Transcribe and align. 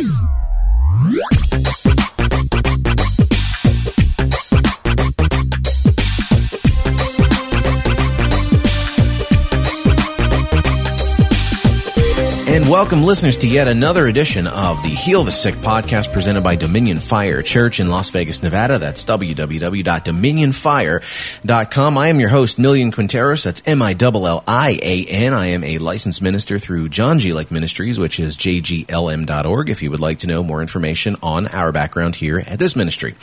And 0.00 1.67
welcome 12.78 13.02
listeners 13.02 13.36
to 13.36 13.48
yet 13.48 13.66
another 13.66 14.06
edition 14.06 14.46
of 14.46 14.80
the 14.84 14.90
Heal 14.90 15.24
the 15.24 15.32
Sick 15.32 15.56
podcast 15.56 16.12
presented 16.12 16.44
by 16.44 16.54
Dominion 16.54 16.98
Fire 16.98 17.42
Church 17.42 17.80
in 17.80 17.90
Las 17.90 18.10
Vegas, 18.10 18.40
Nevada. 18.40 18.78
That's 18.78 19.04
www.dominionfire.com. 19.04 21.98
I 21.98 22.06
am 22.06 22.20
your 22.20 22.28
host, 22.28 22.60
Millian 22.60 22.92
Quinteros. 22.92 23.42
That's 23.42 23.60
M-I-L-L-I-A-N. 23.66 25.34
I 25.34 25.46
am 25.46 25.64
a 25.64 25.78
licensed 25.78 26.22
minister 26.22 26.60
through 26.60 26.90
John 26.90 27.18
G. 27.18 27.32
Lake 27.32 27.50
Ministries, 27.50 27.98
which 27.98 28.20
is 28.20 28.36
jglm.org 28.36 29.70
if 29.70 29.82
you 29.82 29.90
would 29.90 29.98
like 29.98 30.18
to 30.18 30.28
know 30.28 30.44
more 30.44 30.62
information 30.62 31.16
on 31.20 31.48
our 31.48 31.72
background 31.72 32.14
here 32.14 32.44
at 32.46 32.60
this 32.60 32.76
ministry. 32.76 33.16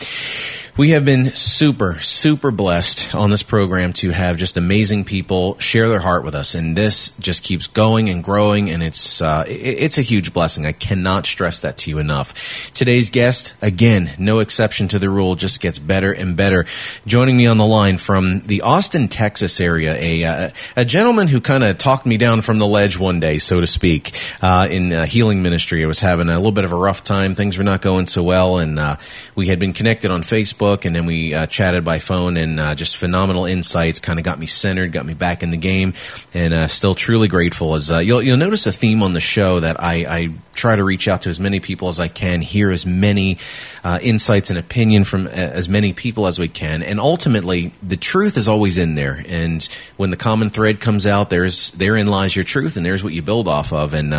We 0.77 0.89
have 0.89 1.05
been 1.05 1.33
super, 1.33 2.01
super 2.01 2.51
blessed 2.51 3.15
on 3.15 3.29
this 3.29 3.43
program 3.43 3.93
to 3.93 4.09
have 4.09 4.35
just 4.35 4.57
amazing 4.57 5.05
people 5.05 5.57
share 5.57 5.87
their 5.87 6.01
heart 6.01 6.25
with 6.25 6.35
us. 6.35 6.53
And 6.53 6.75
this 6.75 7.15
just 7.15 7.43
keeps 7.43 7.67
going 7.67 8.09
and 8.09 8.21
growing 8.21 8.69
and 8.69 8.83
it's, 8.83 9.21
uh, 9.21 9.44
it's 9.47 9.97
a 9.97 10.01
huge 10.01 10.33
blessing. 10.33 10.65
I 10.65 10.71
cannot 10.71 11.25
stress 11.25 11.59
that 11.59 11.77
to 11.79 11.89
you 11.89 11.99
enough. 11.99 12.71
Today's 12.73 13.09
guest, 13.09 13.53
again, 13.61 14.11
no 14.17 14.39
exception 14.39 14.87
to 14.89 14.99
the 14.99 15.09
rule, 15.09 15.35
just 15.35 15.59
gets 15.59 15.79
better 15.79 16.11
and 16.11 16.35
better. 16.35 16.65
Joining 17.05 17.37
me 17.37 17.47
on 17.47 17.57
the 17.57 17.65
line 17.65 17.97
from 17.97 18.41
the 18.41 18.61
Austin, 18.61 19.07
Texas 19.07 19.59
area, 19.59 19.95
a, 19.95 20.23
uh, 20.23 20.49
a 20.75 20.85
gentleman 20.85 21.27
who 21.27 21.41
kind 21.41 21.63
of 21.63 21.77
talked 21.77 22.05
me 22.05 22.17
down 22.17 22.41
from 22.41 22.59
the 22.59 22.67
ledge 22.67 22.99
one 22.99 23.19
day, 23.19 23.37
so 23.37 23.59
to 23.59 23.67
speak, 23.67 24.17
uh, 24.41 24.67
in 24.69 24.91
uh, 24.91 25.05
healing 25.05 25.43
ministry. 25.43 25.83
I 25.83 25.87
was 25.87 25.99
having 25.99 26.29
a 26.29 26.37
little 26.37 26.51
bit 26.51 26.65
of 26.65 26.71
a 26.71 26.77
rough 26.77 27.03
time. 27.03 27.35
Things 27.35 27.57
were 27.57 27.63
not 27.63 27.81
going 27.81 28.07
so 28.07 28.23
well. 28.23 28.57
And, 28.57 28.79
uh, 28.79 28.97
we 29.35 29.47
had 29.47 29.59
been 29.59 29.73
connected 29.73 30.11
on 30.11 30.21
Facebook 30.21 30.85
and 30.85 30.95
then 30.95 31.05
we 31.05 31.33
uh, 31.33 31.47
chatted 31.47 31.83
by 31.83 31.99
phone, 31.99 32.37
and 32.37 32.59
uh, 32.59 32.75
just 32.75 32.97
phenomenal 32.97 33.45
insights. 33.45 33.99
Kind 33.99 34.19
of 34.19 34.25
got 34.25 34.39
me 34.39 34.47
centered, 34.47 34.91
got 34.91 35.05
me 35.05 35.13
back 35.13 35.43
in 35.43 35.51
the 35.51 35.57
game, 35.57 35.93
and 36.33 36.69
still 36.71 36.95
truly 36.95 37.27
grateful. 37.27 37.75
As 37.75 37.89
you'll 37.89 38.21
you'll 38.21 38.37
notice 38.37 38.65
a 38.65 38.71
theme 38.71 39.03
on 39.03 39.13
the 39.13 39.19
show 39.19 39.34
that 39.35 39.81
I, 39.81 39.93
I, 40.07 40.29
try 40.55 40.73
to 40.73 40.83
reach 40.85 41.09
out 41.09 41.23
to 41.23 41.29
as 41.29 41.37
many 41.37 41.59
people 41.59 41.89
as 41.89 41.99
I 41.99 42.07
can, 42.07 42.41
hear 42.41 42.71
as 42.71 42.85
many 42.85 43.39
uh, 43.83 43.99
insights 44.01 44.49
and 44.49 44.57
opinion 44.57 45.03
from 45.03 45.27
uh, 45.27 45.31
as 45.31 45.67
many 45.67 45.91
people 45.91 46.27
as 46.27 46.39
we 46.39 46.47
can, 46.47 46.81
and 46.81 46.97
ultimately 46.97 47.73
the 47.83 47.97
truth 47.97 48.37
is 48.37 48.47
always 48.47 48.77
in 48.77 48.95
there. 48.95 49.21
And 49.27 49.67
when 49.97 50.11
the 50.11 50.17
common 50.17 50.49
thread 50.49 50.79
comes 50.79 51.05
out, 51.05 51.29
there's 51.29 51.71
therein 51.71 52.07
lies 52.07 52.35
your 52.35 52.45
truth, 52.45 52.77
and 52.77 52.85
there's 52.85 53.03
what 53.03 53.11
you 53.11 53.21
build 53.21 53.49
off 53.49 53.73
of. 53.73 53.93
And 53.93 54.13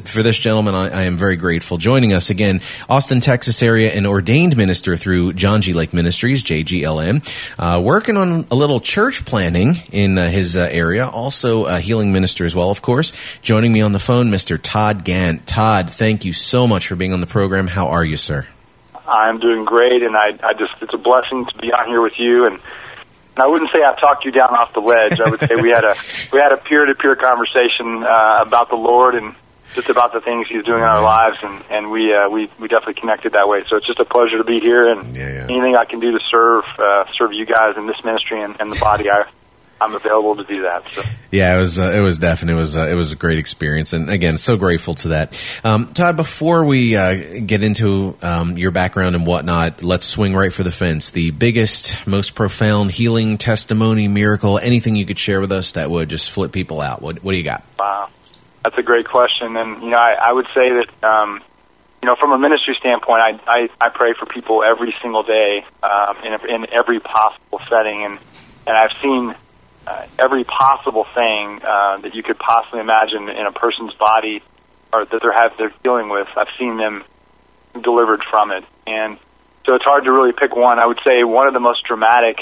for 0.00 0.22
this 0.22 0.38
gentleman, 0.38 0.74
I, 0.74 0.88
I, 0.88 1.02
am 1.02 1.16
very 1.16 1.36
grateful. 1.36 1.78
Joining 1.78 2.12
us 2.12 2.30
again, 2.30 2.60
Austin, 2.88 3.20
Texas 3.20 3.62
area, 3.62 3.92
an 3.92 4.06
ordained 4.06 4.56
minister 4.56 4.96
through 4.96 5.34
John 5.34 5.62
G. 5.62 5.72
Lake 5.72 5.92
Ministries, 5.92 6.42
JGLM, 6.42 7.28
uh, 7.58 7.80
working 7.80 8.16
on 8.16 8.46
a 8.50 8.54
little 8.54 8.80
church 8.80 9.24
planting 9.24 9.76
in 9.92 10.18
uh, 10.18 10.28
his 10.30 10.56
uh, 10.56 10.68
area, 10.70 11.06
also 11.06 11.66
a 11.66 11.80
healing 11.80 12.12
minister 12.12 12.44
as 12.44 12.56
well, 12.56 12.70
of 12.70 12.82
course. 12.82 13.12
Joining 13.42 13.72
me 13.72 13.80
on 13.80 13.92
the 13.92 13.98
phone, 13.98 14.30
Mr. 14.30 14.58
Todd 14.60 15.04
Gant. 15.04 15.46
Todd, 15.46 15.90
thank 15.90 16.24
you 16.24 16.32
so 16.32 16.66
much 16.66 16.86
for 16.86 16.96
being 16.96 17.12
on 17.12 17.20
the 17.20 17.26
program. 17.26 17.66
How 17.66 17.88
are 17.88 18.04
you, 18.04 18.16
sir? 18.16 18.46
I'm 19.06 19.40
doing 19.40 19.64
great, 19.64 20.02
and 20.02 20.16
I, 20.16 20.38
I 20.42 20.54
just, 20.54 20.72
it's 20.80 20.94
a 20.94 20.98
blessing 20.98 21.46
to 21.46 21.58
be 21.58 21.72
on 21.72 21.88
here 21.88 22.00
with 22.00 22.18
you 22.18 22.46
and 22.46 22.60
I 23.36 23.46
wouldn't 23.46 23.70
say 23.72 23.78
I 23.78 23.98
talked 23.98 24.24
you 24.24 24.30
down 24.30 24.50
off 24.50 24.74
the 24.74 24.80
ledge. 24.80 25.18
I 25.18 25.30
would 25.30 25.40
say 25.40 25.56
we 25.56 25.70
had 25.70 25.84
a 25.84 25.94
we 26.32 26.38
had 26.38 26.52
a 26.52 26.58
peer 26.58 26.84
to 26.84 26.94
peer 26.94 27.16
conversation 27.16 28.04
uh, 28.04 28.44
about 28.44 28.68
the 28.68 28.76
Lord 28.76 29.14
and 29.14 29.34
just 29.74 29.88
about 29.88 30.12
the 30.12 30.20
things 30.20 30.48
he's 30.48 30.64
doing 30.64 30.80
in 30.80 30.84
our 30.84 31.02
lives, 31.02 31.38
and 31.42 31.64
and 31.70 31.90
we 31.90 32.14
uh, 32.14 32.28
we 32.28 32.50
we 32.58 32.68
definitely 32.68 33.00
connected 33.00 33.32
that 33.32 33.48
way. 33.48 33.64
So 33.68 33.76
it's 33.76 33.86
just 33.86 34.00
a 34.00 34.04
pleasure 34.04 34.38
to 34.38 34.44
be 34.44 34.60
here, 34.60 34.90
and 34.90 35.14
yeah, 35.14 35.28
yeah. 35.28 35.44
anything 35.44 35.76
I 35.76 35.84
can 35.84 36.00
do 36.00 36.12
to 36.12 36.20
serve 36.30 36.64
uh, 36.78 37.04
serve 37.16 37.32
you 37.32 37.46
guys 37.46 37.76
in 37.76 37.86
this 37.86 38.02
ministry 38.04 38.40
and, 38.42 38.58
and 38.60 38.70
the 38.70 38.78
body, 38.78 39.10
I 39.10 39.24
I'm 39.82 39.94
available 39.94 40.36
to 40.36 40.44
do 40.44 40.62
that. 40.62 40.88
So. 40.88 41.02
Yeah, 41.32 41.56
it 41.56 41.58
was 41.58 41.78
uh, 41.78 41.90
it 41.90 42.00
was 42.00 42.18
definitely 42.18 42.58
it 42.58 42.60
was 42.60 42.76
uh, 42.76 42.88
it 42.88 42.94
was 42.94 43.12
a 43.12 43.16
great 43.16 43.38
experience, 43.38 43.92
and 43.92 44.08
again, 44.10 44.38
so 44.38 44.56
grateful 44.56 44.94
to 44.96 45.08
that. 45.08 45.38
Um, 45.64 45.92
Todd, 45.92 46.16
before 46.16 46.64
we 46.64 46.94
uh, 46.94 47.40
get 47.44 47.64
into 47.64 48.16
um, 48.22 48.56
your 48.56 48.70
background 48.70 49.16
and 49.16 49.26
whatnot, 49.26 49.82
let's 49.82 50.06
swing 50.06 50.34
right 50.34 50.52
for 50.52 50.62
the 50.62 50.70
fence. 50.70 51.10
The 51.10 51.32
biggest, 51.32 52.06
most 52.06 52.34
profound 52.34 52.92
healing 52.92 53.38
testimony, 53.38 54.06
miracle, 54.06 54.58
anything 54.58 54.94
you 54.94 55.06
could 55.06 55.18
share 55.18 55.40
with 55.40 55.50
us 55.50 55.72
that 55.72 55.90
would 55.90 56.08
just 56.08 56.30
flip 56.30 56.52
people 56.52 56.80
out. 56.80 57.02
What 57.02 57.24
what 57.24 57.32
do 57.32 57.38
you 57.38 57.44
got? 57.44 57.64
Wow. 57.78 58.08
That's 58.62 58.78
a 58.78 58.82
great 58.82 59.08
question, 59.08 59.56
and 59.56 59.82
you 59.82 59.90
know, 59.90 59.98
I, 59.98 60.16
I 60.28 60.32
would 60.32 60.46
say 60.54 60.70
that 60.70 61.04
um, 61.04 61.42
you 62.02 62.06
know, 62.06 62.16
from 62.16 62.32
a 62.32 62.38
ministry 62.38 62.76
standpoint, 62.78 63.22
I 63.22 63.40
I, 63.46 63.68
I 63.80 63.88
pray 63.90 64.14
for 64.18 64.26
people 64.26 64.62
every 64.62 64.94
single 65.00 65.22
day 65.22 65.64
um, 65.82 66.16
in 66.24 66.32
in 66.50 66.66
every 66.72 67.00
possible 67.00 67.60
setting, 67.68 68.04
and 68.04 68.18
and 68.66 68.76
I've 68.76 68.90
seen 69.00 69.34
uh, 69.86 70.06
every 70.18 70.44
possible 70.44 71.06
thing 71.14 71.60
uh, 71.62 71.98
that 71.98 72.14
you 72.14 72.22
could 72.22 72.38
possibly 72.38 72.80
imagine 72.80 73.28
in 73.28 73.46
a 73.46 73.52
person's 73.52 73.94
body 73.94 74.42
or 74.92 75.04
that 75.04 75.22
they're 75.22 75.32
have 75.32 75.56
they're 75.58 75.72
dealing 75.82 76.08
with. 76.08 76.28
I've 76.36 76.52
seen 76.58 76.76
them 76.76 77.04
delivered 77.80 78.22
from 78.28 78.50
it, 78.50 78.64
and 78.86 79.18
so 79.64 79.74
it's 79.74 79.84
hard 79.84 80.04
to 80.04 80.12
really 80.12 80.32
pick 80.32 80.56
one. 80.56 80.78
I 80.78 80.86
would 80.86 81.00
say 81.04 81.24
one 81.24 81.46
of 81.46 81.54
the 81.54 81.60
most 81.60 81.84
dramatic 81.84 82.38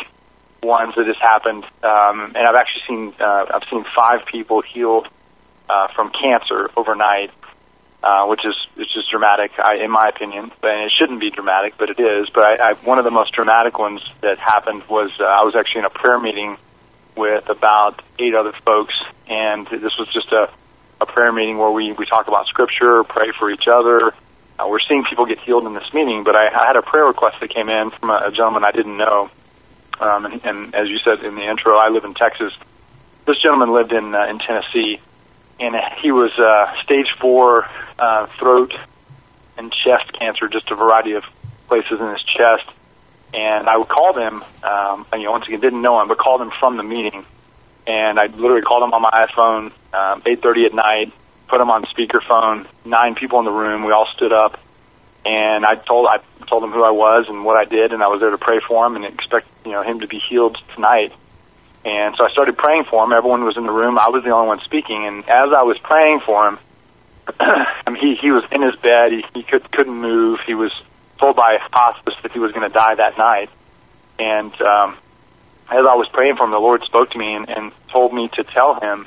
ones 0.63 0.95
that 0.97 1.07
has 1.07 1.17
happened, 1.21 1.65
um, 1.83 2.33
and 2.35 2.39
I've 2.49 2.57
actually 2.57 2.83
seen 2.89 3.15
uh, 3.21 3.47
I've 3.55 3.69
seen 3.71 3.85
five 3.97 4.27
people 4.27 4.63
healed 4.63 5.09
uh, 5.71 5.89
from 5.95 6.11
cancer 6.11 6.71
overnight, 6.77 7.31
uh, 8.03 8.27
which 8.27 8.45
is 8.45 8.57
which 8.75 8.97
is 8.97 9.07
dramatic, 9.11 9.53
I, 9.59 9.77
in 9.77 9.91
my 9.91 10.09
opinion. 10.09 10.51
And 10.63 10.85
it 10.85 10.93
shouldn't 10.99 11.21
be 11.21 11.31
dramatic, 11.31 11.75
but 11.79 11.91
it 11.91 12.01
is. 12.01 12.29
But 12.31 12.45
I, 12.45 12.71
I, 12.71 12.73
one 12.75 12.99
of 12.99 13.05
the 13.05 13.11
most 13.11 13.33
dramatic 13.33 13.79
ones 13.79 14.03
that 14.21 14.39
happened 14.39 14.83
was 14.89 15.11
uh, 15.21 15.25
I 15.25 15.45
was 15.45 15.55
actually 15.55 15.81
in 15.81 15.85
a 15.87 15.91
prayer 15.91 16.19
meeting 16.19 16.57
with 17.17 17.49
about 17.49 18.03
eight 18.19 18.35
other 18.35 18.53
folks, 18.65 18.95
and 19.29 19.67
this 19.67 19.95
was 19.99 20.09
just 20.13 20.33
a, 20.33 20.51
a 21.01 21.07
prayer 21.07 21.33
meeting 21.33 21.59
where 21.59 21.71
we 21.71 21.93
we 21.93 22.07
talk 22.07 22.27
about 22.27 22.47
scripture, 22.47 23.05
pray 23.05 23.31
for 23.39 23.51
each 23.51 23.69
other. 23.71 24.13
Uh, 24.59 24.67
we're 24.69 24.81
seeing 24.89 25.05
people 25.05 25.27
get 25.27 25.39
healed 25.39 25.67
in 25.67 25.75
this 25.75 25.93
meeting, 25.95 26.25
but 26.25 26.35
I, 26.35 26.49
I 26.49 26.67
had 26.67 26.77
a 26.77 26.83
prayer 26.83 27.05
request 27.05 27.37
that 27.41 27.51
came 27.51 27.69
in 27.69 27.91
from 27.91 28.11
a, 28.11 28.29
a 28.29 28.31
gentleman 28.33 28.65
I 28.65 28.73
didn't 28.73 28.97
know. 28.97 29.31
Um, 30.01 30.27
and, 30.27 30.45
and 30.45 30.75
as 30.75 30.89
you 30.89 30.99
said 30.99 31.23
in 31.23 31.35
the 31.35 31.43
intro, 31.43 31.77
I 31.77 31.89
live 31.91 32.05
in 32.05 32.15
Texas. 32.15 32.53
This 33.27 33.41
gentleman 33.43 33.73
lived 33.73 33.93
in 33.93 34.15
uh, 34.15 34.27
in 34.27 34.39
Tennessee, 34.39 35.01
and 35.61 35.77
he 36.01 36.11
was 36.11 36.33
uh, 36.39 36.83
stage 36.83 37.07
four 37.21 37.69
uh, 37.99 38.27
throat 38.39 38.73
and 39.59 39.73
chest 39.73 40.13
cancer, 40.19 40.49
just 40.49 40.71
a 40.71 40.75
variety 40.75 41.13
of 41.13 41.25
places 41.69 42.01
in 42.01 42.09
his 42.09 42.23
chest. 42.23 42.69
And 43.33 43.69
I 43.69 43.81
called 43.85 44.17
him, 44.17 44.43
um, 44.65 45.07
and, 45.13 45.21
you 45.21 45.27
know, 45.27 45.33
once 45.33 45.47
again, 45.47 45.61
didn't 45.61 45.83
know 45.83 46.01
him, 46.01 46.09
but 46.09 46.19
called 46.19 46.41
him 46.41 46.51
from 46.59 46.77
the 46.77 46.83
meeting. 46.83 47.25
And 47.87 48.19
I 48.19 48.27
literally 48.27 48.63
called 48.63 48.83
him 48.83 48.93
on 48.93 49.03
my 49.03 49.11
iPhone, 49.11 49.67
um, 49.95 50.23
8.30 50.23 50.67
at 50.67 50.75
night, 50.75 51.13
put 51.47 51.61
him 51.61 51.71
on 51.71 51.85
speakerphone, 51.85 52.67
nine 52.85 53.15
people 53.15 53.39
in 53.39 53.45
the 53.45 53.53
room. 53.53 53.85
We 53.85 53.93
all 53.93 54.09
stood 54.17 54.33
up, 54.33 54.59
and 55.25 55.67
I 55.67 55.75
told 55.75 56.09
I 56.09 56.19
told 56.47 56.65
him 56.65 56.71
who 56.71 56.83
I 56.83 56.91
was 56.91 57.27
and 57.29 57.45
what 57.45 57.57
I 57.57 57.65
did, 57.65 57.93
and 57.93 58.03
I 58.03 58.09
was 58.09 58.21
there 58.21 58.31
to 58.31 58.39
pray 58.39 58.61
for 58.67 58.87
him 58.87 58.97
and 58.97 59.05
expect 59.05 59.47
you 59.65 59.73
know 59.73 59.83
him 59.83 60.01
to 60.01 60.07
be 60.07 60.21
healed 60.29 60.57
tonight. 60.75 61.13
And 61.85 62.15
so 62.17 62.25
I 62.25 62.31
started 62.31 62.59
praying 62.59 62.85
for 62.85 63.03
him. 63.05 63.13
Everyone 63.13 63.45
was 63.45 63.57
in 63.57 63.65
the 63.65 63.73
room. 63.73 63.99
I 63.99 64.11
was 64.11 64.23
the 64.23 64.31
only 64.31 64.49
one 64.49 64.61
speaking. 64.61 65.07
And 65.07 65.21
as 65.25 65.53
I 65.57 65.63
was 65.63 65.79
praying 65.79 66.21
for 66.21 66.49
him, 66.49 66.59
I 67.41 67.91
mean, 67.91 68.01
he 68.01 68.17
he 68.17 68.31
was 68.31 68.45
in 68.53 68.63
his 68.63 68.77
bed. 68.77 69.13
He, 69.13 69.25
he 69.35 69.43
could 69.43 69.71
couldn't 69.73 69.95
move. 69.95 70.41
He 70.47 70.55
was 70.55 70.73
told 71.19 71.37
by 71.37 71.59
hospice 71.73 72.15
that 72.23 72.33
he 72.33 72.39
was 72.39 72.53
going 72.53 72.69
to 72.69 72.75
die 72.75 72.95
that 72.97 73.17
night. 73.17 73.51
And 74.19 74.53
um, 74.61 74.97
as 75.71 75.87
I 75.87 75.95
was 75.95 76.09
praying 76.13 76.37
for 76.37 76.45
him, 76.45 76.51
the 76.51 76.59
Lord 76.59 76.83
spoke 76.85 77.11
to 77.11 77.19
me 77.19 77.35
and, 77.35 77.49
and 77.49 77.73
told 77.91 78.13
me 78.13 78.29
to 78.35 78.45
tell 78.45 78.79
him 78.79 79.07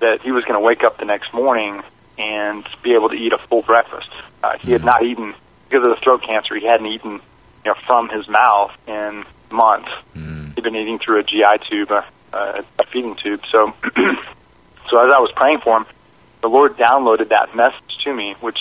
that 0.00 0.20
he 0.22 0.30
was 0.30 0.44
going 0.44 0.54
to 0.54 0.64
wake 0.64 0.82
up 0.82 0.98
the 0.98 1.04
next 1.04 1.32
morning 1.32 1.82
and 2.18 2.66
be 2.82 2.94
able 2.94 3.08
to 3.08 3.14
eat 3.14 3.32
a 3.32 3.38
full 3.48 3.62
breakfast. 3.62 4.10
Uh, 4.42 4.58
he 4.58 4.72
had 4.72 4.80
mm-hmm. 4.80 4.86
not 4.86 5.02
eaten 5.02 5.34
because 5.68 5.84
of 5.84 5.90
the 5.90 6.00
throat 6.02 6.22
cancer. 6.22 6.54
He 6.56 6.66
hadn't 6.66 6.86
eaten, 6.86 7.12
you 7.12 7.20
know, 7.64 7.74
from 7.86 8.10
his 8.10 8.28
mouth 8.28 8.72
in 8.86 9.24
months. 9.50 9.90
Mm 10.14 10.39
he'd 10.60 10.64
been 10.70 10.80
eating 10.80 10.98
through 10.98 11.20
a 11.20 11.22
GI 11.22 11.64
tube, 11.68 11.90
a, 11.90 12.04
a 12.32 12.86
feeding 12.92 13.16
tube. 13.16 13.40
So, 13.50 13.72
so 13.94 14.98
as 14.98 15.10
I 15.10 15.20
was 15.20 15.32
praying 15.34 15.60
for 15.60 15.78
him, 15.78 15.86
the 16.42 16.48
Lord 16.48 16.76
downloaded 16.76 17.28
that 17.28 17.54
message 17.54 17.98
to 18.04 18.14
me, 18.14 18.34
which 18.40 18.58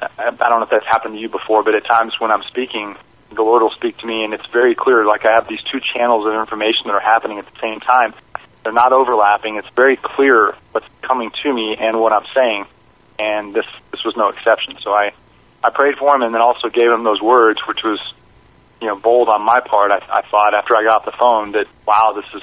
I, 0.00 0.08
I 0.18 0.30
don't 0.30 0.60
know 0.60 0.62
if 0.62 0.70
that's 0.70 0.86
happened 0.86 1.14
to 1.14 1.20
you 1.20 1.28
before, 1.28 1.62
but 1.62 1.74
at 1.74 1.84
times 1.84 2.14
when 2.18 2.30
I'm 2.30 2.42
speaking, 2.44 2.96
the 3.30 3.42
Lord 3.42 3.62
will 3.62 3.70
speak 3.70 3.98
to 3.98 4.06
me, 4.06 4.24
and 4.24 4.32
it's 4.34 4.46
very 4.46 4.74
clear. 4.74 5.04
Like 5.04 5.24
I 5.24 5.32
have 5.32 5.48
these 5.48 5.62
two 5.62 5.80
channels 5.80 6.26
of 6.26 6.34
information 6.34 6.86
that 6.86 6.94
are 6.94 7.00
happening 7.00 7.38
at 7.38 7.46
the 7.46 7.60
same 7.60 7.80
time. 7.80 8.14
They're 8.62 8.72
not 8.72 8.92
overlapping. 8.92 9.56
It's 9.56 9.68
very 9.70 9.96
clear 9.96 10.54
what's 10.72 10.86
coming 11.02 11.30
to 11.42 11.52
me 11.52 11.76
and 11.78 12.00
what 12.00 12.12
I'm 12.12 12.24
saying, 12.34 12.66
and 13.18 13.52
this 13.54 13.66
this 13.90 14.04
was 14.04 14.16
no 14.16 14.28
exception. 14.28 14.76
So 14.80 14.92
I 14.92 15.12
I 15.62 15.70
prayed 15.70 15.96
for 15.96 16.14
him, 16.14 16.22
and 16.22 16.34
then 16.34 16.40
also 16.40 16.68
gave 16.68 16.90
him 16.90 17.04
those 17.04 17.20
words, 17.20 17.60
which 17.66 17.82
was 17.82 18.00
you 18.84 18.90
know 18.90 18.96
bold 18.96 19.30
on 19.30 19.40
my 19.40 19.60
part. 19.60 19.90
I, 19.90 19.96
I 19.96 20.20
thought 20.28 20.52
after 20.52 20.76
I 20.76 20.84
got 20.84 21.00
off 21.00 21.04
the 21.06 21.16
phone 21.18 21.52
that 21.52 21.66
wow, 21.86 22.12
this 22.14 22.26
is 22.34 22.42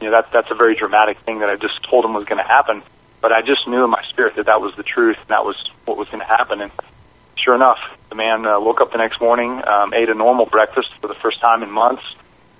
you 0.00 0.06
know 0.06 0.10
that 0.10 0.32
that's 0.32 0.50
a 0.50 0.56
very 0.56 0.74
dramatic 0.74 1.20
thing 1.20 1.38
that 1.38 1.48
I 1.48 1.54
just 1.54 1.80
told 1.88 2.04
him 2.04 2.12
was 2.12 2.24
going 2.24 2.42
to 2.42 2.48
happen. 2.48 2.82
But 3.20 3.32
I 3.32 3.42
just 3.42 3.68
knew 3.68 3.84
in 3.84 3.90
my 3.90 4.02
spirit 4.10 4.34
that 4.34 4.46
that 4.46 4.60
was 4.60 4.74
the 4.74 4.82
truth 4.82 5.16
and 5.16 5.28
that 5.28 5.44
was 5.44 5.56
what 5.84 5.96
was 5.96 6.08
going 6.08 6.18
to 6.20 6.26
happen. 6.26 6.60
And 6.60 6.72
sure 7.36 7.54
enough, 7.54 7.78
the 8.08 8.16
man 8.16 8.44
uh, 8.44 8.58
woke 8.58 8.80
up 8.80 8.90
the 8.90 8.98
next 8.98 9.20
morning, 9.20 9.62
um, 9.64 9.94
ate 9.94 10.08
a 10.08 10.14
normal 10.14 10.46
breakfast 10.46 10.88
for 11.00 11.06
the 11.06 11.14
first 11.14 11.40
time 11.40 11.62
in 11.62 11.70
months, 11.70 12.02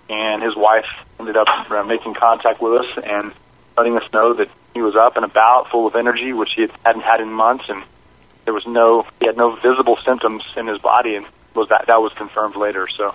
and 0.08 0.40
his 0.40 0.54
wife 0.54 0.86
ended 1.18 1.36
up 1.36 1.48
uh, 1.68 1.82
making 1.82 2.14
contact 2.14 2.62
with 2.62 2.74
us 2.74 2.86
and 3.02 3.32
letting 3.76 3.96
us 3.96 4.04
know 4.12 4.34
that 4.34 4.48
he 4.72 4.82
was 4.82 4.94
up 4.94 5.16
and 5.16 5.24
about, 5.24 5.68
full 5.70 5.88
of 5.88 5.96
energy, 5.96 6.32
which 6.32 6.50
he 6.54 6.68
hadn't 6.84 7.02
had 7.02 7.20
in 7.20 7.32
months, 7.32 7.64
and 7.68 7.82
there 8.44 8.54
was 8.54 8.66
no 8.68 9.04
he 9.18 9.26
had 9.26 9.36
no 9.36 9.56
visible 9.56 9.98
symptoms 10.04 10.44
in 10.56 10.68
his 10.68 10.78
body, 10.78 11.16
and 11.16 11.26
was 11.56 11.68
that 11.70 11.86
that 11.86 12.00
was 12.00 12.12
confirmed 12.12 12.56
later. 12.56 12.86
So, 12.88 13.14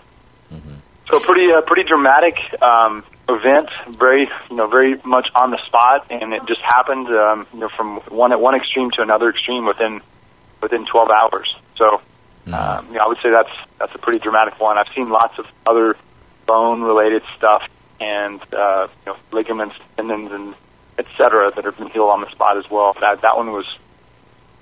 mm-hmm. 0.52 0.76
so 1.10 1.20
pretty 1.20 1.52
uh, 1.52 1.62
pretty 1.62 1.88
dramatic 1.88 2.36
um, 2.62 3.04
event, 3.30 3.70
very 3.90 4.30
you 4.50 4.56
know 4.56 4.68
very 4.68 5.00
much 5.06 5.30
on 5.36 5.52
the 5.52 5.60
spot, 5.66 6.08
and 6.10 6.34
it 6.34 6.46
just 6.48 6.62
happened 6.62 7.08
um, 7.08 7.48
you 7.54 7.60
know 7.60 7.70
from 7.70 7.98
one 8.10 8.32
at 8.32 8.42
one 8.42 8.56
extreme 8.56 8.92
to 8.92 9.02
another 9.02 9.30
extreme 9.30 9.66
within 9.66 10.02
within 10.62 10.86
12 10.86 11.10
hours. 11.10 11.56
So, 11.76 12.02
mm-hmm. 12.46 12.54
um, 12.54 12.88
you 12.88 12.94
know, 12.94 13.06
I 13.06 13.08
would 13.08 13.18
say 13.24 13.30
that's 13.30 13.54
that's 13.80 13.96
a 13.96 13.98
pretty 13.98 14.20
dramatic 14.20 14.60
one. 14.60 14.78
I've 14.78 14.94
seen 14.96 15.10
lots 15.10 15.38
of 15.40 15.46
other 15.66 15.96
bone 16.46 16.82
related 16.82 17.24
stuff 17.38 17.64
and 18.00 18.42
uh, 18.54 18.88
you 19.06 19.14
know 19.14 19.18
ligaments, 19.32 19.76
tendons, 19.96 20.32
and 20.32 20.56
etc. 20.98 21.52
that 21.56 21.66
have 21.66 21.78
been 21.78 21.90
healed 21.90 22.10
on 22.10 22.22
the 22.22 22.30
spot 22.32 22.58
as 22.58 22.70
well. 22.70 22.96
That 23.00 23.22
that 23.22 23.38
one 23.38 23.52
was 23.52 23.66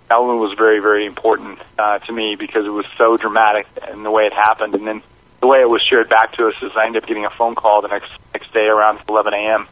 that 0.10 0.22
one 0.22 0.40
was 0.40 0.58
very, 0.58 0.80
very 0.80 1.06
important 1.06 1.60
uh, 1.78 2.00
to 2.00 2.12
me 2.12 2.36
because 2.36 2.66
it 2.66 2.70
was 2.70 2.86
so 2.98 3.16
dramatic 3.16 3.68
in 3.92 4.04
the 4.04 4.12
way 4.12 4.26
it 4.26 4.34
happened, 4.34 4.74
and 4.74 4.86
then 4.86 5.02
the 5.40 5.48
way 5.48 5.62
it 5.62 5.70
was 5.70 5.82
shared 5.88 6.10
back 6.10 6.34
to 6.34 6.48
us 6.48 6.56
is 6.62 6.72
I 6.76 6.86
ended 6.86 7.04
up 7.04 7.08
getting 7.08 7.26
a 7.26 7.30
phone 7.30 7.56
call 7.56 7.82
the 7.82 7.88
next 7.88 8.12
next 8.34 8.54
day 8.54 8.68
around 8.68 9.00
11 9.08 9.34
a.m. 9.34 9.68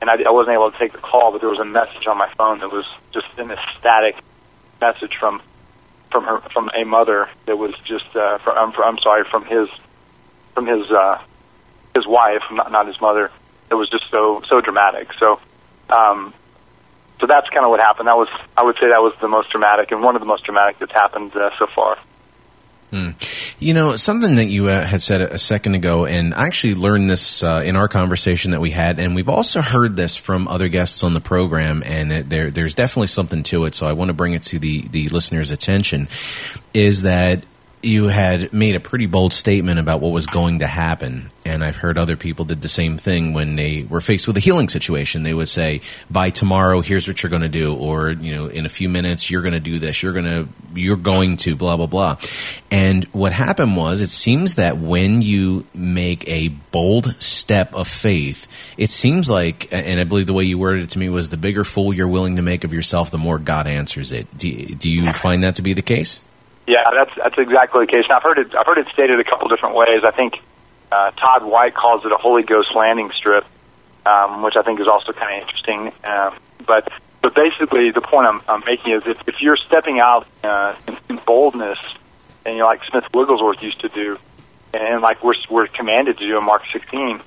and 0.00 0.10
I, 0.10 0.14
I 0.26 0.30
wasn't 0.30 0.54
able 0.54 0.70
to 0.70 0.78
take 0.78 0.92
the 0.92 0.98
call, 0.98 1.30
but 1.32 1.40
there 1.40 1.50
was 1.50 1.60
a 1.60 1.64
message 1.64 2.06
on 2.06 2.18
my 2.18 2.32
phone 2.34 2.58
that 2.58 2.72
was 2.72 2.86
just 3.12 3.26
an 3.38 3.50
ecstatic 3.50 4.16
message 4.80 5.16
from 5.18 5.42
from 6.10 6.24
her 6.24 6.40
from 6.52 6.70
a 6.74 6.84
mother 6.84 7.28
that 7.46 7.56
was 7.56 7.74
just 7.84 8.16
uh, 8.16 8.38
from, 8.38 8.56
I'm, 8.58 8.82
I'm 8.82 8.98
sorry 8.98 9.24
from 9.30 9.44
his 9.44 9.68
from 10.54 10.66
his 10.66 10.90
uh, 10.90 11.22
his 11.94 12.06
wife, 12.06 12.42
not 12.50 12.72
not 12.72 12.86
his 12.86 13.00
mother. 13.00 13.30
It 13.70 13.74
was 13.74 13.88
just 13.90 14.10
so 14.10 14.42
so 14.48 14.60
dramatic. 14.60 15.08
So 15.18 15.38
um, 15.96 16.34
so 17.22 17.28
that's 17.28 17.48
kind 17.50 17.64
of 17.64 17.70
what 17.70 17.78
happened. 17.78 18.08
That 18.08 18.16
was, 18.16 18.28
I 18.56 18.64
would 18.64 18.74
say, 18.80 18.88
that 18.88 19.00
was 19.00 19.14
the 19.20 19.28
most 19.28 19.50
dramatic 19.50 19.92
and 19.92 20.02
one 20.02 20.16
of 20.16 20.20
the 20.20 20.26
most 20.26 20.42
dramatic 20.42 20.80
that's 20.80 20.92
happened 20.92 21.34
uh, 21.36 21.50
so 21.56 21.68
far. 21.68 21.96
Hmm. 22.90 23.10
You 23.60 23.74
know, 23.74 23.94
something 23.94 24.34
that 24.34 24.48
you 24.48 24.68
uh, 24.68 24.84
had 24.84 25.00
said 25.00 25.20
a 25.20 25.38
second 25.38 25.76
ago, 25.76 26.04
and 26.04 26.34
I 26.34 26.46
actually 26.46 26.74
learned 26.74 27.08
this 27.08 27.44
uh, 27.44 27.62
in 27.64 27.76
our 27.76 27.86
conversation 27.86 28.50
that 28.50 28.60
we 28.60 28.72
had, 28.72 28.98
and 28.98 29.14
we've 29.14 29.28
also 29.28 29.62
heard 29.62 29.94
this 29.94 30.16
from 30.16 30.48
other 30.48 30.66
guests 30.66 31.04
on 31.04 31.14
the 31.14 31.20
program, 31.20 31.84
and 31.86 32.12
it, 32.12 32.28
there, 32.28 32.50
there's 32.50 32.74
definitely 32.74 33.06
something 33.06 33.44
to 33.44 33.66
it. 33.66 33.76
So 33.76 33.86
I 33.86 33.92
want 33.92 34.08
to 34.08 34.14
bring 34.14 34.32
it 34.32 34.42
to 34.44 34.58
the 34.58 34.82
the 34.88 35.08
listeners' 35.10 35.52
attention. 35.52 36.08
Is 36.74 37.02
that 37.02 37.44
you 37.82 38.06
had 38.06 38.52
made 38.52 38.76
a 38.76 38.80
pretty 38.80 39.06
bold 39.06 39.32
statement 39.32 39.80
about 39.80 40.00
what 40.00 40.12
was 40.12 40.26
going 40.26 40.60
to 40.60 40.66
happen. 40.66 41.30
And 41.44 41.64
I've 41.64 41.76
heard 41.76 41.98
other 41.98 42.16
people 42.16 42.44
did 42.44 42.62
the 42.62 42.68
same 42.68 42.96
thing 42.96 43.32
when 43.32 43.56
they 43.56 43.82
were 43.82 44.00
faced 44.00 44.28
with 44.28 44.36
a 44.36 44.40
healing 44.40 44.68
situation. 44.68 45.24
They 45.24 45.34
would 45.34 45.48
say, 45.48 45.80
by 46.08 46.30
tomorrow, 46.30 46.80
here's 46.80 47.08
what 47.08 47.22
you're 47.22 47.30
going 47.30 47.42
to 47.42 47.48
do. 47.48 47.74
Or, 47.74 48.10
you 48.10 48.34
know, 48.34 48.46
in 48.46 48.64
a 48.64 48.68
few 48.68 48.88
minutes, 48.88 49.30
you're 49.30 49.42
going 49.42 49.54
to 49.54 49.60
do 49.60 49.80
this. 49.80 50.02
You're 50.02 50.12
going 50.12 50.24
to, 50.24 50.48
you're 50.74 50.96
going 50.96 51.36
to 51.38 51.56
blah, 51.56 51.76
blah, 51.76 51.86
blah. 51.86 52.18
And 52.70 53.04
what 53.06 53.32
happened 53.32 53.76
was 53.76 54.00
it 54.00 54.10
seems 54.10 54.54
that 54.54 54.78
when 54.78 55.20
you 55.20 55.66
make 55.74 56.28
a 56.28 56.48
bold 56.48 57.20
step 57.20 57.74
of 57.74 57.88
faith, 57.88 58.46
it 58.76 58.92
seems 58.92 59.28
like, 59.28 59.72
and 59.72 60.00
I 60.00 60.04
believe 60.04 60.26
the 60.26 60.34
way 60.34 60.44
you 60.44 60.58
worded 60.58 60.84
it 60.84 60.90
to 60.90 60.98
me 61.00 61.08
was 61.08 61.28
the 61.28 61.36
bigger 61.36 61.64
fool 61.64 61.92
you're 61.92 62.06
willing 62.06 62.36
to 62.36 62.42
make 62.42 62.62
of 62.62 62.72
yourself, 62.72 63.10
the 63.10 63.18
more 63.18 63.40
God 63.40 63.66
answers 63.66 64.12
it. 64.12 64.38
Do, 64.38 64.52
do 64.52 64.88
you 64.88 65.12
find 65.12 65.42
that 65.42 65.56
to 65.56 65.62
be 65.62 65.72
the 65.72 65.82
case? 65.82 66.20
Yeah, 66.66 66.84
that's 66.92 67.10
that's 67.16 67.38
exactly 67.38 67.86
the 67.86 67.90
case. 67.90 68.04
Now, 68.08 68.16
I've 68.16 68.22
heard 68.22 68.38
it. 68.38 68.54
I've 68.54 68.66
heard 68.66 68.78
it 68.78 68.86
stated 68.92 69.18
a 69.18 69.24
couple 69.24 69.48
different 69.48 69.74
ways. 69.74 70.04
I 70.04 70.12
think 70.12 70.40
uh, 70.92 71.10
Todd 71.12 71.44
White 71.44 71.74
calls 71.74 72.04
it 72.04 72.12
a 72.12 72.16
Holy 72.16 72.42
Ghost 72.42 72.74
landing 72.74 73.10
strip, 73.16 73.44
um, 74.06 74.42
which 74.42 74.54
I 74.56 74.62
think 74.62 74.80
is 74.80 74.86
also 74.86 75.12
kind 75.12 75.42
of 75.42 75.48
interesting. 75.48 75.92
Um, 76.04 76.38
but 76.66 76.88
but 77.20 77.34
basically, 77.34 77.90
the 77.90 78.00
point 78.00 78.26
I'm, 78.26 78.42
I'm 78.48 78.64
making 78.64 78.92
is 78.92 79.02
if, 79.06 79.28
if 79.28 79.40
you're 79.40 79.56
stepping 79.56 80.00
out 80.00 80.26
uh, 80.44 80.74
in, 80.86 80.96
in 81.08 81.20
boldness, 81.24 81.78
and 82.44 82.54
you 82.54 82.60
know, 82.60 82.66
like 82.66 82.84
Smith 82.84 83.04
Wigglesworth 83.12 83.62
used 83.62 83.80
to 83.80 83.88
do, 83.88 84.18
and 84.72 85.02
like 85.02 85.24
we're 85.24 85.34
we're 85.50 85.66
commanded 85.66 86.18
to 86.18 86.26
do 86.26 86.38
in 86.38 86.44
Mark 86.44 86.62
16, 86.72 87.20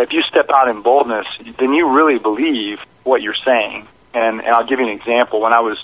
if 0.00 0.12
you 0.12 0.22
step 0.22 0.50
out 0.50 0.68
in 0.68 0.82
boldness, 0.82 1.26
then 1.58 1.72
you 1.72 1.90
really 1.90 2.18
believe 2.18 2.80
what 3.04 3.22
you're 3.22 3.36
saying. 3.44 3.86
And 4.14 4.40
and 4.40 4.48
I'll 4.48 4.66
give 4.66 4.80
you 4.80 4.86
an 4.86 4.92
example. 4.92 5.40
When 5.40 5.52
I 5.52 5.60
was 5.60 5.82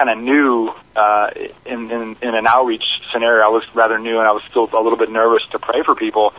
kind 0.00 0.08
of 0.08 0.24
new 0.24 0.72
uh, 0.96 1.30
in, 1.66 1.90
in 1.90 2.16
in 2.22 2.34
an 2.34 2.46
outreach 2.46 2.84
scenario. 3.12 3.44
I 3.44 3.48
was 3.48 3.64
rather 3.74 3.98
new, 3.98 4.18
and 4.18 4.26
I 4.26 4.32
was 4.32 4.42
still 4.48 4.64
a 4.72 4.82
little 4.82 4.96
bit 4.96 5.10
nervous 5.10 5.42
to 5.50 5.58
pray 5.58 5.82
for 5.84 5.94
people. 5.94 6.32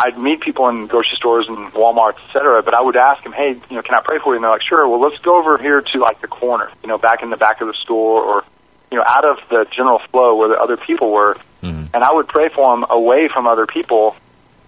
I'd 0.00 0.18
meet 0.18 0.40
people 0.40 0.68
in 0.70 0.86
grocery 0.86 1.16
stores 1.16 1.46
and 1.46 1.58
Walmart, 1.74 2.14
et 2.14 2.32
cetera, 2.32 2.62
but 2.62 2.74
I 2.74 2.80
would 2.80 2.96
ask 2.96 3.22
them, 3.22 3.34
"Hey, 3.34 3.50
you 3.68 3.76
know, 3.76 3.82
can 3.82 3.94
I 3.94 4.00
pray 4.02 4.18
for 4.18 4.32
you?" 4.32 4.36
And 4.36 4.44
they're 4.44 4.50
like, 4.50 4.62
"Sure." 4.62 4.88
Well, 4.88 5.00
let's 5.00 5.18
go 5.18 5.38
over 5.38 5.58
here 5.58 5.82
to 5.82 5.98
like 5.98 6.22
the 6.22 6.26
corner, 6.26 6.70
you 6.82 6.88
know, 6.88 6.96
back 6.96 7.22
in 7.22 7.28
the 7.28 7.36
back 7.36 7.60
of 7.60 7.66
the 7.66 7.74
store, 7.74 8.22
or 8.22 8.44
you 8.90 8.96
know, 8.96 9.04
out 9.06 9.26
of 9.26 9.36
the 9.50 9.66
general 9.76 10.00
flow 10.10 10.34
where 10.36 10.48
the 10.48 10.58
other 10.58 10.78
people 10.78 11.12
were. 11.12 11.36
Mm-hmm. 11.62 11.86
And 11.92 12.02
I 12.02 12.12
would 12.14 12.28
pray 12.28 12.48
for 12.48 12.74
them 12.74 12.86
away 12.88 13.28
from 13.28 13.46
other 13.46 13.66
people 13.66 14.16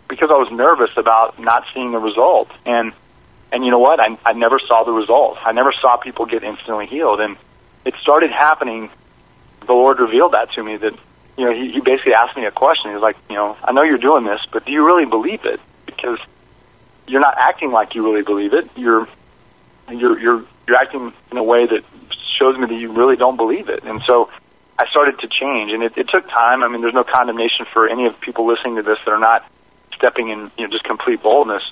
because 0.07 0.29
I 0.31 0.37
was 0.37 0.51
nervous 0.51 0.91
about 0.99 1.39
not 1.39 1.65
seeing 1.73 1.93
the 1.93 1.99
result. 1.99 2.51
And 2.67 2.93
and 3.53 3.65
you 3.65 3.71
know 3.71 3.79
what? 3.79 4.01
I, 4.01 4.19
I 4.27 4.35
never 4.35 4.59
saw 4.59 4.85
the 4.85 4.93
result. 4.93 5.39
I 5.43 5.53
never 5.53 5.73
saw 5.81 5.97
people 5.97 6.27
get 6.27 6.43
instantly 6.43 6.87
healed. 6.87 7.21
And 7.21 7.39
it 7.89 7.95
started 8.03 8.31
happening, 8.31 8.91
the 9.67 9.73
Lord 9.73 9.99
revealed 9.99 10.33
that 10.33 10.53
to 10.53 10.63
me 10.63 10.77
that, 10.77 10.93
you 11.39 11.45
know, 11.47 11.55
he, 11.55 11.73
he 11.73 11.81
basically 11.81 12.13
asked 12.13 12.37
me 12.37 12.45
a 12.45 12.51
question. 12.51 12.93
He's 12.93 13.01
like, 13.01 13.17
you 13.31 13.37
know, 13.37 13.57
I 13.65 13.73
know 13.73 13.83
you're 13.83 13.97
doing 13.97 14.25
this, 14.25 14.41
but 14.53 14.67
do 14.67 14.73
you 14.73 14.85
really 14.85 15.07
believe 15.07 15.47
it? 15.47 15.59
Because 15.87 16.19
you're 17.07 17.23
not 17.23 17.35
acting 17.39 17.73
like 17.73 17.95
you 17.95 18.05
really 18.05 18.23
believe 18.23 18.53
it. 18.53 18.69
You're, 18.77 19.09
you're, 19.91 20.19
you're, 20.19 20.45
you're 20.67 20.77
acting 20.77 21.15
in 21.31 21.39
a 21.39 21.43
way 21.43 21.65
that 21.65 21.83
shows 22.39 22.59
me 22.59 22.67
that 22.67 22.79
you 22.79 22.93
really 22.93 23.17
don't 23.17 23.39
believe 23.39 23.71
it. 23.71 23.85
And 23.85 24.03
so 24.07 24.29
I 24.79 24.87
started 24.91 25.19
to 25.21 25.29
change 25.29 25.73
and 25.73 25.83
it, 25.83 25.97
it 25.97 26.11
took 26.11 26.29
time. 26.29 26.63
I 26.63 26.69
mean, 26.69 26.83
there's 26.83 26.93
no 26.93 27.05
condemnation 27.05 27.65
for 27.73 27.89
any 27.89 28.05
of 28.05 28.21
people 28.21 28.47
listening 28.47 28.77
to 28.77 28.83
this 28.83 28.99
that 29.07 29.11
are 29.11 29.19
not 29.19 29.51
stepping 29.97 30.29
in, 30.29 30.51
you 30.59 30.67
know, 30.67 30.71
just 30.71 30.85
complete 30.85 31.23
boldness. 31.23 31.63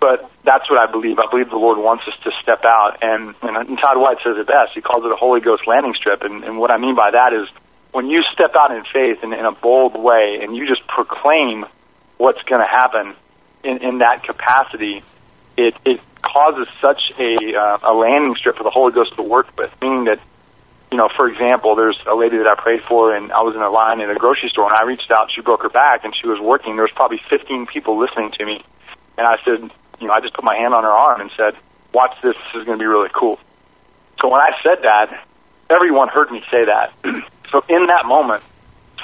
But 0.00 0.30
that's 0.44 0.70
what 0.70 0.78
I 0.78 0.90
believe. 0.90 1.18
I 1.18 1.28
believe 1.30 1.50
the 1.50 1.56
Lord 1.56 1.78
wants 1.78 2.04
us 2.06 2.14
to 2.24 2.30
step 2.42 2.64
out. 2.64 2.98
And, 3.02 3.34
and, 3.42 3.56
and 3.56 3.78
Todd 3.78 3.98
White 3.98 4.18
says 4.22 4.36
it 4.38 4.46
best. 4.46 4.72
He 4.74 4.80
calls 4.80 5.04
it 5.04 5.10
a 5.10 5.16
Holy 5.16 5.40
Ghost 5.40 5.66
landing 5.66 5.94
strip. 5.94 6.22
And, 6.22 6.44
and 6.44 6.58
what 6.58 6.70
I 6.70 6.78
mean 6.78 6.94
by 6.94 7.10
that 7.10 7.32
is 7.32 7.48
when 7.92 8.06
you 8.06 8.22
step 8.32 8.54
out 8.54 8.70
in 8.70 8.84
faith 8.92 9.24
in, 9.24 9.32
in 9.32 9.44
a 9.44 9.52
bold 9.52 10.00
way 10.00 10.38
and 10.40 10.56
you 10.56 10.68
just 10.68 10.86
proclaim 10.86 11.66
what's 12.16 12.42
going 12.42 12.60
to 12.60 12.66
happen 12.66 13.14
in, 13.64 13.78
in 13.78 13.98
that 13.98 14.22
capacity, 14.22 15.02
it, 15.56 15.74
it 15.84 16.00
causes 16.22 16.68
such 16.80 17.12
a, 17.18 17.56
uh, 17.56 17.78
a 17.82 17.92
landing 17.92 18.36
strip 18.36 18.56
for 18.56 18.64
the 18.64 18.70
Holy 18.70 18.92
Ghost 18.92 19.16
to 19.16 19.22
work 19.22 19.56
with, 19.58 19.72
meaning 19.80 20.04
that 20.04 20.20
you 20.90 20.96
know, 20.96 21.08
for 21.14 21.28
example, 21.28 21.74
there's 21.76 21.98
a 22.06 22.14
lady 22.14 22.38
that 22.38 22.46
I 22.46 22.54
prayed 22.54 22.82
for, 22.82 23.14
and 23.14 23.30
I 23.30 23.42
was 23.42 23.54
in 23.54 23.60
a 23.60 23.68
line 23.68 24.00
in 24.00 24.08
a 24.10 24.14
grocery 24.14 24.48
store, 24.48 24.68
and 24.68 24.76
I 24.76 24.84
reached 24.84 25.10
out. 25.10 25.30
She 25.34 25.42
broke 25.42 25.62
her 25.62 25.68
back, 25.68 26.04
and 26.04 26.14
she 26.16 26.26
was 26.26 26.40
working. 26.40 26.76
There 26.76 26.84
was 26.84 26.92
probably 26.94 27.20
15 27.28 27.66
people 27.66 27.98
listening 27.98 28.32
to 28.38 28.46
me, 28.46 28.64
and 29.18 29.26
I 29.26 29.36
said, 29.44 29.70
you 30.00 30.06
know, 30.06 30.12
I 30.12 30.20
just 30.20 30.34
put 30.34 30.44
my 30.44 30.56
hand 30.56 30.74
on 30.74 30.84
her 30.84 30.90
arm 30.90 31.20
and 31.20 31.30
said, 31.36 31.54
"Watch 31.92 32.14
this. 32.22 32.34
This 32.34 32.60
is 32.60 32.66
going 32.66 32.78
to 32.78 32.82
be 32.82 32.86
really 32.86 33.10
cool." 33.14 33.38
So 34.20 34.28
when 34.28 34.40
I 34.40 34.50
said 34.62 34.82
that, 34.82 35.24
everyone 35.70 36.08
heard 36.08 36.30
me 36.30 36.42
say 36.50 36.64
that. 36.64 36.92
so 37.50 37.64
in 37.68 37.86
that 37.86 38.06
moment, 38.06 38.42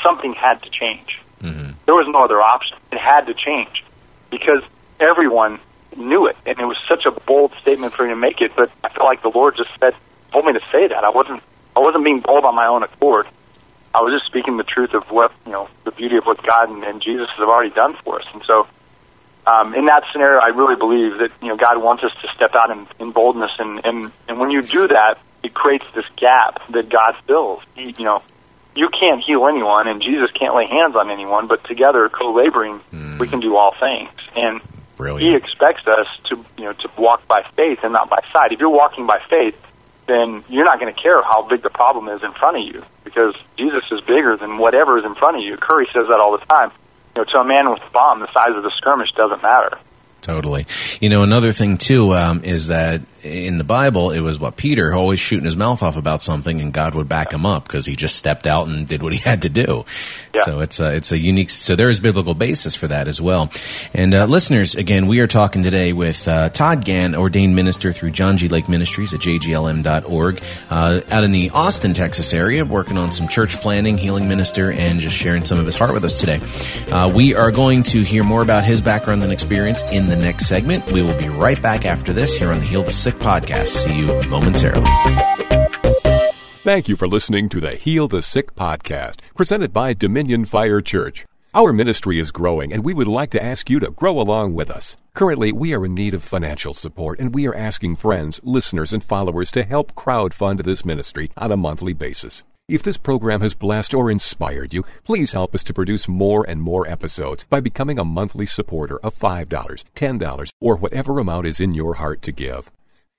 something 0.02 0.32
had 0.34 0.62
to 0.62 0.70
change. 0.70 1.20
Mm-hmm. 1.42 1.72
There 1.86 1.94
was 1.94 2.06
no 2.08 2.24
other 2.24 2.40
option. 2.40 2.78
It 2.92 2.98
had 2.98 3.26
to 3.26 3.34
change 3.34 3.84
because 4.30 4.62
everyone 4.98 5.60
knew 5.96 6.26
it, 6.26 6.36
and 6.46 6.58
it 6.58 6.64
was 6.64 6.78
such 6.88 7.06
a 7.06 7.10
bold 7.10 7.52
statement 7.60 7.92
for 7.92 8.04
me 8.04 8.10
to 8.10 8.16
make 8.16 8.40
it. 8.40 8.52
But 8.56 8.70
I 8.82 8.88
felt 8.88 9.06
like 9.06 9.22
the 9.22 9.30
Lord 9.30 9.56
just 9.56 9.70
said, 9.78 9.94
told 10.32 10.46
me 10.46 10.52
to 10.52 10.60
say 10.72 10.88
that. 10.88 11.04
I 11.04 11.10
wasn't, 11.10 11.42
I 11.76 11.80
wasn't 11.80 12.04
being 12.04 12.20
bold 12.20 12.44
on 12.44 12.54
my 12.54 12.66
own 12.66 12.82
accord. 12.82 13.26
I 13.94 14.02
was 14.02 14.12
just 14.12 14.26
speaking 14.26 14.56
the 14.56 14.64
truth 14.64 14.92
of 14.92 15.04
what 15.10 15.32
you 15.46 15.52
know, 15.52 15.68
the 15.84 15.92
beauty 15.92 16.16
of 16.16 16.24
what 16.24 16.42
God 16.42 16.68
and, 16.68 16.82
and 16.82 17.00
Jesus 17.00 17.28
have 17.38 17.48
already 17.48 17.70
done 17.70 17.94
for 18.02 18.20
us. 18.20 18.26
And 18.32 18.42
so, 18.44 18.66
um, 19.46 19.74
in 19.74 19.86
that 19.86 20.04
scenario, 20.12 20.40
I 20.40 20.48
really 20.48 20.76
believe 20.76 21.18
that 21.18 21.30
you 21.42 21.48
know 21.48 21.56
God 21.56 21.82
wants 21.82 22.02
us 22.02 22.12
to 22.22 22.28
step 22.34 22.54
out 22.54 22.70
in, 22.70 22.86
in 22.98 23.12
boldness, 23.12 23.50
and, 23.58 23.84
and 23.84 24.12
and 24.28 24.40
when 24.40 24.50
you 24.50 24.62
do 24.62 24.88
that, 24.88 25.18
it 25.42 25.54
creates 25.54 25.84
this 25.94 26.06
gap 26.16 26.66
that 26.70 26.88
God 26.88 27.14
fills. 27.26 27.62
He, 27.74 27.94
you 27.98 28.04
know, 28.04 28.22
you 28.74 28.88
can't 28.88 29.22
heal 29.22 29.46
anyone, 29.46 29.86
and 29.86 30.02
Jesus 30.02 30.30
can't 30.32 30.54
lay 30.54 30.66
hands 30.66 30.96
on 30.96 31.10
anyone, 31.10 31.46
but 31.46 31.64
together, 31.64 32.08
co-laboring, 32.08 32.80
mm. 32.92 33.18
we 33.18 33.28
can 33.28 33.40
do 33.40 33.56
all 33.56 33.74
things. 33.78 34.10
And 34.34 34.60
Brilliant. 34.96 35.30
He 35.30 35.36
expects 35.36 35.86
us 35.88 36.06
to 36.30 36.36
you 36.56 36.64
know 36.64 36.72
to 36.72 36.90
walk 36.96 37.26
by 37.26 37.42
faith 37.56 37.80
and 37.82 37.92
not 37.92 38.08
by 38.08 38.22
sight. 38.32 38.52
If 38.52 38.60
you're 38.60 38.70
walking 38.70 39.06
by 39.06 39.20
faith, 39.28 39.56
then 40.06 40.44
you're 40.48 40.64
not 40.64 40.80
going 40.80 40.94
to 40.94 41.00
care 41.00 41.22
how 41.22 41.42
big 41.42 41.62
the 41.62 41.70
problem 41.70 42.08
is 42.08 42.22
in 42.22 42.32
front 42.32 42.58
of 42.58 42.62
you 42.62 42.84
because 43.02 43.34
Jesus 43.56 43.84
is 43.90 44.00
bigger 44.02 44.36
than 44.36 44.58
whatever 44.58 44.98
is 44.98 45.04
in 45.04 45.14
front 45.14 45.36
of 45.36 45.42
you. 45.42 45.56
Curry 45.56 45.88
says 45.92 46.06
that 46.08 46.20
all 46.20 46.38
the 46.38 46.44
time 46.46 46.70
you 47.14 47.22
know, 47.22 47.24
to 47.24 47.38
a 47.38 47.44
man 47.44 47.70
with 47.70 47.82
a 47.82 47.90
bomb, 47.90 48.20
the 48.20 48.32
size 48.32 48.56
of 48.56 48.62
the 48.62 48.72
skirmish 48.76 49.10
doesn't 49.16 49.42
matter. 49.42 49.78
Totally. 50.20 50.66
You 51.00 51.10
know, 51.10 51.22
another 51.22 51.52
thing 51.52 51.76
too 51.76 52.14
um, 52.14 52.44
is 52.44 52.68
that 52.68 53.02
in 53.24 53.58
the 53.58 53.64
Bible, 53.64 54.10
it 54.10 54.20
was 54.20 54.38
what 54.38 54.56
Peter 54.56 54.92
always 54.92 55.18
shooting 55.18 55.46
his 55.46 55.56
mouth 55.56 55.82
off 55.82 55.96
about 55.96 56.22
something, 56.22 56.60
and 56.60 56.72
God 56.72 56.94
would 56.94 57.08
back 57.08 57.32
him 57.32 57.46
up 57.46 57.66
because 57.66 57.86
he 57.86 57.96
just 57.96 58.16
stepped 58.16 58.46
out 58.46 58.68
and 58.68 58.86
did 58.86 59.02
what 59.02 59.12
he 59.12 59.18
had 59.30 59.42
to 59.42 59.48
do. 59.48 59.84
Yeah. 60.34 60.44
So 60.44 60.60
it's 60.60 60.80
a 60.80 60.94
it's 60.94 61.12
a 61.12 61.18
unique. 61.18 61.50
So 61.50 61.76
there 61.76 61.88
is 61.88 62.00
biblical 62.00 62.34
basis 62.34 62.74
for 62.74 62.88
that 62.88 63.08
as 63.08 63.20
well. 63.20 63.50
And 63.94 64.14
uh, 64.14 64.26
listeners, 64.26 64.74
again, 64.74 65.06
we 65.06 65.20
are 65.20 65.26
talking 65.26 65.62
today 65.62 65.92
with 65.92 66.28
uh, 66.28 66.50
Todd 66.50 66.84
Gann, 66.84 67.14
ordained 67.14 67.56
minister 67.56 67.92
through 67.92 68.10
John 68.10 68.36
G. 68.36 68.48
Lake 68.48 68.68
Ministries 68.68 69.14
at 69.14 69.20
jglm.org, 69.20 70.42
uh, 70.70 71.00
out 71.10 71.24
in 71.24 71.32
the 71.32 71.50
Austin, 71.50 71.94
Texas 71.94 72.34
area, 72.34 72.64
working 72.64 72.98
on 72.98 73.12
some 73.12 73.28
church 73.28 73.56
planting, 73.60 73.96
healing 73.96 74.28
minister, 74.28 74.70
and 74.72 75.00
just 75.00 75.16
sharing 75.16 75.44
some 75.44 75.58
of 75.58 75.66
his 75.66 75.76
heart 75.76 75.92
with 75.92 76.04
us 76.04 76.20
today. 76.20 76.40
Uh, 76.90 77.10
we 77.14 77.34
are 77.34 77.50
going 77.50 77.82
to 77.84 78.02
hear 78.02 78.24
more 78.24 78.42
about 78.42 78.64
his 78.64 78.82
background 78.82 79.22
and 79.22 79.32
experience 79.32 79.82
in 79.92 80.08
the 80.08 80.16
next 80.16 80.46
segment. 80.46 80.84
We 80.90 81.02
will 81.02 81.18
be 81.18 81.28
right 81.28 81.60
back 81.60 81.86
after 81.86 82.12
this 82.12 82.36
here 82.36 82.50
on 82.50 82.58
the 82.58 82.66
Heal 82.66 82.82
the 82.82 82.92
Sick 82.92 83.13
podcast. 83.14 83.68
See 83.68 83.98
you 83.98 84.22
momentarily. 84.28 84.90
Thank 86.64 86.88
you 86.88 86.96
for 86.96 87.06
listening 87.06 87.48
to 87.50 87.60
the 87.60 87.76
Heal 87.76 88.08
the 88.08 88.22
Sick 88.22 88.54
podcast, 88.54 89.20
presented 89.34 89.72
by 89.72 89.92
Dominion 89.92 90.44
Fire 90.44 90.80
Church. 90.80 91.26
Our 91.54 91.72
ministry 91.72 92.18
is 92.18 92.32
growing, 92.32 92.72
and 92.72 92.82
we 92.82 92.94
would 92.94 93.06
like 93.06 93.30
to 93.30 93.44
ask 93.44 93.70
you 93.70 93.78
to 93.80 93.90
grow 93.90 94.18
along 94.18 94.54
with 94.54 94.70
us. 94.70 94.96
Currently, 95.12 95.52
we 95.52 95.74
are 95.74 95.84
in 95.84 95.94
need 95.94 96.14
of 96.14 96.24
financial 96.24 96.74
support, 96.74 97.20
and 97.20 97.34
we 97.34 97.46
are 97.46 97.54
asking 97.54 97.96
friends, 97.96 98.40
listeners, 98.42 98.92
and 98.92 99.04
followers 99.04 99.52
to 99.52 99.62
help 99.62 99.94
crowdfund 99.94 100.64
this 100.64 100.84
ministry 100.84 101.30
on 101.36 101.52
a 101.52 101.56
monthly 101.56 101.92
basis. 101.92 102.42
If 102.66 102.82
this 102.82 102.96
program 102.96 103.42
has 103.42 103.52
blessed 103.52 103.92
or 103.92 104.10
inspired 104.10 104.72
you, 104.72 104.84
please 105.04 105.32
help 105.32 105.54
us 105.54 105.62
to 105.64 105.74
produce 105.74 106.08
more 106.08 106.46
and 106.48 106.62
more 106.62 106.88
episodes 106.88 107.44
by 107.50 107.60
becoming 107.60 107.98
a 107.98 108.04
monthly 108.04 108.46
supporter 108.46 108.98
of 109.00 109.14
$5, 109.14 109.46
$10, 109.46 110.48
or 110.60 110.76
whatever 110.76 111.18
amount 111.18 111.46
is 111.46 111.60
in 111.60 111.74
your 111.74 111.94
heart 111.96 112.22
to 112.22 112.32
give. 112.32 112.72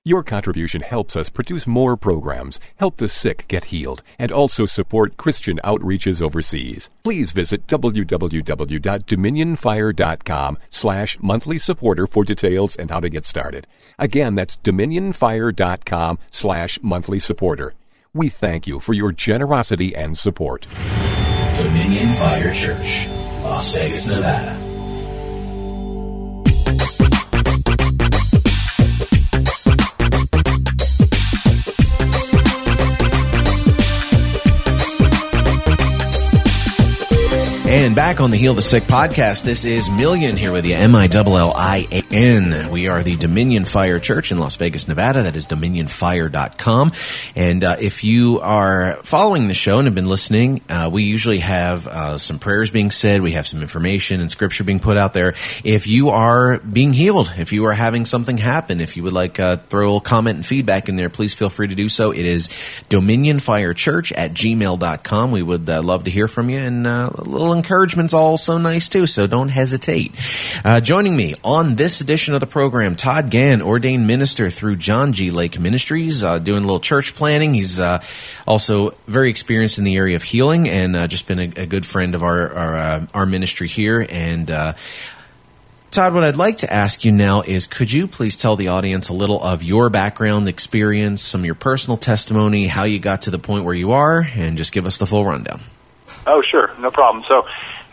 Your 0.07 0.21
contribution 0.21 0.81
helps 0.81 1.15
us 1.15 1.29
produce 1.29 1.65
more 1.65 1.97
programs, 1.97 2.59
help 2.75 2.97
the 2.97 3.09
sick 3.09 3.45
get 3.47 3.63
healed, 3.65 4.03
and 4.19 4.31
also 4.31 4.67
support 4.67 5.17
Christian 5.17 5.59
outreaches 5.63 6.21
overseas. 6.21 6.91
Please 7.03 7.31
visit 7.31 7.65
www.dominionfire.com 7.65 10.57
slash 10.69 11.17
monthly 11.21 11.57
supporter 11.57 12.05
for 12.05 12.23
details 12.23 12.75
and 12.75 12.91
how 12.91 12.99
to 12.99 13.09
get 13.09 13.25
started. 13.25 13.65
Again, 13.97 14.35
that's 14.35 14.57
dominionfire.com 14.57 16.19
slash 16.29 16.77
monthly 16.83 17.19
supporter. 17.19 17.73
We 18.13 18.29
thank 18.29 18.67
you 18.67 18.79
for 18.79 18.93
your 18.93 19.11
generosity 19.11 19.95
and 19.95 20.15
support. 20.15 20.67
Dominion 21.57 22.13
Fire 22.13 22.53
Church, 22.53 23.07
Las 23.41 23.73
Vegas, 23.73 24.07
Nevada. 24.07 24.64
And 37.75 37.84
back 37.95 38.19
on 38.19 38.29
the 38.29 38.35
Heal 38.35 38.53
the 38.53 38.61
Sick 38.61 38.83
podcast, 38.83 39.45
this 39.45 39.63
is 39.63 39.87
Millian 39.87 40.37
here 40.37 40.51
with 40.51 40.65
you, 40.65 40.75
M-I-L-L-I-A-N. 40.75 42.69
We 42.69 42.89
are 42.89 43.01
the 43.03 43.15
Dominion 43.15 43.63
Fire 43.63 43.99
Church 43.99 44.33
in 44.33 44.37
Las 44.37 44.57
Vegas, 44.57 44.89
Nevada. 44.89 45.23
That 45.23 45.37
is 45.37 45.47
dominionfire.com. 45.47 46.91
And 47.37 47.63
uh, 47.63 47.77
if 47.79 48.03
you 48.03 48.41
are 48.41 48.97
following 49.03 49.47
the 49.47 49.53
show 49.53 49.77
and 49.77 49.87
have 49.87 49.95
been 49.95 50.09
listening, 50.09 50.59
uh, 50.67 50.89
we 50.91 51.03
usually 51.03 51.39
have 51.39 51.87
uh, 51.87 52.17
some 52.17 52.37
prayers 52.37 52.69
being 52.69 52.91
said. 52.91 53.21
We 53.21 53.31
have 53.31 53.47
some 53.47 53.61
information 53.61 54.19
and 54.19 54.29
scripture 54.29 54.65
being 54.65 54.81
put 54.81 54.97
out 54.97 55.13
there. 55.13 55.33
If 55.63 55.87
you 55.87 56.09
are 56.09 56.59
being 56.59 56.91
healed, 56.91 57.31
if 57.37 57.53
you 57.53 57.63
are 57.65 57.73
having 57.73 58.03
something 58.03 58.37
happen, 58.37 58.81
if 58.81 58.97
you 58.97 59.03
would 59.03 59.13
like 59.13 59.39
uh, 59.39 59.55
throw 59.55 59.95
a 59.95 60.01
comment 60.01 60.35
and 60.35 60.45
feedback 60.45 60.89
in 60.89 60.97
there, 60.97 61.09
please 61.09 61.33
feel 61.33 61.49
free 61.49 61.69
to 61.69 61.75
do 61.75 61.87
so. 61.87 62.11
It 62.11 62.25
is 62.25 62.49
dominionfirechurch 62.89 64.11
at 64.17 64.33
gmail.com. 64.33 65.31
We 65.31 65.43
would 65.43 65.69
uh, 65.69 65.81
love 65.81 66.03
to 66.03 66.11
hear 66.11 66.27
from 66.27 66.49
you 66.49 66.59
and 66.59 66.85
uh, 66.85 67.09
a 67.15 67.21
little 67.21 67.53
encouragement's 67.85 68.15
also 68.15 68.57
nice 68.57 68.89
too, 68.89 69.05
so 69.05 69.27
don't 69.27 69.49
hesitate. 69.49 70.11
Uh, 70.63 70.81
joining 70.81 71.15
me 71.15 71.35
on 71.43 71.75
this 71.75 72.01
edition 72.01 72.33
of 72.33 72.39
the 72.39 72.47
program, 72.47 72.95
Todd 72.95 73.29
Gann, 73.29 73.61
ordained 73.61 74.07
minister 74.07 74.49
through 74.49 74.77
John 74.77 75.13
G. 75.13 75.29
Lake 75.29 75.59
Ministries, 75.59 76.23
uh, 76.23 76.39
doing 76.39 76.63
a 76.63 76.65
little 76.65 76.79
church 76.79 77.15
planting. 77.15 77.53
He's 77.53 77.79
uh, 77.79 78.03
also 78.47 78.95
very 79.05 79.29
experienced 79.29 79.77
in 79.77 79.83
the 79.83 79.95
area 79.97 80.15
of 80.15 80.23
healing 80.23 80.67
and 80.67 80.95
uh, 80.95 81.07
just 81.07 81.27
been 81.27 81.37
a, 81.37 81.61
a, 81.61 81.65
good 81.67 81.85
friend 81.85 82.15
of 82.15 82.23
our 82.23 82.51
our, 82.53 82.75
uh, 82.75 83.05
our 83.13 83.25
ministry 83.27 83.67
here. 83.67 84.03
And 84.09 84.49
uh, 84.49 84.73
Todd, 85.91 86.15
what 86.15 86.23
I'd 86.23 86.37
like 86.37 86.57
to 86.57 86.73
ask 86.73 87.05
you 87.05 87.11
now 87.11 87.43
is 87.43 87.67
could 87.67 87.91
you 87.91 88.07
please 88.07 88.35
tell 88.35 88.55
the 88.55 88.69
audience 88.69 89.09
a 89.09 89.13
little 89.13 89.39
of 89.43 89.61
your 89.61 89.91
background 89.91 90.49
experience, 90.49 91.21
some 91.21 91.41
of 91.41 91.45
your 91.45 91.53
personal 91.53 91.97
testimony, 91.97 92.65
how 92.65 92.83
you 92.83 92.97
got 92.97 93.21
to 93.23 93.29
the 93.29 93.39
point 93.39 93.63
where 93.63 93.75
you 93.75 93.91
are, 93.91 94.27
and 94.35 94.57
just 94.57 94.71
give 94.71 94.87
us 94.87 94.97
the 94.97 95.05
full 95.05 95.23
rundown? 95.23 95.61
Oh, 96.27 96.41
sure, 96.41 96.71
no 96.79 96.89
problem. 96.91 97.23
So, 97.27 97.45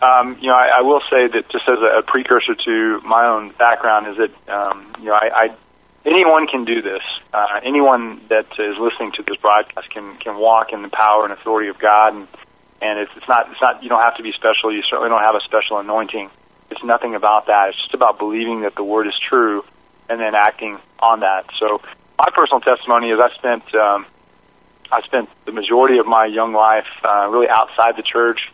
um, 0.02 0.38
you 0.40 0.49
know, 0.49 0.54
I, 0.54 0.78
I 0.78 0.82
will 0.82 1.00
say 1.09 1.28
that 1.28 1.49
just 1.50 1.68
as 1.68 1.78
a, 1.78 2.00
a 2.00 2.02
precursor 2.02 2.54
to 2.54 3.00
my 3.02 3.26
own 3.26 3.50
background 3.52 4.09
is 4.09 4.16
that, 4.18 4.52
um, 4.52 4.92
you 4.99 5.06
know, 5.06 5.14
I, 5.14 5.30
I 5.32 5.56
anyone 6.04 6.47
can 6.47 6.64
do 6.64 6.82
this. 6.82 7.02
Uh, 7.32 7.61
anyone 7.62 8.21
that 8.28 8.47
is 8.59 8.76
listening 8.78 9.12
to 9.12 9.23
this 9.23 9.37
broadcast 9.37 9.90
can 9.90 10.16
can 10.18 10.37
walk 10.37 10.73
in 10.73 10.82
the 10.82 10.88
power 10.88 11.25
and 11.25 11.32
authority 11.32 11.68
of 11.68 11.78
God, 11.78 12.14
and 12.14 12.28
and 12.80 12.99
it's, 12.99 13.12
it's 13.16 13.28
not 13.28 13.50
it's 13.50 13.61
not 13.61 13.82
you 13.82 13.88
don't 13.88 14.02
have 14.02 14.16
to 14.16 14.23
be 14.23 14.32
special. 14.32 14.75
You 14.75 14.82
certainly 14.82 15.09
don't 15.09 15.23
have 15.23 15.37
a 15.37 15.44
special 15.44 15.78
anointing. 15.78 16.30
It's 16.71 16.82
nothing 16.82 17.14
about 17.14 17.47
that. 17.47 17.68
It's 17.71 17.78
just 17.78 17.94
about 17.94 18.18
believing 18.18 18.62
that 18.62 18.75
the 18.75 18.85
word 18.85 19.06
is 19.06 19.14
true, 19.28 19.64
and 20.09 20.18
then 20.21 20.35
acting 20.35 20.78
on 20.99 21.21
that. 21.21 21.47
So, 21.59 21.80
my 22.18 22.28
personal 22.35 22.61
testimony 22.61 23.11
is 23.11 23.21
I 23.21 23.32
spent 23.37 23.75
um, 23.75 24.06
I 24.90 25.00
spent 25.02 25.28
the 25.44 25.52
majority 25.52 25.99
of 25.99 26.06
my 26.06 26.26
young 26.26 26.52
life 26.52 26.90
uh, 27.04 27.28
really 27.30 27.49
outside 27.49 27.97
the 27.97 28.02
church. 28.02 28.50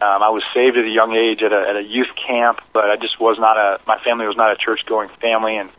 Um, 0.00 0.22
I 0.22 0.30
was 0.30 0.44
saved 0.54 0.76
at 0.76 0.84
a 0.84 0.88
young 0.88 1.12
age 1.14 1.42
at 1.42 1.52
a, 1.52 1.68
at 1.68 1.76
a 1.76 1.82
youth 1.82 2.14
camp, 2.14 2.60
but 2.72 2.88
I 2.88 2.96
just 2.96 3.18
was 3.20 3.36
not 3.38 3.56
a. 3.56 3.80
My 3.86 3.98
family 3.98 4.26
was 4.26 4.36
not 4.36 4.52
a 4.52 4.56
church-going 4.56 5.08
family, 5.20 5.56
and 5.56 5.70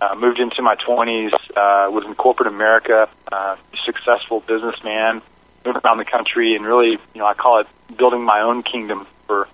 uh, 0.00 0.14
moved 0.14 0.38
into 0.38 0.62
my 0.62 0.76
20s. 0.76 1.34
Uh, 1.50 1.90
was 1.90 2.04
in 2.06 2.14
corporate 2.14 2.48
America, 2.48 3.08
uh, 3.30 3.56
successful 3.84 4.40
businessman, 4.40 5.20
moved 5.66 5.78
around 5.84 5.98
the 5.98 6.06
country, 6.06 6.56
and 6.56 6.64
really, 6.64 6.92
you 6.92 7.20
know, 7.20 7.26
I 7.26 7.34
call 7.34 7.60
it 7.60 7.66
building 7.94 8.22
my 8.22 8.40
own 8.40 8.62
kingdom 8.62 9.06
for 9.26 9.48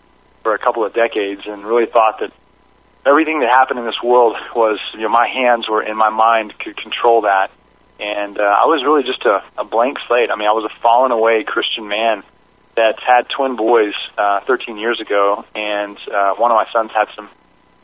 for 0.44 0.54
a 0.54 0.58
couple 0.58 0.84
of 0.84 0.94
decades, 0.94 1.42
and 1.46 1.64
really 1.64 1.86
thought 1.86 2.20
that 2.20 2.32
everything 3.04 3.40
that 3.40 3.50
happened 3.50 3.80
in 3.80 3.86
this 3.86 4.00
world 4.02 4.36
was, 4.54 4.78
you 4.94 5.00
know, 5.00 5.08
my 5.08 5.26
hands 5.26 5.68
were 5.68 5.82
in 5.82 5.96
my 5.96 6.10
mind 6.10 6.56
could 6.58 6.76
control 6.76 7.22
that 7.22 7.50
and 8.00 8.38
uh, 8.38 8.42
I 8.42 8.66
was 8.66 8.82
really 8.84 9.04
just 9.04 9.24
a, 9.24 9.42
a 9.56 9.64
blank 9.64 9.98
slate. 10.08 10.30
I 10.30 10.36
mean, 10.36 10.48
I 10.48 10.52
was 10.52 10.68
a 10.68 10.80
fallen 10.80 11.12
away 11.12 11.44
Christian 11.44 11.86
man 11.86 12.24
that's 12.76 13.02
had 13.02 13.28
twin 13.28 13.56
boys 13.56 13.94
uh, 14.18 14.40
13 14.40 14.78
years 14.78 15.00
ago, 15.00 15.44
and 15.54 15.96
uh, 16.12 16.34
one 16.34 16.50
of 16.50 16.56
my 16.56 16.66
sons 16.72 16.90
had 16.92 17.06
some 17.14 17.28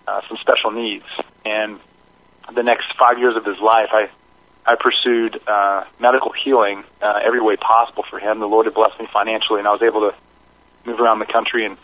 uh, 0.06 0.20
some 0.28 0.38
special 0.38 0.70
needs. 0.70 1.04
And 1.44 1.78
the 2.52 2.62
next 2.62 2.86
five 2.98 3.18
years 3.18 3.36
of 3.36 3.44
his 3.44 3.58
life, 3.58 3.90
I 3.92 4.08
I 4.66 4.76
pursued 4.76 5.40
uh, 5.46 5.84
medical 5.98 6.32
healing 6.32 6.84
uh, 7.00 7.20
every 7.24 7.40
way 7.40 7.56
possible 7.56 8.04
for 8.08 8.18
him. 8.18 8.40
The 8.40 8.48
Lord 8.48 8.66
had 8.66 8.74
blessed 8.74 8.98
me 8.98 9.06
financially, 9.12 9.58
and 9.58 9.68
I 9.68 9.72
was 9.72 9.82
able 9.82 10.10
to 10.10 10.14
move 10.84 11.00
around 11.00 11.18
the 11.18 11.26
country 11.26 11.64
and 11.66 11.76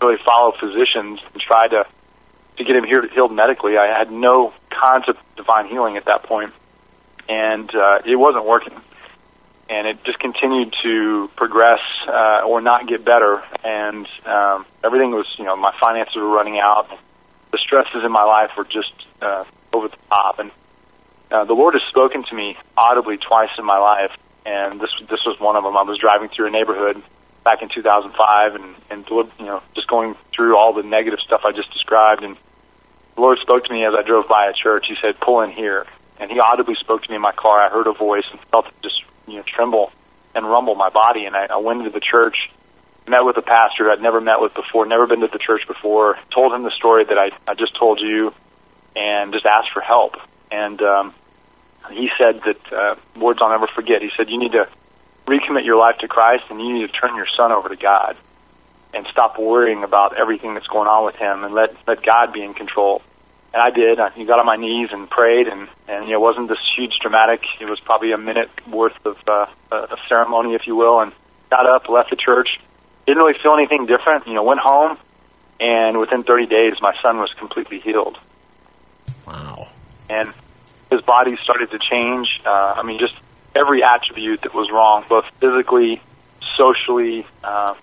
really 0.00 0.18
follow 0.24 0.52
physicians 0.58 1.20
and 1.32 1.40
try 1.40 1.68
to 1.68 1.86
to 2.58 2.64
get 2.64 2.76
him 2.76 2.84
here 2.84 3.06
healed 3.08 3.32
medically. 3.32 3.78
I 3.78 3.86
had 3.86 4.10
no 4.10 4.52
concept 4.70 5.18
of 5.18 5.36
divine 5.36 5.68
healing 5.68 5.96
at 5.96 6.04
that 6.04 6.24
point 6.24 6.52
and 7.28 7.74
uh, 7.74 8.00
it 8.04 8.16
wasn't 8.16 8.44
working. 8.44 8.74
And 9.68 9.86
it 9.86 10.04
just 10.04 10.18
continued 10.18 10.74
to 10.82 11.30
progress 11.36 11.80
uh, 12.06 12.42
or 12.46 12.60
not 12.60 12.88
get 12.88 13.04
better, 13.04 13.42
and 13.64 14.06
um, 14.26 14.66
everything 14.84 15.12
was, 15.12 15.26
you 15.38 15.44
know, 15.44 15.56
my 15.56 15.72
finances 15.80 16.16
were 16.16 16.28
running 16.28 16.58
out. 16.58 16.88
The 17.52 17.58
stresses 17.58 18.02
in 18.04 18.12
my 18.12 18.24
life 18.24 18.50
were 18.56 18.64
just 18.64 18.92
uh, 19.22 19.44
over 19.72 19.88
the 19.88 19.96
top, 20.08 20.40
and 20.40 20.50
uh, 21.30 21.44
the 21.44 21.54
Lord 21.54 21.74
has 21.74 21.82
spoken 21.88 22.24
to 22.24 22.34
me 22.34 22.56
audibly 22.76 23.16
twice 23.16 23.50
in 23.56 23.64
my 23.64 23.78
life, 23.78 24.10
and 24.44 24.80
this 24.80 24.90
this 25.08 25.20
was 25.24 25.38
one 25.40 25.56
of 25.56 25.64
them. 25.64 25.76
I 25.76 25.82
was 25.82 25.98
driving 25.98 26.28
through 26.28 26.48
a 26.48 26.50
neighborhood 26.50 27.00
back 27.44 27.62
in 27.62 27.68
2005, 27.68 28.54
and 28.56 28.74
and 28.90 29.08
you 29.08 29.46
know, 29.46 29.62
just 29.74 29.88
going 29.88 30.16
through 30.34 30.56
all 30.56 30.74
the 30.74 30.82
negative 30.82 31.20
stuff 31.20 31.42
I 31.46 31.52
just 31.52 31.72
described, 31.72 32.24
and 32.24 32.36
the 33.14 33.20
Lord 33.20 33.38
spoke 33.40 33.64
to 33.64 33.72
me 33.72 33.86
as 33.86 33.94
I 33.96 34.02
drove 34.02 34.28
by 34.28 34.50
a 34.50 34.52
church. 34.52 34.86
He 34.88 34.96
said, 35.00 35.18
"Pull 35.20 35.40
in 35.42 35.50
here." 35.50 35.86
and 36.22 36.30
he 36.30 36.38
audibly 36.38 36.76
spoke 36.76 37.02
to 37.02 37.10
me 37.10 37.16
in 37.16 37.22
my 37.22 37.32
car. 37.32 37.60
I 37.60 37.68
heard 37.68 37.88
a 37.88 37.92
voice 37.92 38.24
and 38.30 38.40
felt 38.52 38.66
it 38.66 38.74
just 38.80 39.02
you 39.26 39.36
know 39.36 39.44
tremble 39.46 39.92
and 40.34 40.48
rumble 40.48 40.74
my 40.74 40.90
body. 40.90 41.24
And 41.24 41.36
I, 41.36 41.46
I 41.46 41.56
went 41.56 41.80
into 41.80 41.90
the 41.90 42.00
church, 42.00 42.50
met 43.06 43.20
with 43.20 43.36
a 43.36 43.42
pastor 43.42 43.90
I'd 43.90 44.00
never 44.00 44.20
met 44.20 44.40
with 44.40 44.54
before, 44.54 44.86
never 44.86 45.06
been 45.06 45.20
to 45.20 45.28
the 45.28 45.38
church 45.38 45.66
before. 45.66 46.18
Told 46.32 46.52
him 46.52 46.62
the 46.62 46.70
story 46.70 47.04
that 47.04 47.18
I 47.18 47.30
I 47.46 47.54
just 47.54 47.76
told 47.78 48.00
you, 48.00 48.32
and 48.96 49.32
just 49.32 49.46
asked 49.46 49.72
for 49.72 49.80
help. 49.80 50.16
And 50.50 50.80
um, 50.82 51.14
he 51.90 52.10
said 52.18 52.42
that 52.42 52.72
uh, 52.72 52.94
words 53.18 53.40
I'll 53.42 53.50
never 53.50 53.66
forget. 53.66 54.02
He 54.02 54.10
said 54.16 54.30
you 54.30 54.38
need 54.38 54.52
to 54.52 54.68
recommit 55.26 55.64
your 55.64 55.76
life 55.78 55.98
to 55.98 56.08
Christ, 56.08 56.44
and 56.50 56.60
you 56.60 56.74
need 56.74 56.86
to 56.86 56.92
turn 56.92 57.16
your 57.16 57.28
son 57.36 57.52
over 57.52 57.68
to 57.68 57.76
God, 57.76 58.16
and 58.94 59.06
stop 59.10 59.38
worrying 59.38 59.84
about 59.84 60.16
everything 60.18 60.54
that's 60.54 60.66
going 60.66 60.88
on 60.88 61.04
with 61.04 61.16
him, 61.16 61.44
and 61.44 61.54
let 61.54 61.74
let 61.86 62.02
God 62.02 62.32
be 62.32 62.42
in 62.42 62.54
control. 62.54 63.02
And 63.54 63.62
I 63.62 63.70
did. 63.70 64.00
I 64.00 64.10
got 64.24 64.38
on 64.38 64.46
my 64.46 64.56
knees 64.56 64.88
and 64.92 65.08
prayed, 65.08 65.46
and 65.46 65.68
and 65.88 66.06
you 66.06 66.12
know, 66.12 66.18
it 66.18 66.20
wasn't 66.20 66.48
this 66.48 66.58
huge 66.76 66.92
dramatic. 67.00 67.42
It 67.60 67.66
was 67.66 67.80
probably 67.80 68.12
a 68.12 68.18
minute 68.18 68.50
worth 68.66 68.96
of 69.04 69.16
uh, 69.26 69.46
a 69.70 69.96
ceremony, 70.08 70.54
if 70.54 70.66
you 70.66 70.76
will, 70.76 71.00
and 71.00 71.12
got 71.50 71.66
up, 71.66 71.88
left 71.88 72.10
the 72.10 72.16
church. 72.16 72.48
Didn't 73.06 73.18
really 73.18 73.38
feel 73.42 73.54
anything 73.54 73.86
different. 73.86 74.26
You 74.26 74.34
know, 74.34 74.42
went 74.42 74.60
home, 74.60 74.96
and 75.60 75.98
within 75.98 76.22
30 76.22 76.46
days, 76.46 76.74
my 76.80 76.94
son 77.02 77.18
was 77.18 77.32
completely 77.38 77.80
healed. 77.80 78.18
Wow. 79.26 79.68
And 80.08 80.32
his 80.90 81.02
body 81.02 81.36
started 81.42 81.70
to 81.70 81.78
change. 81.78 82.40
Uh, 82.44 82.74
I 82.76 82.82
mean, 82.82 82.98
just 82.98 83.14
every 83.54 83.82
attribute 83.82 84.42
that 84.42 84.54
was 84.54 84.70
wrong, 84.70 85.04
both 85.08 85.24
physically, 85.40 86.00
socially, 86.56 87.26
uh, 87.44 87.74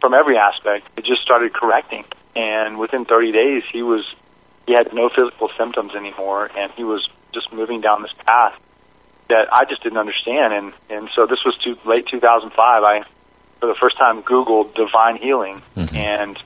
from 0.00 0.14
every 0.14 0.36
aspect, 0.36 0.86
it 0.96 1.04
just 1.04 1.22
started 1.22 1.52
correcting. 1.52 2.04
And 2.34 2.78
within 2.78 3.04
30 3.06 3.32
days, 3.32 3.62
he 3.72 3.82
was 3.82 4.04
he 4.66 4.74
had 4.74 4.92
no 4.92 5.08
physical 5.08 5.48
symptoms 5.56 5.94
anymore, 5.94 6.50
and 6.56 6.72
he 6.72 6.84
was 6.84 7.08
just 7.32 7.52
moving 7.52 7.80
down 7.80 8.02
this 8.02 8.12
path 8.24 8.58
that 9.28 9.52
I 9.52 9.64
just 9.64 9.82
didn't 9.82 9.98
understand. 9.98 10.52
And 10.52 10.72
and 10.90 11.08
so 11.14 11.26
this 11.26 11.38
was 11.44 11.56
too, 11.62 11.76
late 11.84 12.06
2005. 12.06 12.56
I 12.82 13.02
for 13.60 13.66
the 13.66 13.74
first 13.80 13.96
time 13.96 14.22
Googled 14.22 14.74
divine 14.74 15.16
healing, 15.16 15.62
mm-hmm. 15.76 15.96
and 15.96 16.38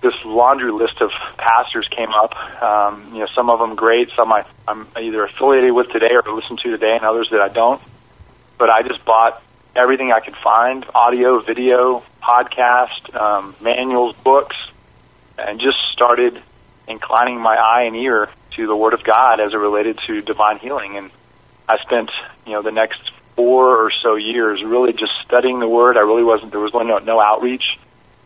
this 0.00 0.14
laundry 0.24 0.72
list 0.72 1.00
of 1.00 1.10
pastors 1.38 1.88
came 1.94 2.10
up. 2.10 2.34
Um, 2.62 3.14
you 3.14 3.20
know, 3.20 3.28
some 3.34 3.48
of 3.48 3.58
them 3.58 3.74
great, 3.74 4.10
some 4.16 4.32
I, 4.32 4.44
I'm 4.68 4.86
either 4.96 5.24
affiliated 5.24 5.72
with 5.72 5.90
today 5.90 6.10
or 6.12 6.34
listen 6.34 6.56
to 6.58 6.70
today, 6.70 6.94
and 6.96 7.04
others 7.04 7.28
that 7.30 7.40
I 7.40 7.48
don't. 7.48 7.80
But 8.58 8.70
I 8.70 8.82
just 8.82 9.04
bought 9.04 9.42
everything 9.74 10.12
I 10.12 10.20
could 10.20 10.36
find: 10.36 10.84
audio, 10.94 11.40
video, 11.40 12.02
podcast, 12.22 13.14
um, 13.14 13.54
manuals, 13.60 14.14
books, 14.16 14.56
and 15.38 15.60
just 15.60 15.78
started 15.92 16.42
inclining 16.88 17.40
my 17.40 17.56
eye 17.56 17.82
and 17.82 17.96
ear 17.96 18.28
to 18.56 18.66
the 18.66 18.76
Word 18.76 18.94
of 18.94 19.02
God 19.02 19.40
as 19.40 19.52
it 19.52 19.56
related 19.56 19.98
to 20.06 20.20
divine 20.20 20.58
healing. 20.58 20.96
And 20.96 21.10
I 21.68 21.78
spent, 21.78 22.10
you 22.46 22.52
know, 22.52 22.62
the 22.62 22.72
next 22.72 23.00
four 23.36 23.84
or 23.84 23.90
so 24.02 24.14
years 24.14 24.62
really 24.62 24.92
just 24.92 25.12
studying 25.24 25.60
the 25.60 25.68
Word. 25.68 25.96
I 25.96 26.00
really 26.00 26.24
wasn't 26.24 26.52
there 26.52 26.60
was 26.60 26.74
no 26.74 26.98
no 26.98 27.20
outreach. 27.20 27.64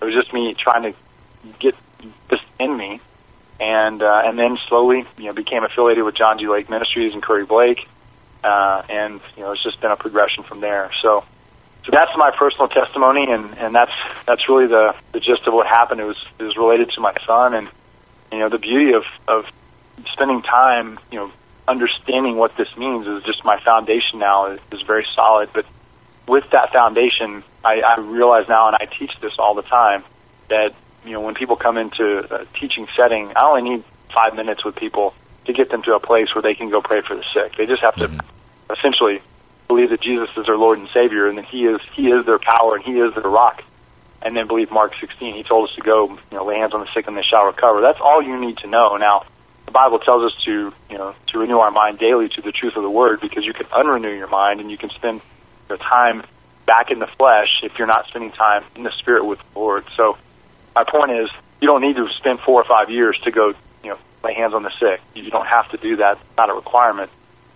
It 0.00 0.04
was 0.04 0.14
just 0.14 0.32
me 0.32 0.54
trying 0.54 0.92
to 0.92 0.98
get 1.58 1.74
this 2.30 2.40
in 2.58 2.76
me, 2.76 3.00
and 3.60 4.02
uh, 4.02 4.22
and 4.24 4.38
then 4.38 4.58
slowly, 4.68 5.04
you 5.16 5.24
know, 5.24 5.32
became 5.32 5.64
affiliated 5.64 6.04
with 6.04 6.14
John 6.14 6.38
G. 6.38 6.46
Lake 6.48 6.68
Ministries 6.70 7.14
and 7.14 7.22
Curry 7.22 7.44
Blake, 7.44 7.88
uh, 8.44 8.82
and 8.88 9.20
you 9.36 9.42
know, 9.42 9.52
it's 9.52 9.62
just 9.62 9.80
been 9.80 9.90
a 9.90 9.96
progression 9.96 10.44
from 10.44 10.60
there. 10.60 10.90
So, 11.02 11.24
so 11.84 11.90
that's 11.90 12.12
my 12.16 12.30
personal 12.30 12.68
testimony, 12.68 13.30
and 13.30 13.56
and 13.58 13.74
that's 13.74 13.92
that's 14.26 14.48
really 14.48 14.66
the 14.66 14.94
the 15.12 15.20
gist 15.20 15.46
of 15.46 15.54
what 15.54 15.66
happened. 15.66 16.00
It 16.00 16.04
was 16.04 16.24
it 16.38 16.42
was 16.42 16.56
related 16.56 16.90
to 16.90 17.00
my 17.00 17.14
son, 17.26 17.54
and 17.54 17.68
you 18.32 18.38
know, 18.38 18.48
the 18.48 18.58
beauty 18.58 18.92
of 18.92 19.04
of 19.26 19.46
spending 20.12 20.42
time, 20.42 20.98
you 21.10 21.18
know, 21.18 21.32
understanding 21.66 22.36
what 22.36 22.56
this 22.56 22.74
means 22.76 23.06
is 23.06 23.22
just 23.24 23.44
my 23.44 23.60
foundation 23.60 24.18
now 24.18 24.46
is, 24.46 24.60
is 24.72 24.82
very 24.82 25.06
solid. 25.14 25.50
But 25.52 25.66
with 26.26 26.48
that 26.50 26.72
foundation, 26.72 27.42
I, 27.64 27.80
I 27.80 28.00
realize 28.00 28.48
now, 28.48 28.68
and 28.68 28.76
I 28.76 28.86
teach 28.86 29.12
this 29.20 29.32
all 29.38 29.54
the 29.54 29.62
time, 29.62 30.04
that 30.48 30.74
you 31.04 31.12
know, 31.12 31.20
when 31.20 31.34
people 31.34 31.56
come 31.56 31.78
into 31.78 32.18
a 32.34 32.44
teaching 32.58 32.86
setting, 32.96 33.32
I 33.36 33.44
only 33.44 33.62
need 33.62 33.84
five 34.14 34.34
minutes 34.34 34.64
with 34.64 34.76
people 34.76 35.14
to 35.44 35.52
get 35.52 35.70
them 35.70 35.82
to 35.82 35.94
a 35.94 36.00
place 36.00 36.34
where 36.34 36.42
they 36.42 36.54
can 36.54 36.70
go 36.70 36.80
pray 36.80 37.00
for 37.00 37.16
the 37.16 37.24
sick. 37.32 37.56
They 37.56 37.66
just 37.66 37.82
have 37.82 37.94
to 37.96 38.08
mm-hmm. 38.08 38.72
essentially 38.72 39.20
believe 39.66 39.90
that 39.90 40.00
Jesus 40.00 40.28
is 40.36 40.46
their 40.46 40.56
Lord 40.56 40.78
and 40.78 40.88
Savior, 40.92 41.28
and 41.28 41.38
that 41.38 41.46
He 41.46 41.66
is 41.66 41.80
He 41.94 42.10
is 42.10 42.26
their 42.26 42.38
power 42.38 42.76
and 42.76 42.84
He 42.84 42.98
is 42.98 43.14
their 43.14 43.24
rock. 43.24 43.62
And 44.20 44.36
then 44.36 44.46
believe 44.46 44.70
Mark 44.70 44.94
16. 45.00 45.34
He 45.34 45.42
told 45.44 45.68
us 45.68 45.76
to 45.76 45.82
go, 45.82 46.08
you 46.08 46.18
know, 46.32 46.44
lay 46.44 46.56
hands 46.56 46.74
on 46.74 46.80
the 46.80 46.88
sick 46.92 47.06
and 47.06 47.16
they 47.16 47.22
shall 47.22 47.44
recover. 47.44 47.80
That's 47.80 48.00
all 48.00 48.20
you 48.20 48.38
need 48.38 48.58
to 48.58 48.66
know. 48.66 48.96
Now, 48.96 49.24
the 49.64 49.72
Bible 49.72 49.98
tells 49.98 50.24
us 50.24 50.44
to, 50.44 50.72
you 50.90 50.98
know, 50.98 51.14
to 51.28 51.38
renew 51.38 51.58
our 51.58 51.70
mind 51.70 51.98
daily 51.98 52.28
to 52.30 52.42
the 52.42 52.52
truth 52.52 52.76
of 52.76 52.82
the 52.82 52.90
Word, 52.90 53.20
because 53.20 53.44
you 53.44 53.52
can 53.52 53.66
unrenew 53.72 54.16
your 54.16 54.26
mind 54.26 54.60
and 54.60 54.70
you 54.70 54.78
can 54.78 54.90
spend 54.90 55.20
your 55.68 55.78
time 55.78 56.24
back 56.66 56.90
in 56.90 56.98
the 56.98 57.06
flesh 57.06 57.60
if 57.62 57.78
you're 57.78 57.86
not 57.86 58.06
spending 58.08 58.32
time 58.32 58.64
in 58.74 58.82
the 58.82 58.92
Spirit 58.98 59.24
with 59.24 59.38
the 59.38 59.58
Lord. 59.58 59.84
So 59.96 60.16
my 60.74 60.84
point 60.84 61.12
is, 61.12 61.30
you 61.60 61.68
don't 61.68 61.80
need 61.80 61.96
to 61.96 62.08
spend 62.16 62.40
four 62.40 62.60
or 62.60 62.64
five 62.64 62.90
years 62.90 63.18
to 63.24 63.30
go, 63.30 63.48
you 63.84 63.90
know, 63.90 63.98
lay 64.24 64.34
hands 64.34 64.54
on 64.54 64.62
the 64.62 64.72
sick. 64.80 65.00
You 65.14 65.30
don't 65.30 65.46
have 65.46 65.70
to 65.70 65.76
do 65.76 65.96
that. 65.96 66.18
It's 66.18 66.36
not 66.36 66.50
a 66.50 66.54
requirement. 66.54 67.10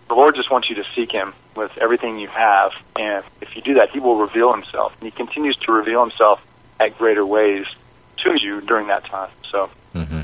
The 0.08 0.14
Lord 0.14 0.34
just 0.36 0.50
wants 0.50 0.68
you 0.68 0.76
to 0.76 0.84
seek 0.94 1.12
Him 1.12 1.32
with 1.56 1.76
everything 1.78 2.18
you 2.18 2.28
have, 2.28 2.72
and 2.96 3.24
if 3.40 3.56
you 3.56 3.62
do 3.62 3.74
that, 3.74 3.90
He 3.90 4.00
will 4.00 4.16
reveal 4.16 4.52
Himself, 4.52 4.94
and 5.00 5.04
He 5.04 5.10
continues 5.10 5.56
to 5.58 5.72
reveal 5.72 6.02
Himself 6.02 6.42
at 6.82 6.98
greater 6.98 7.24
ways 7.24 7.66
to 8.18 8.34
you 8.40 8.60
during 8.60 8.88
that 8.88 9.04
time. 9.04 9.30
So. 9.50 9.70
Mm-hmm. 9.94 10.20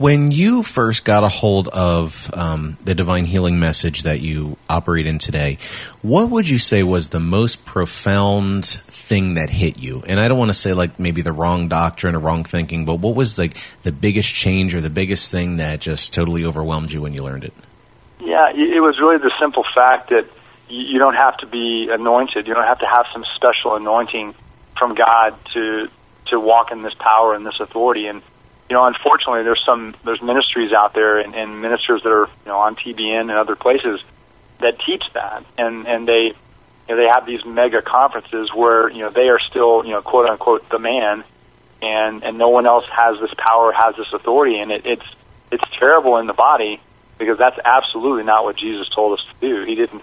When 0.00 0.30
you 0.30 0.62
first 0.62 1.04
got 1.04 1.22
a 1.22 1.28
hold 1.28 1.68
of 1.68 2.30
um, 2.32 2.78
the 2.82 2.94
divine 2.94 3.26
healing 3.26 3.60
message 3.60 4.04
that 4.04 4.20
you 4.20 4.56
operate 4.68 5.06
in 5.06 5.18
today, 5.18 5.58
what 6.00 6.30
would 6.30 6.48
you 6.48 6.58
say 6.58 6.82
was 6.82 7.10
the 7.10 7.20
most 7.20 7.66
profound 7.66 8.64
thing 8.64 9.34
that 9.34 9.50
hit 9.50 9.78
you? 9.78 10.02
And 10.06 10.18
I 10.18 10.28
don't 10.28 10.38
want 10.38 10.48
to 10.48 10.54
say 10.54 10.72
like 10.72 10.98
maybe 10.98 11.20
the 11.20 11.32
wrong 11.32 11.68
doctrine 11.68 12.14
or 12.14 12.20
wrong 12.20 12.42
thinking, 12.42 12.86
but 12.86 12.96
what 12.96 13.14
was 13.14 13.36
like 13.36 13.56
the 13.82 13.92
biggest 13.92 14.32
change 14.32 14.74
or 14.74 14.80
the 14.80 14.90
biggest 14.90 15.30
thing 15.30 15.58
that 15.58 15.80
just 15.80 16.14
totally 16.14 16.44
overwhelmed 16.44 16.90
you 16.90 17.02
when 17.02 17.12
you 17.12 17.22
learned 17.22 17.44
it? 17.44 17.52
Yeah, 18.18 18.50
it 18.50 18.80
was 18.80 18.98
really 18.98 19.18
the 19.18 19.32
simple 19.38 19.64
fact 19.74 20.08
that 20.08 20.26
you 20.68 20.98
don't 20.98 21.16
have 21.16 21.36
to 21.38 21.46
be 21.46 21.90
anointed. 21.90 22.46
You 22.46 22.54
don't 22.54 22.64
have 22.64 22.78
to 22.78 22.86
have 22.86 23.04
some 23.12 23.26
special 23.34 23.76
anointing 23.76 24.34
from 24.82 24.96
God 24.96 25.38
to 25.54 25.88
to 26.26 26.40
walk 26.40 26.72
in 26.72 26.82
this 26.82 26.94
power 26.94 27.34
and 27.34 27.46
this 27.46 27.60
authority. 27.60 28.08
And 28.08 28.20
you 28.68 28.74
know, 28.74 28.84
unfortunately, 28.84 29.44
there's 29.44 29.62
some 29.64 29.94
there's 30.04 30.20
ministries 30.20 30.72
out 30.72 30.92
there 30.92 31.20
and, 31.20 31.36
and 31.36 31.62
ministers 31.62 32.02
that 32.02 32.10
are 32.10 32.26
you 32.26 32.48
know 32.50 32.58
on 32.58 32.74
TBN 32.74 33.20
and 33.20 33.30
other 33.30 33.54
places 33.54 34.00
that 34.58 34.80
teach 34.84 35.04
that, 35.14 35.44
and 35.56 35.86
and 35.86 36.08
they 36.08 36.34
you 36.88 36.88
know, 36.88 36.96
they 36.96 37.06
have 37.06 37.26
these 37.26 37.44
mega 37.44 37.80
conferences 37.80 38.50
where 38.52 38.90
you 38.90 39.02
know 39.02 39.10
they 39.10 39.28
are 39.28 39.38
still 39.38 39.84
you 39.84 39.92
know 39.92 40.02
quote 40.02 40.28
unquote 40.28 40.68
the 40.68 40.80
man, 40.80 41.22
and 41.80 42.24
and 42.24 42.36
no 42.36 42.48
one 42.48 42.66
else 42.66 42.84
has 42.90 43.20
this 43.20 43.32
power, 43.38 43.72
has 43.72 43.94
this 43.94 44.12
authority, 44.12 44.58
and 44.58 44.72
it, 44.72 44.84
it's 44.84 45.06
it's 45.52 45.64
terrible 45.78 46.18
in 46.18 46.26
the 46.26 46.32
body 46.32 46.80
because 47.18 47.38
that's 47.38 47.58
absolutely 47.64 48.24
not 48.24 48.42
what 48.42 48.56
Jesus 48.56 48.88
told 48.88 49.16
us 49.16 49.24
to 49.26 49.48
do. 49.48 49.64
He 49.64 49.76
didn't. 49.76 50.02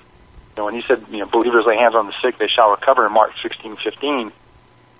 You 0.55 0.63
know, 0.63 0.65
when 0.65 0.75
he 0.75 0.83
said, 0.87 1.05
you 1.09 1.19
know, 1.19 1.25
believers 1.25 1.65
lay 1.65 1.75
hands 1.75 1.95
on 1.95 2.07
the 2.07 2.13
sick, 2.21 2.37
they 2.37 2.47
shall 2.47 2.71
recover 2.71 3.05
in 3.05 3.11
Mark 3.11 3.31
sixteen 3.43 3.75
fifteen. 3.75 4.31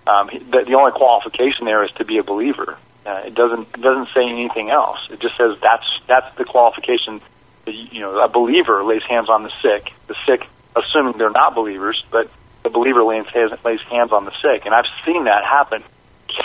Um, 0.09 0.27
the, 0.27 0.63
the 0.65 0.73
only 0.73 0.91
qualification 0.91 1.65
there 1.65 1.83
is 1.83 1.91
to 1.93 2.05
be 2.05 2.17
a 2.17 2.23
believer. 2.23 2.77
Uh, 3.05 3.21
it 3.27 3.35
doesn't 3.35 3.67
it 3.75 3.81
doesn't 3.81 4.09
say 4.13 4.27
anything 4.27 4.71
else. 4.71 4.97
It 5.11 5.19
just 5.19 5.37
says 5.37 5.57
that's 5.61 5.85
that's 6.07 6.35
the 6.37 6.45
qualification. 6.45 7.21
That, 7.65 7.75
you 7.75 7.99
know, 7.99 8.19
a 8.19 8.27
believer 8.27 8.83
lays 8.83 9.03
hands 9.03 9.29
on 9.29 9.43
the 9.43 9.51
sick. 9.61 9.93
The 10.07 10.15
sick, 10.25 10.47
assuming 10.75 11.17
they're 11.17 11.29
not 11.29 11.53
believers, 11.53 12.03
but 12.09 12.31
the 12.63 12.69
believer 12.69 13.03
lays 13.03 13.27
hands, 13.27 13.51
lays 13.63 13.81
hands 13.81 14.11
on 14.11 14.25
the 14.25 14.33
sick. 14.41 14.65
And 14.65 14.73
I've 14.73 14.89
seen 15.05 15.25
that 15.25 15.43
happen 15.45 15.83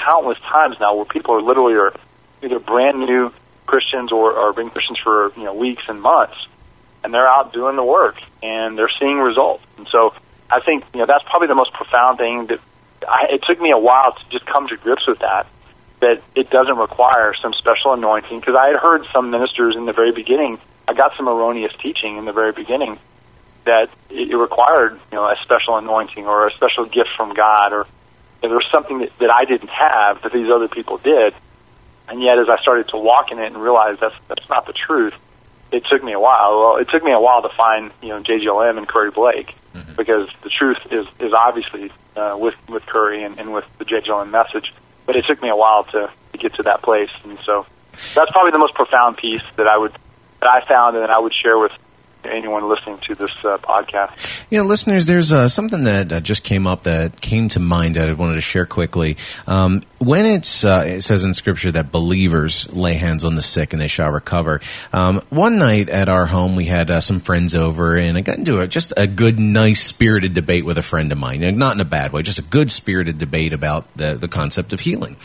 countless 0.07 0.39
times 0.41 0.77
now, 0.79 0.95
where 0.97 1.05
people 1.07 1.35
are 1.35 1.43
literally 1.43 1.75
are 1.75 1.95
either 2.43 2.59
brand 2.59 2.99
new 2.99 3.33
Christians 3.67 4.13
or, 4.13 4.33
or 4.33 4.53
been 4.53 4.71
Christians 4.71 4.99
for 5.03 5.33
you 5.37 5.45
know 5.45 5.55
weeks 5.55 5.85
and 5.89 6.03
months, 6.03 6.37
and 7.03 7.15
they're 7.15 7.29
out 7.29 7.53
doing 7.55 7.77
the 7.77 7.85
work 7.85 8.17
and 8.43 8.77
they're 8.77 8.93
seeing 9.01 9.19
results. 9.19 9.65
And 9.79 9.89
so 9.89 10.15
I 10.51 10.61
think 10.61 10.85
you 10.93 11.01
know 11.01 11.07
that's 11.07 11.25
probably 11.25 11.49
the 11.49 11.55
most 11.55 11.73
profound 11.73 12.19
thing 12.19 12.47
that 12.47 12.61
I, 13.09 13.27
it 13.31 13.43
took 13.47 13.61
me 13.61 13.71
a 13.71 13.79
while 13.79 14.13
to 14.13 14.29
just 14.31 14.47
come 14.47 14.69
to 14.69 14.77
grips 14.77 15.07
with 15.07 15.21
that 15.21 15.47
that 16.01 16.23
it 16.35 16.51
doesn't 16.51 16.77
require 16.77 17.35
some 17.41 17.53
special 17.55 17.93
anointing 17.93 18.41
because 18.41 18.55
I 18.55 18.69
had 18.69 18.77
heard 18.77 19.07
some 19.13 19.31
ministers 19.31 19.75
in 19.77 19.87
the 19.87 19.93
very 19.93 20.13
beginning. 20.13 20.59
I 20.87 20.93
got 20.93 21.17
some 21.17 21.29
erroneous 21.29 21.73
teaching 21.81 22.19
in 22.19 22.25
the 22.25 22.33
very 22.33 22.53
beginning 22.53 22.99
that 23.65 23.89
it 24.11 24.37
required 24.37 25.01
you 25.11 25.17
know 25.17 25.25
a 25.25 25.37
special 25.43 25.77
anointing 25.77 26.27
or 26.27 26.47
a 26.47 26.53
special 26.53 26.85
gift 26.85 27.11
from 27.17 27.33
God 27.33 27.73
or 27.73 27.87
there 28.43 28.51
was 28.51 28.67
something 28.71 28.99
that, 28.99 29.19
that 29.19 29.31
I 29.35 29.47
didn't 29.47 29.71
have 29.71 30.23
that 30.23 30.33
these 30.33 30.51
other 30.51 30.69
people 30.69 30.99
did. 30.99 31.35
And 32.09 32.23
yet, 32.23 32.39
as 32.39 32.49
I 32.51 32.61
started 32.61 32.89
to 32.89 32.99
walk 32.99 33.33
in 33.33 33.39
it 33.39 33.47
and 33.47 33.57
realize 33.57 33.99
that's 33.99 34.15
that's 34.29 34.49
not 34.51 34.67
the 34.67 34.75
truth, 34.75 35.15
it 35.75 35.85
took 35.91 36.03
me 36.03 36.13
a 36.13 36.21
while. 36.21 36.59
Well, 36.59 36.77
it 36.77 36.89
took 36.89 37.03
me 37.03 37.13
a 37.13 37.21
while 37.21 37.43
to 37.43 37.51
find 37.57 37.91
you 38.03 38.09
know 38.09 38.23
JGLM 38.23 38.79
and 38.79 38.89
Curry 38.89 39.11
Blake 39.11 39.55
mm-hmm. 39.75 39.95
because 39.97 40.29
the 40.43 40.51
truth 40.51 40.79
is 40.91 41.07
is 41.21 41.33
obviously 41.33 41.93
uh, 42.17 42.37
with 42.39 42.55
with 42.69 42.87
Curry 42.87 43.25
and, 43.25 43.39
and 43.39 43.53
with 43.53 43.65
the 43.79 43.85
JGLM 43.85 44.31
message 44.31 44.73
but 45.07 45.17
it 45.17 45.25
took 45.27 45.41
me 45.43 45.49
a 45.49 45.57
while 45.57 45.85
to, 45.85 46.11
to 46.33 46.39
get 46.39 46.55
to 46.55 46.63
that 46.65 46.83
place. 46.83 47.11
And 47.25 47.39
so 47.45 47.67
that's 48.15 48.31
probably 48.31 48.51
the 48.51 48.59
most 48.59 48.75
profound 48.75 49.17
piece 49.17 49.43
that 49.57 49.67
I 49.67 49.77
would 49.77 49.93
that 50.41 50.51
I 50.51 50.67
found 50.67 50.97
and 50.97 51.05
that 51.05 51.11
I 51.11 51.21
would 51.21 51.33
share 51.33 51.59
with 51.59 51.73
anyone 52.27 52.69
listening 52.69 52.99
to 53.09 53.15
this 53.15 53.31
uh, 53.45 53.59
podcast. 53.59 54.45
Yeah, 54.51 54.63
listeners, 54.63 55.07
there's 55.07 55.33
uh, 55.33 55.49
something 55.49 55.85
that 55.85 56.13
uh, 56.13 56.21
just 56.21 56.45
came 56.45 56.67
up 56.67 56.85
that 56.85 57.21
came 57.21 57.49
to 57.51 57.61
mind 57.61 57.97
that 57.97 58.09
I 58.09 58.13
wanted 58.13 58.35
to 58.35 58.41
share 58.41 58.67
quickly. 58.67 59.17
Um, 59.47 59.83
when 59.99 60.27
uh, 60.27 60.39
it 60.39 60.45
says 60.45 61.25
in 61.25 61.35
Scripture 61.35 61.73
that 61.73 61.91
believers 61.91 62.73
lay 62.75 62.95
hands 62.95 63.25
on 63.25 63.35
the 63.35 63.43
sick 63.43 63.73
and 63.73 63.81
they 63.81 63.89
shall 63.89 64.11
recover. 64.11 64.61
Um, 64.93 65.23
one 65.31 65.59
night 65.59 65.89
at 65.89 66.09
our 66.09 66.27
home, 66.27 66.57
we 66.57 66.67
had 66.67 66.91
uh, 66.91 67.01
some 67.01 67.21
friends 67.21 67.55
over, 67.55 67.97
and 67.97 68.19
I 68.19 68.21
got 68.21 68.39
into 68.39 68.61
a, 68.61 68.67
just 68.67 68.93
a 68.97 69.07
good, 69.07 69.39
nice, 69.39 69.83
spirited 69.83 70.35
debate 70.35 70.65
with 70.65 70.79
a 70.79 70.83
friend 70.83 71.11
of 71.13 71.19
mine. 71.19 71.43
And 71.43 71.59
not 71.59 71.75
in 71.75 71.81
a 71.81 71.87
bad 71.87 72.13
way, 72.13 72.23
just 72.23 72.39
a 72.39 72.43
good, 72.43 72.71
spirited 72.71 73.19
debate 73.19 73.53
about 73.53 73.87
the 73.97 74.15
the 74.15 74.29
concept 74.29 74.73
of 74.73 74.81
healing. 74.81 75.17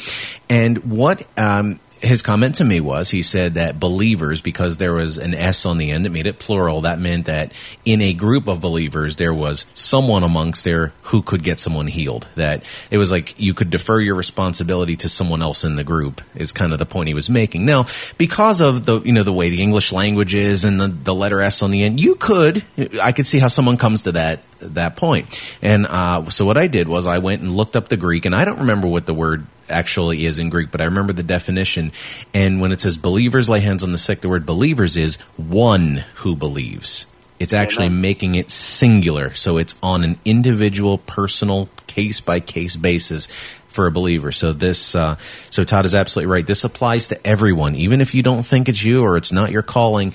And 0.49 0.77
what 0.91 1.27
um, 1.37 1.79
his 2.01 2.21
comment 2.21 2.55
to 2.55 2.63
me 2.63 2.79
was 2.79 3.09
he 3.09 3.21
said 3.21 3.55
that 3.55 3.79
believers, 3.79 4.41
because 4.41 4.77
there 4.77 4.93
was 4.93 5.17
an 5.17 5.33
S 5.33 5.65
on 5.65 5.77
the 5.77 5.91
end 5.91 6.05
that 6.05 6.11
made 6.11 6.27
it 6.27 6.39
plural, 6.39 6.81
that 6.81 6.99
meant 6.99 7.25
that 7.25 7.51
in 7.85 8.01
a 8.01 8.13
group 8.13 8.47
of 8.47 8.61
believers, 8.61 9.17
there 9.17 9.33
was 9.33 9.65
someone 9.73 10.23
amongst 10.23 10.63
there 10.63 10.93
who 11.03 11.21
could 11.21 11.43
get 11.43 11.59
someone 11.59 11.87
healed. 11.87 12.27
That 12.35 12.63
it 12.89 12.97
was 12.97 13.11
like 13.11 13.39
you 13.39 13.53
could 13.53 13.69
defer 13.69 13.99
your 13.99 14.15
responsibility 14.15 14.95
to 14.97 15.09
someone 15.09 15.41
else 15.41 15.63
in 15.63 15.75
the 15.75 15.83
group, 15.83 16.21
is 16.35 16.51
kind 16.51 16.73
of 16.73 16.79
the 16.79 16.85
point 16.85 17.07
he 17.07 17.13
was 17.13 17.29
making. 17.29 17.65
Now, 17.65 17.85
because 18.17 18.61
of 18.61 18.85
the, 18.85 19.01
you 19.01 19.11
know, 19.11 19.23
the 19.23 19.33
way 19.33 19.49
the 19.49 19.61
English 19.61 19.91
language 19.91 20.35
is 20.35 20.63
and 20.63 20.79
the, 20.79 20.87
the 20.87 21.15
letter 21.15 21.41
S 21.41 21.61
on 21.61 21.71
the 21.71 21.83
end, 21.83 21.99
you 21.99 22.15
could, 22.15 22.63
I 23.01 23.11
could 23.11 23.27
see 23.27 23.39
how 23.39 23.49
someone 23.49 23.77
comes 23.77 24.03
to 24.03 24.13
that 24.13 24.39
that 24.61 24.97
point. 24.97 25.41
And 25.61 25.85
uh, 25.85 26.29
so 26.29 26.45
what 26.45 26.57
I 26.57 26.67
did 26.67 26.87
was 26.87 27.07
I 27.07 27.19
went 27.19 27.41
and 27.41 27.55
looked 27.55 27.75
up 27.75 27.87
the 27.87 27.97
Greek, 27.97 28.25
and 28.25 28.35
I 28.35 28.45
don't 28.45 28.59
remember 28.59 28.87
what 28.87 29.05
the 29.05 29.13
word 29.13 29.45
actually 29.69 30.25
is 30.25 30.39
in 30.39 30.49
Greek, 30.49 30.71
but 30.71 30.81
I 30.81 30.85
remember 30.85 31.13
the 31.13 31.23
definition. 31.23 31.91
And 32.33 32.61
when 32.61 32.71
it 32.71 32.81
says 32.81 32.97
believers 32.97 33.49
lay 33.49 33.59
hands 33.59 33.83
on 33.83 33.91
the 33.91 33.97
sick, 33.97 34.21
the 34.21 34.29
word 34.29 34.45
believers 34.45 34.97
is 34.97 35.15
one 35.37 36.03
who 36.15 36.35
believes. 36.35 37.05
It's 37.39 37.53
actually 37.53 37.85
Amen. 37.85 38.01
making 38.01 38.35
it 38.35 38.51
singular. 38.51 39.33
So 39.33 39.57
it's 39.57 39.75
on 39.81 40.03
an 40.03 40.19
individual, 40.25 40.97
personal, 40.97 41.69
case 41.87 42.21
by 42.21 42.39
case 42.39 42.75
basis 42.75 43.27
for 43.67 43.87
a 43.87 43.91
believer. 43.91 44.31
So 44.31 44.51
this, 44.51 44.95
uh, 44.95 45.15
so 45.49 45.63
Todd 45.63 45.85
is 45.85 45.95
absolutely 45.95 46.31
right. 46.31 46.45
This 46.45 46.63
applies 46.63 47.07
to 47.07 47.27
everyone, 47.27 47.75
even 47.75 48.01
if 48.01 48.13
you 48.13 48.23
don't 48.23 48.43
think 48.43 48.67
it's 48.67 48.83
you 48.83 49.03
or 49.03 49.15
it's 49.15 49.31
not 49.31 49.51
your 49.51 49.61
calling. 49.61 50.13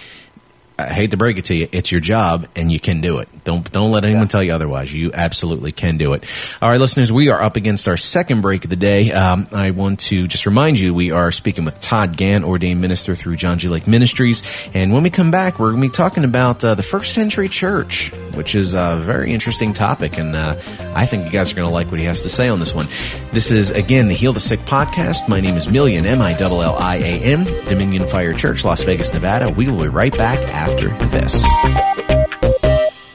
I 0.76 0.92
hate 0.92 1.12
to 1.12 1.16
break 1.16 1.38
it 1.38 1.44
to 1.46 1.54
you, 1.54 1.68
it's 1.70 1.92
your 1.92 2.00
job 2.00 2.48
and 2.56 2.70
you 2.70 2.80
can 2.80 3.00
do 3.00 3.18
it. 3.18 3.28
Don't 3.44 3.70
don't 3.70 3.92
let 3.92 4.04
anyone 4.04 4.22
yeah. 4.22 4.28
tell 4.28 4.42
you 4.42 4.52
otherwise. 4.52 4.92
You 4.92 5.12
absolutely 5.12 5.70
can 5.70 5.98
do 5.98 6.14
it. 6.14 6.24
All 6.60 6.68
right, 6.68 6.80
listeners, 6.80 7.12
we 7.12 7.28
are 7.28 7.40
up 7.40 7.54
against 7.54 7.86
our 7.86 7.96
second 7.96 8.40
break 8.40 8.64
of 8.64 8.70
the 8.70 8.76
day. 8.76 9.12
Um, 9.12 9.46
I 9.52 9.70
want 9.70 10.00
to 10.00 10.26
just 10.26 10.46
remind 10.46 10.80
you 10.80 10.92
we 10.92 11.12
are 11.12 11.30
speaking 11.30 11.64
with 11.64 11.78
Todd 11.80 12.16
Gant, 12.16 12.44
ordained 12.44 12.80
minister 12.80 13.14
through 13.14 13.36
John 13.36 13.58
G. 13.58 13.68
Lake 13.68 13.86
Ministries, 13.86 14.42
and 14.74 14.92
when 14.92 15.04
we 15.04 15.10
come 15.10 15.30
back, 15.30 15.60
we're 15.60 15.70
going 15.70 15.82
to 15.82 15.88
be 15.88 15.92
talking 15.92 16.24
about 16.24 16.64
uh, 16.64 16.74
the 16.74 16.82
first 16.82 17.12
century 17.12 17.48
church, 17.48 18.10
which 18.34 18.56
is 18.56 18.74
a 18.74 18.96
very 18.96 19.32
interesting 19.32 19.74
topic, 19.74 20.18
and 20.18 20.34
uh, 20.34 20.56
I 20.94 21.06
think 21.06 21.26
you 21.26 21.30
guys 21.30 21.52
are 21.52 21.54
going 21.54 21.68
to 21.68 21.72
like 21.72 21.90
what 21.90 22.00
he 22.00 22.06
has 22.06 22.22
to 22.22 22.28
say 22.28 22.48
on 22.48 22.58
this 22.58 22.74
one. 22.74 22.86
This 23.30 23.52
is 23.52 23.70
again 23.70 24.08
the 24.08 24.14
Heal 24.14 24.32
the 24.32 24.40
Sick 24.40 24.60
podcast. 24.60 25.28
My 25.28 25.40
name 25.40 25.56
is 25.56 25.68
Millian 25.68 26.04
M 26.04 26.20
I 26.20 26.36
L 26.40 26.62
L 26.62 26.76
I 26.76 26.96
A 26.96 27.20
M 27.22 27.44
Dominion 27.68 28.06
Fire 28.08 28.32
Church, 28.32 28.64
Las 28.64 28.82
Vegas, 28.82 29.12
Nevada. 29.12 29.50
We 29.50 29.68
will 29.68 29.82
be 29.82 29.88
right 29.88 30.16
back 30.16 30.40
after 30.64 30.88
this. 31.08 31.44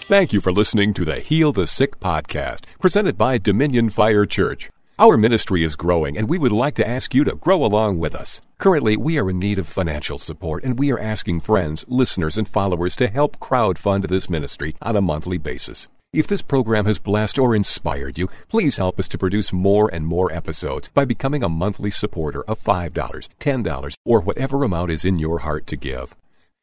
Thank 0.06 0.34
you 0.34 0.40
for 0.40 0.52
listening 0.52 0.94
to 0.94 1.04
the 1.04 1.20
Heal 1.20 1.52
the 1.52 1.66
Sick 1.66 2.00
podcast, 2.00 2.66
presented 2.80 3.18
by 3.18 3.40
Dominion 3.40 3.90
Fire 3.90 4.28
Church. 4.28 4.70
Our 5.00 5.18
ministry 5.18 5.64
is 5.64 5.76
growing, 5.76 6.16
and 6.16 6.30
we 6.30 6.38
would 6.38 6.52
like 6.52 6.76
to 6.76 6.88
ask 6.88 7.16
you 7.16 7.24
to 7.24 7.36
grow 7.36 7.66
along 7.66 7.98
with 7.98 8.14
us. 8.14 8.40
Currently, 8.60 8.98
we 8.98 9.18
are 9.18 9.32
in 9.32 9.40
need 9.40 9.58
of 9.58 9.68
financial 9.68 10.20
support, 10.20 10.64
and 10.64 10.78
we 10.78 10.92
are 10.92 11.00
asking 11.00 11.40
friends, 11.40 11.84
listeners, 11.88 12.38
and 12.38 12.48
followers 12.48 12.96
to 12.98 13.08
help 13.08 13.40
crowdfund 13.40 14.08
this 14.10 14.30
ministry 14.30 14.76
on 14.80 14.96
a 14.96 15.02
monthly 15.02 15.40
basis. 15.40 15.88
If 16.14 16.28
this 16.28 16.44
program 16.44 16.86
has 16.86 17.00
blessed 17.00 17.40
or 17.40 17.56
inspired 17.56 18.20
you, 18.20 18.28
please 18.50 18.78
help 18.78 19.00
us 19.00 19.08
to 19.08 19.18
produce 19.18 19.52
more 19.52 19.90
and 19.92 20.06
more 20.06 20.32
episodes 20.32 20.90
by 20.94 21.06
becoming 21.06 21.42
a 21.42 21.50
monthly 21.50 21.90
supporter 21.90 22.44
of 22.44 22.60
$5, 22.60 22.92
$10, 22.92 23.94
or 24.06 24.22
whatever 24.22 24.64
amount 24.64 24.92
is 24.92 25.04
in 25.04 25.18
your 25.18 25.40
heart 25.40 25.66
to 25.66 25.76
give. 25.76 26.16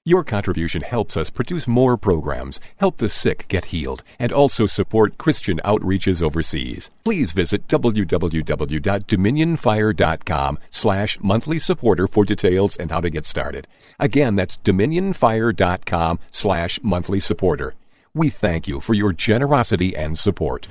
Your 0.08 0.22
contribution 0.22 0.82
helps 0.82 1.16
us 1.16 1.30
produce 1.30 1.66
more 1.66 1.96
programs, 1.96 2.60
help 2.76 2.98
the 2.98 3.08
sick 3.08 3.44
get 3.48 3.64
healed, 3.66 4.04
and 4.20 4.30
also 4.30 4.64
support 4.64 5.18
Christian 5.18 5.58
outreaches 5.64 6.22
overseas. 6.22 6.92
Please 7.02 7.32
visit 7.32 7.66
www.dominionfire.com 7.66 10.58
slash 10.70 11.18
monthly 11.20 11.58
supporter 11.58 12.06
for 12.06 12.24
details 12.24 12.76
and 12.76 12.92
how 12.92 13.00
to 13.00 13.10
get 13.10 13.26
started. 13.26 13.66
Again, 13.98 14.36
that's 14.36 14.58
dominionfire.com 14.58 16.20
slash 16.30 16.78
monthly 16.84 17.18
supporter. 17.18 17.74
We 18.14 18.28
thank 18.28 18.68
you 18.68 18.80
for 18.80 18.94
your 18.94 19.12
generosity 19.12 19.96
and 19.96 20.16
support. 20.16 20.68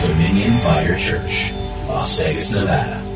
Dominion 0.00 0.56
Fire 0.60 0.96
Church, 0.96 1.52
Las 1.86 2.18
Vegas, 2.18 2.54
Nevada. 2.54 3.07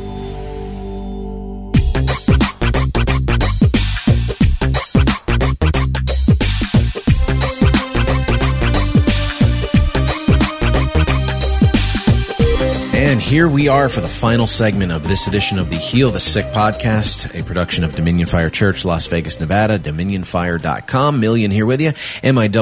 Here 13.33 13.49
we 13.49 13.69
are 13.69 13.89
for 13.89 14.03
the 14.03 14.09
final 14.09 14.47
segment 14.47 14.93
of 14.93 15.09
this 15.09 15.27
edition 15.27 15.59
of 15.59 15.71
the 15.71 15.77
Heal 15.77 16.11
the 16.11 16.21
Sick 16.21 16.45
podcast, 16.53 17.35
a 17.35 17.43
production 17.43 17.83
of 17.83 17.95
Dominion 17.95 18.29
Fire 18.29 18.51
Church, 18.51 18.85
Las 18.85 19.07
Vegas, 19.07 19.41
Nevada, 19.41 19.79
dominionfire.com. 19.79 21.19
Millian 21.19 21.51
here 21.51 21.65
with 21.65 21.81
you. 21.81 21.95
M-I-L-L-I-A-N. 22.23 22.53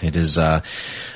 It 0.00 0.16
is, 0.16 0.38
uh, 0.38 0.62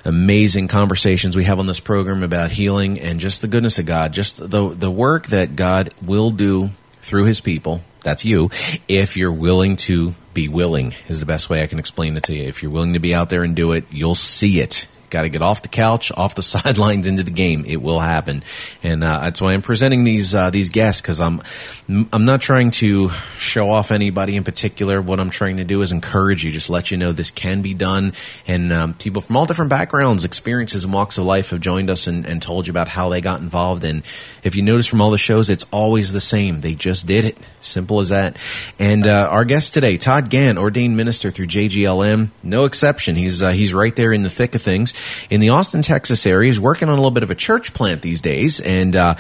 amazing 0.04 0.68
conversations 0.68 1.34
we 1.34 1.44
have 1.44 1.58
on 1.58 1.66
this 1.66 1.80
program 1.80 2.22
about 2.22 2.50
healing 2.50 3.00
and 3.00 3.20
just 3.20 3.40
the 3.40 3.48
goodness 3.48 3.78
of 3.78 3.86
God, 3.86 4.12
just 4.12 4.36
the, 4.36 4.68
the 4.68 4.90
work 4.90 5.28
that 5.28 5.56
God 5.56 5.94
will 6.02 6.30
do 6.30 6.68
through 7.00 7.24
his 7.24 7.40
people. 7.40 7.80
That's 8.02 8.26
you. 8.26 8.50
If 8.86 9.16
you're 9.16 9.32
willing 9.32 9.76
to 9.76 10.14
be 10.34 10.48
willing 10.48 10.94
is 11.08 11.20
the 11.20 11.26
best 11.26 11.48
way 11.48 11.62
I 11.62 11.68
can 11.68 11.78
explain 11.78 12.18
it 12.18 12.24
to 12.24 12.34
you. 12.34 12.42
If 12.42 12.62
you're 12.62 12.70
willing 12.70 12.92
to 12.92 12.98
be 12.98 13.14
out 13.14 13.30
there 13.30 13.44
and 13.44 13.56
do 13.56 13.72
it, 13.72 13.86
you'll 13.90 14.14
see 14.14 14.60
it 14.60 14.86
Got 15.10 15.22
to 15.22 15.28
get 15.28 15.42
off 15.42 15.62
the 15.62 15.68
couch, 15.68 16.12
off 16.16 16.34
the 16.34 16.42
sidelines, 16.54 17.06
into 17.06 17.22
the 17.22 17.30
game. 17.30 17.64
It 17.66 17.82
will 17.82 18.00
happen, 18.00 18.42
and 18.82 19.02
uh, 19.02 19.20
that's 19.20 19.40
why 19.40 19.52
I'm 19.52 19.62
presenting 19.62 20.04
these 20.04 20.34
uh, 20.34 20.50
these 20.50 20.68
guests 20.68 21.00
because 21.00 21.20
I'm 21.20 21.42
I'm 21.88 22.24
not 22.24 22.40
trying 22.40 22.72
to 22.72 23.10
show 23.38 23.70
off 23.70 23.92
anybody 23.92 24.36
in 24.36 24.44
particular. 24.44 25.00
What 25.00 25.20
I'm 25.20 25.30
trying 25.30 25.58
to 25.58 25.64
do 25.64 25.82
is 25.82 25.92
encourage 25.92 26.44
you, 26.44 26.50
just 26.50 26.70
let 26.70 26.90
you 26.90 26.96
know 26.96 27.12
this 27.12 27.30
can 27.30 27.62
be 27.62 27.74
done. 27.74 28.12
And 28.46 28.72
um, 28.72 28.94
people 28.94 29.22
from 29.22 29.36
all 29.36 29.46
different 29.46 29.70
backgrounds, 29.70 30.24
experiences, 30.24 30.84
and 30.84 30.92
walks 30.92 31.18
of 31.18 31.24
life 31.24 31.50
have 31.50 31.60
joined 31.60 31.90
us 31.90 32.06
and, 32.06 32.26
and 32.26 32.42
told 32.42 32.66
you 32.66 32.72
about 32.72 32.88
how 32.88 33.08
they 33.08 33.20
got 33.20 33.40
involved. 33.40 33.84
And 33.84 34.02
if 34.42 34.56
you 34.56 34.62
notice 34.62 34.86
from 34.86 35.00
all 35.00 35.10
the 35.10 35.18
shows, 35.18 35.48
it's 35.48 35.64
always 35.70 36.12
the 36.12 36.20
same. 36.20 36.60
They 36.60 36.74
just 36.74 37.06
did 37.06 37.24
it. 37.24 37.38
Simple 37.66 38.00
as 38.00 38.10
that. 38.10 38.36
And 38.78 39.06
uh, 39.06 39.28
our 39.30 39.44
guest 39.44 39.74
today, 39.74 39.96
Todd 39.96 40.30
Gann, 40.30 40.58
ordained 40.58 40.96
minister 40.96 41.30
through 41.30 41.48
JGLM, 41.48 42.30
no 42.42 42.64
exception. 42.64 43.16
He's 43.16 43.42
uh, 43.42 43.50
he's 43.50 43.74
right 43.74 43.94
there 43.94 44.12
in 44.12 44.22
the 44.22 44.30
thick 44.30 44.54
of 44.54 44.62
things 44.62 44.94
in 45.30 45.40
the 45.40 45.50
Austin, 45.50 45.82
Texas 45.82 46.26
area. 46.26 46.48
He's 46.48 46.60
working 46.60 46.88
on 46.88 46.94
a 46.94 46.96
little 46.96 47.10
bit 47.10 47.22
of 47.22 47.30
a 47.30 47.34
church 47.34 47.74
plant 47.74 48.02
these 48.02 48.20
days, 48.20 48.60
and 48.60 48.94
uh, 48.94 49.16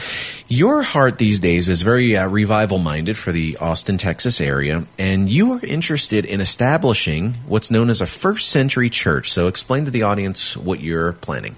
your 0.48 0.82
heart 0.82 1.18
these 1.18 1.40
days 1.40 1.68
is 1.68 1.82
very 1.82 2.16
uh, 2.16 2.26
revival 2.28 2.78
minded 2.78 3.16
for 3.16 3.32
the 3.32 3.56
Austin, 3.58 3.98
Texas 3.98 4.40
area, 4.40 4.84
and 4.98 5.28
you 5.28 5.52
are 5.52 5.64
interested 5.64 6.24
in 6.24 6.40
establishing 6.40 7.34
what's 7.46 7.70
known 7.70 7.90
as 7.90 8.00
a 8.00 8.06
first 8.06 8.48
century 8.48 8.90
church. 8.90 9.32
So, 9.32 9.48
explain 9.48 9.84
to 9.86 9.90
the 9.90 10.02
audience 10.02 10.56
what 10.56 10.80
you're 10.80 11.14
planning. 11.14 11.56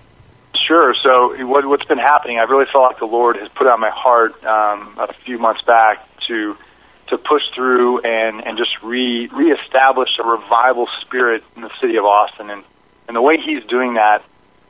Sure. 0.69 0.95
So, 1.03 1.47
what, 1.47 1.65
has 1.65 1.89
been 1.89 1.99
happening? 1.99 2.39
I 2.39 2.43
really 2.43 2.67
felt 2.71 2.85
like 2.85 2.99
the 2.99 3.07
Lord 3.07 3.37
has 3.37 3.49
put 3.49 3.67
on 3.67 3.81
my 3.81 3.91
heart 3.91 4.45
um, 4.45 4.95
a 4.99 5.13
few 5.25 5.39
months 5.39 5.63
back 5.63 6.07
to 6.29 6.57
to 7.11 7.19
push 7.19 7.43
through 7.55 8.01
and 8.01 8.47
and 8.47 8.59
just 8.59 8.83
re 8.83 9.29
reestablish 9.29 10.11
a 10.19 10.27
revival 10.27 10.89
spirit 11.03 11.43
in 11.57 11.63
the 11.63 11.71
city 11.81 11.97
of 11.97 12.05
Austin. 12.05 12.51
And 12.51 12.65
and 13.07 13.17
the 13.17 13.23
way 13.23 13.39
he's 13.39 13.65
doing 13.65 13.95
that 13.95 14.23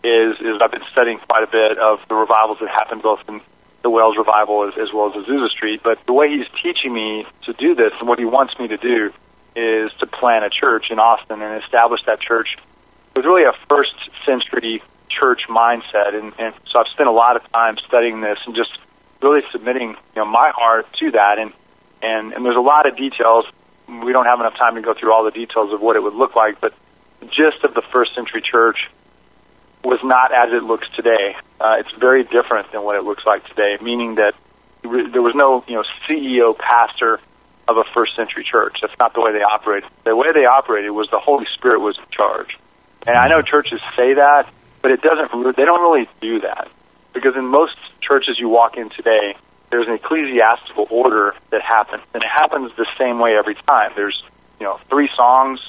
is 0.04 0.38
is 0.40 0.60
I've 0.62 0.70
been 0.70 0.86
studying 0.92 1.18
quite 1.18 1.42
a 1.42 1.50
bit 1.50 1.78
of 1.78 2.00
the 2.08 2.14
revivals 2.14 2.58
that 2.60 2.68
happened 2.68 3.02
both 3.02 3.20
in 3.28 3.40
the 3.82 3.90
Wales 3.90 4.16
revival 4.16 4.64
as, 4.68 4.74
as 4.78 4.92
well 4.92 5.08
as 5.08 5.24
Azusa 5.24 5.48
Street. 5.50 5.82
But 5.82 5.98
the 6.06 6.12
way 6.12 6.28
he's 6.28 6.46
teaching 6.62 6.92
me 6.92 7.26
to 7.44 7.52
do 7.52 7.74
this 7.74 7.92
and 7.98 8.08
what 8.08 8.18
he 8.18 8.24
wants 8.24 8.58
me 8.58 8.68
to 8.68 8.76
do 8.76 9.12
is 9.54 9.92
to 9.98 10.06
plant 10.06 10.44
a 10.44 10.50
church 10.50 10.90
in 10.90 10.98
Austin 10.98 11.42
and 11.42 11.62
establish 11.62 12.00
that 12.06 12.20
church 12.20 12.56
with 13.14 13.24
really 13.24 13.44
a 13.44 13.52
first 13.68 13.94
century 14.24 14.82
church 15.08 15.42
mindset. 15.48 16.14
And, 16.14 16.32
and 16.38 16.54
so 16.70 16.78
I've 16.78 16.88
spent 16.88 17.08
a 17.08 17.12
lot 17.12 17.36
of 17.36 17.50
time 17.52 17.76
studying 17.86 18.20
this 18.20 18.38
and 18.46 18.54
just 18.54 18.70
really 19.20 19.42
submitting 19.50 19.90
you 19.90 19.96
know 20.16 20.26
my 20.26 20.52
heart 20.54 20.86
to 21.00 21.10
that. 21.12 21.38
And 21.38 21.52
and 22.02 22.32
and 22.32 22.44
there's 22.44 22.56
a 22.56 22.60
lot 22.60 22.86
of 22.86 22.96
details. 22.96 23.44
We 23.88 24.12
don't 24.12 24.26
have 24.26 24.40
enough 24.40 24.56
time 24.56 24.74
to 24.74 24.82
go 24.82 24.94
through 24.94 25.12
all 25.12 25.24
the 25.24 25.30
details 25.30 25.72
of 25.72 25.80
what 25.80 25.96
it 25.96 26.02
would 26.02 26.14
look 26.14 26.36
like, 26.36 26.60
but 26.60 26.74
the 27.20 27.26
gist 27.26 27.64
of 27.64 27.74
the 27.74 27.82
first 27.92 28.14
century 28.14 28.42
church 28.42 28.90
was 29.82 30.00
not 30.02 30.32
as 30.32 30.52
it 30.52 30.62
looks 30.62 30.86
today. 30.94 31.36
Uh, 31.60 31.76
it's 31.78 31.92
very 31.98 32.24
different 32.24 32.70
than 32.72 32.82
what 32.82 32.96
it 32.96 33.04
looks 33.04 33.24
like 33.24 33.46
today, 33.48 33.78
meaning 33.80 34.16
that 34.16 34.34
there 34.82 35.22
was 35.22 35.34
no 35.34 35.64
you 35.66 35.74
know 35.74 35.84
CEO 36.08 36.56
pastor 36.56 37.20
of 37.68 37.76
a 37.76 37.84
first 37.94 38.16
century 38.16 38.44
church. 38.44 38.78
That's 38.80 38.98
not 38.98 39.14
the 39.14 39.20
way 39.20 39.32
they 39.32 39.42
operated. 39.42 39.88
The 40.04 40.16
way 40.16 40.32
they 40.32 40.46
operated 40.46 40.90
was 40.90 41.08
the 41.10 41.18
Holy 41.18 41.46
Spirit 41.54 41.80
was 41.80 41.98
in 41.98 42.04
charge. 42.10 42.56
And 43.06 43.16
I 43.16 43.28
know 43.28 43.42
churches 43.42 43.80
say 43.96 44.14
that, 44.14 44.48
but 44.82 44.90
it 44.90 45.02
doesn't. 45.02 45.56
They 45.56 45.64
don't 45.64 45.82
really 45.82 46.08
do 46.20 46.40
that 46.40 46.68
because 47.12 47.36
in 47.36 47.46
most 47.46 47.76
churches 48.00 48.38
you 48.38 48.48
walk 48.48 48.76
in 48.76 48.90
today, 48.90 49.36
there's 49.70 49.86
an 49.86 49.94
ecclesiastical 49.94 50.86
order 50.90 51.34
that 51.50 51.62
happens, 51.62 52.02
and 52.14 52.22
it 52.22 52.28
happens 52.28 52.72
the 52.76 52.86
same 52.98 53.18
way 53.18 53.36
every 53.36 53.54
time. 53.54 53.92
There's 53.94 54.22
you 54.60 54.66
know 54.66 54.80
three 54.88 55.08
songs, 55.14 55.60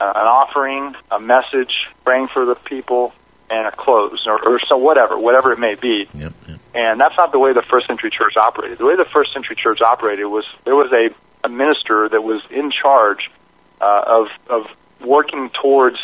uh, 0.00 0.12
an 0.14 0.26
offering, 0.26 0.94
a 1.10 1.20
message, 1.20 1.88
praying 2.04 2.28
for 2.28 2.44
the 2.44 2.54
people, 2.54 3.12
and 3.50 3.66
a 3.66 3.72
close, 3.72 4.24
or, 4.26 4.40
or 4.46 4.60
so 4.68 4.76
whatever, 4.76 5.18
whatever 5.18 5.52
it 5.52 5.58
may 5.58 5.74
be. 5.74 6.08
Yep, 6.14 6.32
yep. 6.48 6.58
And 6.74 7.00
that's 7.00 7.16
not 7.16 7.32
the 7.32 7.38
way 7.38 7.52
the 7.52 7.62
first 7.62 7.88
century 7.88 8.10
church 8.10 8.36
operated. 8.36 8.78
The 8.78 8.86
way 8.86 8.96
the 8.96 9.04
first 9.04 9.32
century 9.32 9.56
church 9.56 9.80
operated 9.82 10.26
was 10.26 10.44
there 10.64 10.76
was 10.76 10.92
a, 10.92 11.10
a 11.44 11.48
minister 11.48 12.08
that 12.08 12.22
was 12.22 12.42
in 12.50 12.70
charge 12.70 13.30
uh, 13.80 14.02
of 14.06 14.28
of 14.48 14.66
working 15.04 15.50
towards 15.50 15.96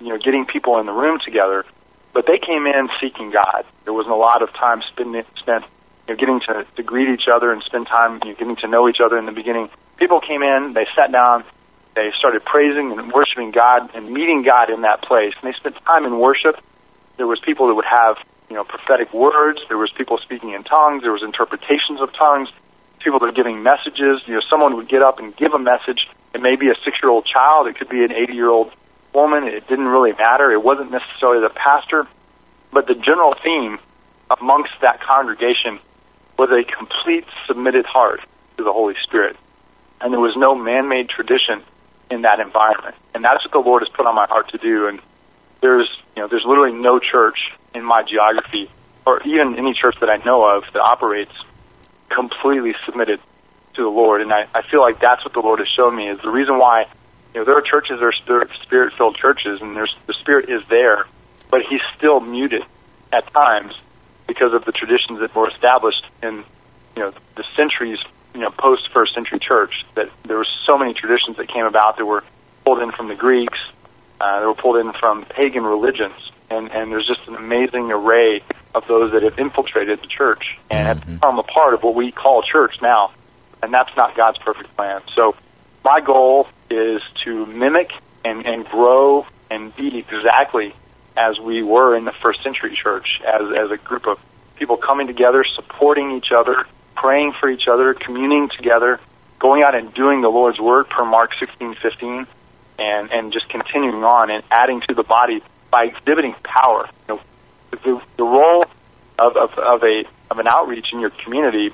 you 0.00 0.10
know 0.10 0.18
getting 0.18 0.46
people 0.46 0.78
in 0.78 0.86
the 0.86 0.92
room 0.92 1.18
together, 1.24 1.64
but 2.12 2.26
they 2.26 2.38
came 2.38 2.66
in 2.66 2.88
seeking 3.00 3.30
God. 3.30 3.64
There 3.84 3.92
wasn't 3.92 4.14
a 4.14 4.18
lot 4.18 4.42
of 4.42 4.52
time 4.52 4.82
spent 4.92 5.26
spent 5.38 5.64
you 6.08 6.14
know, 6.14 6.18
getting 6.18 6.40
to, 6.40 6.66
to 6.76 6.82
greet 6.82 7.08
each 7.08 7.28
other 7.32 7.52
and 7.52 7.62
spend 7.62 7.86
time 7.86 8.20
you 8.24 8.30
know, 8.30 8.36
getting 8.36 8.56
to 8.56 8.68
know 8.68 8.88
each 8.88 9.00
other 9.04 9.18
in 9.18 9.26
the 9.26 9.32
beginning. 9.32 9.68
People 9.96 10.20
came 10.20 10.42
in, 10.42 10.72
they 10.72 10.86
sat 10.96 11.12
down, 11.12 11.44
they 11.94 12.10
started 12.18 12.44
praising 12.44 12.92
and 12.92 13.12
worshiping 13.12 13.50
God 13.50 13.94
and 13.94 14.10
meeting 14.10 14.42
God 14.42 14.70
in 14.70 14.82
that 14.82 15.02
place, 15.02 15.34
and 15.40 15.52
they 15.52 15.56
spent 15.56 15.76
time 15.84 16.04
in 16.04 16.18
worship. 16.18 16.56
There 17.18 17.26
was 17.26 17.38
people 17.40 17.68
that 17.68 17.74
would 17.74 17.84
have 17.84 18.16
you 18.48 18.56
know 18.56 18.64
prophetic 18.64 19.12
words. 19.12 19.60
There 19.68 19.78
was 19.78 19.90
people 19.92 20.18
speaking 20.18 20.52
in 20.52 20.64
tongues. 20.64 21.02
There 21.02 21.12
was 21.12 21.22
interpretations 21.22 22.00
of 22.00 22.12
tongues. 22.12 22.48
People 23.00 23.18
that 23.18 23.26
were 23.26 23.32
giving 23.32 23.62
messages. 23.62 24.22
You 24.26 24.34
know, 24.34 24.40
someone 24.48 24.76
would 24.76 24.88
get 24.88 25.02
up 25.02 25.18
and 25.18 25.36
give 25.36 25.52
a 25.52 25.58
message. 25.58 26.08
It 26.34 26.40
may 26.40 26.56
be 26.56 26.68
a 26.68 26.74
six-year-old 26.84 27.26
child. 27.26 27.66
It 27.66 27.76
could 27.76 27.88
be 27.88 28.04
an 28.04 28.12
eighty-year-old 28.12 28.72
woman. 29.12 29.44
It 29.44 29.68
didn't 29.68 29.88
really 29.88 30.12
matter. 30.12 30.50
It 30.50 30.62
wasn't 30.62 30.90
necessarily 30.90 31.40
the 31.40 31.52
pastor, 31.52 32.06
but 32.72 32.86
the 32.86 32.94
general 32.94 33.34
theme 33.42 33.78
amongst 34.30 34.72
that 34.80 35.00
congregation 35.00 35.78
was 36.38 36.50
a 36.50 36.64
complete 36.64 37.24
submitted 37.46 37.86
heart 37.86 38.20
to 38.56 38.64
the 38.64 38.72
Holy 38.72 38.94
Spirit. 39.02 39.36
And 40.00 40.12
there 40.12 40.20
was 40.20 40.36
no 40.36 40.54
man-made 40.54 41.08
tradition 41.08 41.62
in 42.10 42.22
that 42.22 42.40
environment. 42.40 42.96
And 43.14 43.24
that's 43.24 43.44
what 43.44 43.52
the 43.52 43.68
Lord 43.68 43.82
has 43.82 43.88
put 43.88 44.06
on 44.06 44.14
my 44.14 44.26
heart 44.26 44.50
to 44.50 44.58
do. 44.58 44.88
And 44.88 45.00
there's, 45.60 45.88
you 46.16 46.22
know, 46.22 46.28
there's 46.28 46.44
literally 46.44 46.76
no 46.76 46.98
church 46.98 47.52
in 47.74 47.84
my 47.84 48.02
geography 48.02 48.68
or 49.06 49.22
even 49.22 49.56
any 49.58 49.74
church 49.74 49.96
that 50.00 50.10
I 50.10 50.16
know 50.16 50.44
of 50.44 50.64
that 50.72 50.80
operates 50.80 51.32
completely 52.08 52.74
submitted 52.84 53.20
to 53.74 53.82
the 53.82 53.88
Lord. 53.88 54.20
And 54.20 54.32
I, 54.32 54.46
I 54.54 54.62
feel 54.62 54.80
like 54.80 55.00
that's 55.00 55.24
what 55.24 55.32
the 55.32 55.40
Lord 55.40 55.60
has 55.60 55.68
shown 55.68 55.96
me 55.96 56.08
is 56.08 56.20
the 56.20 56.30
reason 56.30 56.58
why, 56.58 56.86
you 57.34 57.40
know, 57.40 57.44
there 57.44 57.56
are 57.56 57.62
churches 57.62 58.00
that 58.00 58.04
are 58.04 58.48
spirit 58.62 58.92
filled 58.94 59.16
churches 59.16 59.60
and 59.62 59.74
there's, 59.74 59.94
the 60.06 60.14
Spirit 60.14 60.50
is 60.50 60.62
there, 60.68 61.06
but 61.50 61.62
He's 61.62 61.80
still 61.96 62.20
muted 62.20 62.62
at 63.12 63.32
times 63.32 63.74
because 64.32 64.54
of 64.54 64.64
the 64.64 64.72
traditions 64.72 65.20
that 65.20 65.34
were 65.34 65.48
established 65.48 66.06
in, 66.22 66.42
you 66.96 67.02
know, 67.02 67.12
the 67.36 67.44
centuries, 67.54 67.98
you 68.34 68.40
know, 68.40 68.50
post 68.50 68.90
first 68.90 69.14
century 69.14 69.38
church. 69.38 69.84
That 69.94 70.08
there 70.24 70.38
were 70.38 70.46
so 70.64 70.78
many 70.78 70.94
traditions 70.94 71.36
that 71.36 71.48
came 71.48 71.66
about 71.66 71.98
that 71.98 72.06
were 72.06 72.24
pulled 72.64 72.80
in 72.80 72.92
from 72.92 73.08
the 73.08 73.14
Greeks, 73.14 73.58
uh, 74.20 74.40
they 74.40 74.46
were 74.46 74.54
pulled 74.54 74.78
in 74.78 74.92
from 74.92 75.24
pagan 75.26 75.64
religions, 75.64 76.14
and 76.48 76.70
and 76.72 76.90
there's 76.90 77.06
just 77.06 77.28
an 77.28 77.36
amazing 77.36 77.92
array 77.92 78.40
of 78.74 78.86
those 78.88 79.12
that 79.12 79.22
have 79.22 79.38
infiltrated 79.38 80.00
the 80.00 80.06
church 80.06 80.58
and 80.70 80.88
have 80.88 81.00
Mhm. 81.00 81.20
become 81.20 81.38
a 81.38 81.42
part 81.42 81.74
of 81.74 81.82
what 81.82 81.94
we 81.94 82.10
call 82.10 82.42
church 82.42 82.80
now, 82.80 83.10
and 83.62 83.72
that's 83.74 83.94
not 83.96 84.14
God's 84.14 84.38
perfect 84.38 84.74
plan. 84.76 85.02
So 85.14 85.34
my 85.84 86.00
goal 86.00 86.48
is 86.70 87.02
to 87.24 87.44
mimic 87.44 87.92
and, 88.24 88.46
and 88.46 88.66
grow 88.66 89.26
and 89.50 89.76
be 89.76 89.98
exactly 89.98 90.72
as 91.16 91.38
we 91.38 91.62
were 91.62 91.96
in 91.96 92.04
the 92.04 92.12
first 92.12 92.42
century 92.42 92.76
church, 92.80 93.20
as, 93.26 93.42
as 93.56 93.70
a 93.70 93.76
group 93.76 94.06
of 94.06 94.18
people 94.56 94.76
coming 94.76 95.06
together, 95.06 95.44
supporting 95.54 96.12
each 96.12 96.32
other, 96.34 96.66
praying 96.94 97.32
for 97.38 97.48
each 97.48 97.68
other, 97.68 97.94
communing 97.94 98.48
together, 98.48 99.00
going 99.38 99.62
out 99.62 99.74
and 99.74 99.92
doing 99.92 100.20
the 100.20 100.28
Lord's 100.28 100.60
work 100.60 100.88
per 100.88 101.04
Mark 101.04 101.32
sixteen 101.38 101.74
fifteen, 101.74 102.26
and, 102.78 103.10
and 103.10 103.32
just 103.32 103.48
continuing 103.48 104.04
on 104.04 104.30
and 104.30 104.42
adding 104.50 104.80
to 104.88 104.94
the 104.94 105.02
body 105.02 105.42
by 105.70 105.84
exhibiting 105.84 106.34
power. 106.42 106.88
You 107.08 107.14
know, 107.14 107.20
the, 107.70 108.02
the 108.16 108.24
role 108.24 108.64
of, 109.18 109.36
of, 109.36 109.58
of, 109.58 109.82
a, 109.82 110.04
of 110.30 110.38
an 110.38 110.46
outreach 110.46 110.92
in 110.92 111.00
your 111.00 111.10
community, 111.10 111.72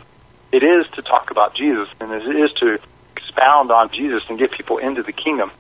it 0.51 0.63
is 0.63 0.87
to 0.95 1.03
talk 1.03 1.31
about 1.31 1.55
Jesus, 1.55 1.89
and 2.01 2.11
it 2.13 2.37
is 2.37 2.53
to 2.61 2.79
expound 3.17 3.71
on 3.71 3.91
Jesus 3.93 4.23
and 4.29 4.39
get 4.39 4.51
people 4.51 4.79
into 4.79 5.03
the 5.03 5.13
kingdom. 5.13 5.51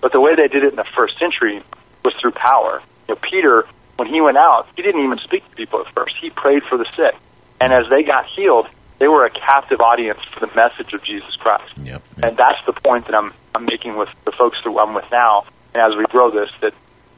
But 0.00 0.12
the 0.12 0.20
way 0.20 0.34
they 0.36 0.48
did 0.48 0.62
it 0.62 0.70
in 0.70 0.76
the 0.76 0.86
first 0.94 1.18
century 1.18 1.62
was 2.04 2.14
through 2.20 2.32
power. 2.32 2.82
You 3.08 3.14
know, 3.14 3.20
Peter, 3.22 3.66
when 3.96 4.08
he 4.08 4.20
went 4.20 4.36
out, 4.36 4.68
he 4.76 4.82
didn't 4.82 5.04
even 5.04 5.18
speak 5.18 5.48
to 5.48 5.56
people 5.56 5.80
at 5.80 5.92
first. 5.94 6.16
He 6.20 6.30
prayed 6.30 6.62
for 6.64 6.76
the 6.76 6.86
sick. 6.96 7.14
And 7.60 7.72
as 7.72 7.88
they 7.88 8.02
got 8.02 8.26
healed, 8.26 8.68
they 8.98 9.08
were 9.08 9.24
a 9.24 9.30
captive 9.30 9.80
audience 9.80 10.20
for 10.24 10.46
the 10.46 10.54
message 10.54 10.92
of 10.92 11.02
Jesus 11.02 11.34
Christ. 11.36 11.72
Yep. 11.76 12.02
And 12.22 12.36
that's 12.36 12.58
the 12.66 12.72
point 12.72 13.06
that 13.06 13.14
I'm, 13.14 13.32
I'm 13.54 13.64
making 13.64 13.96
with 13.96 14.08
the 14.24 14.32
folks 14.32 14.58
that 14.64 14.70
I'm 14.70 14.94
with 14.94 15.10
now. 15.10 15.44
And 15.74 15.82
as 15.82 15.96
we 15.96 16.04
grow 16.06 16.30
this, 16.30 16.50
that 16.60 16.74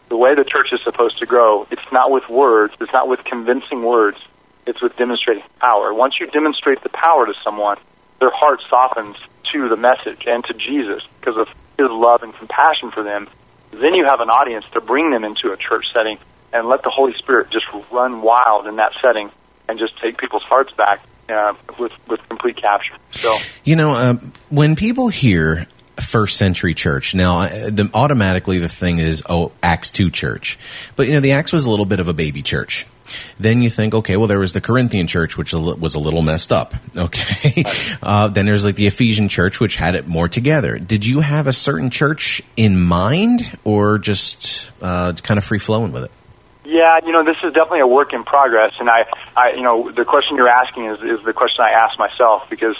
the 0.09 0.17
way 0.17 0.35
the 0.35 0.45
church 0.45 0.69
is 0.73 0.81
supposed 0.83 1.19
to 1.19 1.27
grow, 1.27 1.67
it's 1.71 1.93
not 1.93 2.11
with 2.11 2.29
words, 2.29 2.75
it's 2.81 2.93
not 2.93 3.09
with 3.09 3.23
convincing 3.25 3.83
words, 3.83 4.19
it's 4.67 4.83
with 4.83 4.97
demonstrating 4.97 5.45
power. 5.61 5.95
Once 5.95 6.15
you 6.19 6.27
demonstrate 6.27 6.83
the 6.83 6.89
power 6.89 7.27
to 7.27 7.35
someone, 7.45 7.77
their 8.19 8.31
heart 8.31 8.61
softens 8.69 9.17
to 9.53 9.69
the 9.69 9.77
message 9.77 10.25
and 10.27 10.45
to 10.45 10.55
Jesus 10.55 11.03
because 11.21 11.37
of 11.37 11.49
his 11.79 11.91
love 11.91 12.23
and 12.23 12.35
compassion 12.35 12.91
for 12.91 13.03
them. 13.03 13.29
Then 13.71 13.95
you 13.95 14.07
have 14.09 14.21
an 14.21 14.31
audience 14.31 14.65
to 14.73 14.81
bring 14.81 15.11
them 15.11 15.25
into 15.25 15.53
a 15.53 15.57
church 15.57 15.87
setting 15.93 16.19
and 16.53 16.69
let 16.69 16.83
the 16.83 16.91
Holy 16.91 17.13
Spirit 17.15 17.51
just 17.51 17.67
run 17.91 18.23
wild 18.23 18.67
in 18.67 18.77
that 18.77 18.93
setting 19.03 19.31
and 19.69 19.79
just 19.79 19.99
take 20.01 20.17
people's 20.17 20.45
hearts 20.45 20.73
back 20.73 21.03
uh, 21.29 21.55
with 21.79 21.93
with 22.09 22.27
complete 22.29 22.57
capture. 22.57 22.95
So 23.11 23.37
You 23.65 23.77
know, 23.77 23.95
um, 23.95 24.33
when 24.49 24.77
people 24.77 25.09
hear 25.09 25.67
first 26.01 26.37
century 26.37 26.75
church, 26.75 27.15
now 27.15 27.41
uh, 27.41 27.71
the, 27.71 27.91
automatically 27.95 28.59
the 28.59 28.69
thing 28.69 28.99
is, 28.99 29.23
oh, 29.29 29.53
Acts 29.63 29.91
2 29.91 30.11
church. 30.11 30.59
But, 30.97 31.09
you 31.09 31.15
know, 31.15 31.21
the 31.21 31.33
Acts 31.33 31.53
was 31.53 31.67
a 31.67 31.71
little 31.71 31.87
bit 31.87 32.01
of 32.01 32.09
a 32.09 32.15
baby 32.15 32.43
church. 32.43 32.87
Then 33.39 33.61
you 33.61 33.71
think, 33.71 33.95
okay, 33.95 34.17
well, 34.17 34.27
there 34.27 34.39
was 34.39 34.53
the 34.53 34.61
Corinthian 34.61 35.07
church, 35.07 35.37
which 35.37 35.53
was 35.53 35.95
a 35.95 36.01
little 36.01 36.23
messed 36.23 36.53
up. 36.53 36.75
Okay. 36.99 37.65
Uh, 38.03 38.29
then 38.29 38.47
there's 38.47 38.65
like 38.65 38.75
the 38.75 38.87
Ephesian 38.87 39.29
church, 39.29 39.61
which 39.61 39.77
had 39.77 39.95
it 39.95 40.09
more 40.09 40.29
together. 40.29 40.79
Did 40.79 41.07
you 41.07 41.21
have 41.21 41.47
a 41.47 41.53
certain 41.53 41.91
church 41.91 42.43
in 42.57 42.81
mind 42.81 43.57
or 43.63 43.99
just 43.99 44.71
uh, 44.83 45.13
kind 45.23 45.39
of 45.39 45.45
free 45.45 45.61
flowing 45.61 45.93
with 45.93 46.05
it? 46.05 46.11
Yeah, 46.69 46.99
you 47.03 47.13
know, 47.13 47.25
this 47.25 47.37
is 47.43 47.55
definitely 47.55 47.81
a 47.81 47.87
work 47.87 48.13
in 48.13 48.25
progress, 48.25 48.75
and 48.79 48.91
I, 48.91 49.07
I, 49.35 49.53
you 49.57 49.63
know, 49.63 49.91
the 49.91 50.05
question 50.05 50.37
you're 50.37 50.51
asking 50.51 50.85
is 50.85 51.01
is 51.01 51.25
the 51.25 51.33
question 51.33 51.65
I 51.65 51.71
ask 51.71 51.99
myself 51.99 52.51
because, 52.51 52.77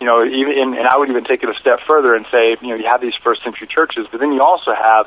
you 0.00 0.06
know, 0.06 0.24
even 0.24 0.72
and 0.72 0.88
I 0.88 0.96
would 0.96 1.10
even 1.10 1.24
take 1.24 1.42
it 1.42 1.48
a 1.50 1.54
step 1.60 1.80
further 1.86 2.14
and 2.14 2.24
say, 2.32 2.56
you 2.62 2.68
know, 2.68 2.76
you 2.76 2.86
have 2.86 3.02
these 3.02 3.12
first 3.22 3.44
century 3.44 3.66
churches, 3.66 4.06
but 4.10 4.20
then 4.20 4.32
you 4.32 4.40
also 4.40 4.72
have, 4.72 5.06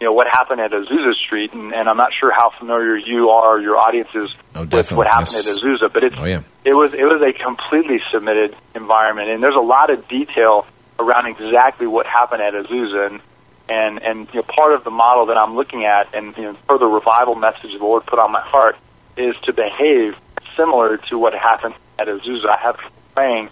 you 0.00 0.06
know, 0.06 0.12
what 0.14 0.26
happened 0.28 0.60
at 0.62 0.70
Azusa 0.70 1.14
Street, 1.14 1.52
and, 1.52 1.74
and 1.74 1.88
I'm 1.88 1.98
not 1.98 2.12
sure 2.18 2.32
how 2.32 2.50
familiar 2.58 2.96
you 2.96 3.28
are, 3.28 3.60
your 3.60 3.76
audience 3.76 4.08
is 4.14 4.34
Oh, 4.54 4.64
with 4.64 4.90
what 4.92 5.06
happened 5.06 5.28
yes. 5.32 5.46
at 5.46 5.56
Azusa, 5.56 5.92
but 5.92 6.02
it's 6.02 6.16
Oh, 6.18 6.24
yeah. 6.24 6.42
it 6.64 6.72
was 6.74 6.94
it 6.94 7.04
was 7.04 7.20
a 7.22 7.32
completely 7.32 8.00
submitted 8.10 8.56
environment, 8.74 9.28
and 9.28 9.42
there's 9.42 9.54
a 9.56 9.60
lot 9.60 9.90
of 9.90 10.08
detail 10.08 10.66
around 10.98 11.26
exactly 11.26 11.86
what 11.86 12.06
happened 12.06 12.42
at 12.42 12.54
Azusa, 12.54 13.06
and 13.10 13.20
and 13.68 14.02
and 14.02 14.28
you 14.32 14.40
know, 14.40 14.42
part 14.42 14.72
of 14.74 14.84
the 14.84 14.90
model 14.90 15.26
that 15.26 15.36
I'm 15.36 15.54
looking 15.54 15.84
at, 15.84 16.14
and 16.14 16.34
you 16.36 16.44
know, 16.44 16.54
for 16.66 16.78
the 16.78 16.86
revival 16.86 17.34
message 17.34 17.72
the 17.72 17.78
Lord 17.78 18.06
put 18.06 18.18
on 18.18 18.32
my 18.32 18.40
heart, 18.40 18.76
is 19.18 19.36
to 19.44 19.52
behave 19.52 20.16
similar 20.56 20.96
to 20.96 21.18
what 21.18 21.34
happened 21.34 21.74
at 21.98 22.08
Azusa. 22.08 22.48
I 22.48 22.58
have 22.60 22.76
people 22.78 22.92
praying 23.14 23.48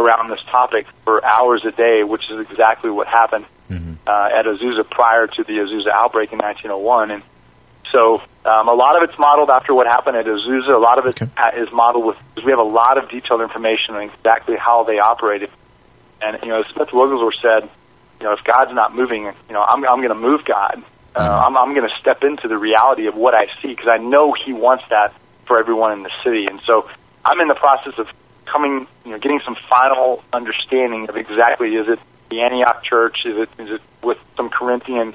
around 0.00 0.30
this 0.30 0.40
topic 0.50 0.86
for 1.04 1.24
hours 1.24 1.64
a 1.64 1.70
day, 1.72 2.02
which 2.04 2.30
is 2.30 2.40
exactly 2.50 2.90
what 2.90 3.06
happened 3.06 3.44
uh, 4.06 4.28
at 4.38 4.44
Azusa 4.46 4.88
prior 4.88 5.26
to 5.28 5.44
the 5.44 5.52
Azusa 5.58 5.88
outbreak 5.92 6.32
in 6.32 6.38
1901, 6.38 7.10
and 7.12 7.22
so 7.92 8.22
um, 8.44 8.68
a 8.68 8.72
lot 8.74 8.96
of 8.96 9.08
it's 9.08 9.18
modeled 9.18 9.50
after 9.50 9.74
what 9.74 9.86
happened 9.86 10.16
at 10.16 10.24
Azusa. 10.26 10.74
A 10.74 10.78
lot 10.78 10.98
of 10.98 11.06
it 11.06 11.20
Okay. 11.22 11.58
is 11.60 11.70
modeled 11.72 12.04
with 12.06 12.18
because 12.34 12.44
we 12.46 12.52
have 12.52 12.60
a 12.60 12.62
lot 12.82 12.98
of 12.98 13.08
detailed 13.10 13.40
information 13.42 13.94
on 13.96 14.02
exactly 14.02 14.56
how 14.56 14.84
they 14.84 14.98
operated. 14.98 15.50
And 16.22 16.38
you 16.42 16.48
know, 16.48 16.62
Smith 16.72 16.92
Wigglesworth 16.92 17.34
said, 17.42 17.68
you 18.20 18.26
know, 18.26 18.32
if 18.32 18.44
God's 18.44 18.72
not 18.74 18.94
moving, 18.94 19.24
you 19.24 19.52
know, 19.54 19.64
I'm 19.68 19.84
I'm 19.86 19.98
going 19.98 20.08
to 20.10 20.14
move 20.14 20.44
God. 20.44 20.82
Uh, 21.16 21.18
I'm 21.46 21.56
I'm 21.56 21.74
going 21.74 21.88
to 21.88 21.94
step 22.00 22.22
into 22.22 22.46
the 22.48 22.56
reality 22.58 23.06
of 23.06 23.16
what 23.16 23.34
I 23.34 23.46
see 23.60 23.68
because 23.68 23.88
I 23.88 23.96
know 23.98 24.32
He 24.32 24.52
wants 24.52 24.84
that 24.90 25.12
for 25.46 25.58
everyone 25.58 25.92
in 25.92 26.02
the 26.04 26.10
city. 26.22 26.46
And 26.46 26.60
so 26.66 26.88
I'm 27.24 27.40
in 27.40 27.48
the 27.48 27.54
process 27.54 27.98
of 27.98 28.08
coming, 28.50 28.86
you 29.04 29.12
know, 29.12 29.18
getting 29.18 29.40
some 29.44 29.56
final 29.68 30.22
understanding 30.32 31.08
of 31.08 31.16
exactly 31.16 31.74
is 31.74 31.88
it 31.88 31.98
the 32.30 32.40
Antioch 32.42 32.82
church, 32.84 33.18
is 33.24 33.38
it 33.38 33.48
is 33.58 33.70
it 33.70 33.82
with 34.02 34.18
some 34.36 34.50
Corinthian 34.50 35.14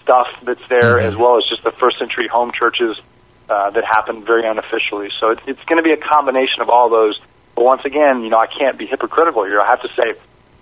stuff 0.00 0.28
that's 0.42 0.66
there, 0.68 0.96
Mhm. 0.96 1.08
as 1.08 1.16
well 1.16 1.36
as 1.38 1.44
just 1.48 1.62
the 1.64 1.70
first 1.72 1.98
century 1.98 2.28
home 2.28 2.52
churches 2.52 3.00
uh, 3.48 3.70
that 3.70 3.84
happened 3.84 4.24
very 4.26 4.46
unofficially. 4.46 5.10
So 5.20 5.30
it, 5.30 5.38
it's 5.46 5.62
going 5.64 5.76
to 5.76 5.82
be 5.82 5.92
a 5.92 5.96
combination 5.96 6.62
of 6.62 6.68
all 6.68 6.88
those. 6.88 7.20
But 7.54 7.64
once 7.64 7.84
again, 7.84 8.22
you 8.22 8.30
know, 8.30 8.38
I 8.38 8.46
can't 8.48 8.76
be 8.76 8.86
hypocritical 8.86 9.44
here. 9.44 9.60
I 9.60 9.66
have 9.66 9.82
to 9.82 9.88
say 9.88 10.14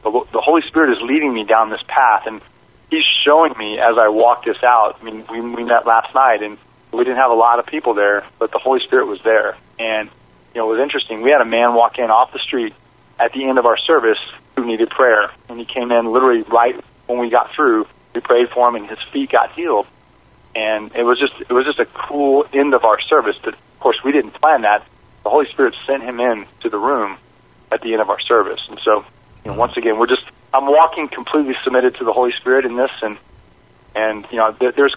the, 0.02 0.10
the 0.32 0.40
Holy 0.40 0.62
Spirit 0.68 0.92
is 0.96 1.02
leading 1.02 1.32
me 1.32 1.44
down 1.44 1.70
this 1.70 1.82
path, 1.86 2.24
and 2.26 2.40
He's 2.90 3.04
showing 3.24 3.54
me 3.58 3.78
as 3.80 3.96
I 3.98 4.08
walk 4.08 4.44
this 4.44 4.62
out. 4.62 4.98
I 5.00 5.04
mean, 5.04 5.24
we, 5.30 5.40
we 5.40 5.64
met 5.64 5.86
last 5.86 6.14
night, 6.14 6.42
and 6.42 6.58
we 6.92 7.02
didn't 7.02 7.16
have 7.16 7.30
a 7.30 7.34
lot 7.34 7.58
of 7.58 7.66
people 7.66 7.94
there, 7.94 8.24
but 8.38 8.52
the 8.52 8.58
Holy 8.58 8.80
Spirit 8.80 9.06
was 9.06 9.20
there. 9.22 9.56
And 9.78 10.10
you 10.54 10.60
know, 10.60 10.66
was 10.66 10.80
interesting. 10.80 11.22
We 11.22 11.30
had 11.30 11.40
a 11.40 11.46
man 11.46 11.74
walk 11.74 11.98
in 11.98 12.10
off 12.10 12.32
the 12.32 12.38
street 12.38 12.74
at 13.18 13.32
the 13.32 13.44
end 13.44 13.58
of 13.58 13.66
our 13.66 13.76
service 13.76 14.18
who 14.56 14.64
needed 14.64 14.90
prayer, 14.90 15.30
and 15.48 15.58
he 15.58 15.64
came 15.64 15.90
in 15.90 16.12
literally 16.12 16.42
right 16.42 16.82
when 17.06 17.18
we 17.18 17.28
got 17.28 17.52
through. 17.52 17.86
We 18.14 18.20
prayed 18.20 18.50
for 18.50 18.68
him, 18.68 18.76
and 18.76 18.88
his 18.88 19.00
feet 19.12 19.30
got 19.30 19.52
healed. 19.52 19.86
And 20.54 20.94
it 20.94 21.02
was 21.02 21.18
just 21.18 21.34
it 21.40 21.52
was 21.52 21.66
just 21.66 21.80
a 21.80 21.86
cool 21.86 22.46
end 22.52 22.74
of 22.74 22.84
our 22.84 23.00
service. 23.00 23.36
But 23.42 23.54
of 23.54 23.80
course, 23.80 23.98
we 24.04 24.12
didn't 24.12 24.32
plan 24.32 24.62
that. 24.62 24.86
the 25.24 25.30
Holy 25.30 25.46
Spirit 25.50 25.74
sent 25.86 26.02
him 26.04 26.20
in 26.20 26.46
to 26.60 26.70
the 26.70 26.78
room 26.78 27.16
at 27.72 27.80
the 27.82 27.92
end 27.92 28.00
of 28.00 28.08
our 28.08 28.20
service. 28.20 28.60
And 28.68 28.78
so, 28.84 29.04
you 29.44 29.50
know, 29.50 29.58
once 29.58 29.76
again, 29.76 29.98
we're 29.98 30.06
just 30.06 30.22
I'm 30.52 30.66
walking 30.66 31.08
completely 31.08 31.56
submitted 31.64 31.96
to 31.96 32.04
the 32.04 32.12
Holy 32.12 32.32
Spirit 32.38 32.64
in 32.64 32.76
this, 32.76 32.92
and 33.02 33.18
and 33.96 34.24
you 34.30 34.36
know, 34.36 34.52
there's 34.52 34.94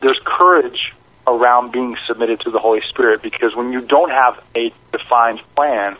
there's 0.00 0.20
courage 0.24 0.94
around 1.26 1.72
being 1.72 1.96
submitted 2.06 2.40
to 2.40 2.50
the 2.50 2.58
Holy 2.58 2.80
Spirit 2.88 3.22
because 3.22 3.54
when 3.54 3.72
you 3.72 3.80
don't 3.80 4.10
have 4.10 4.42
a 4.54 4.72
defined 4.92 5.40
plan, 5.54 5.96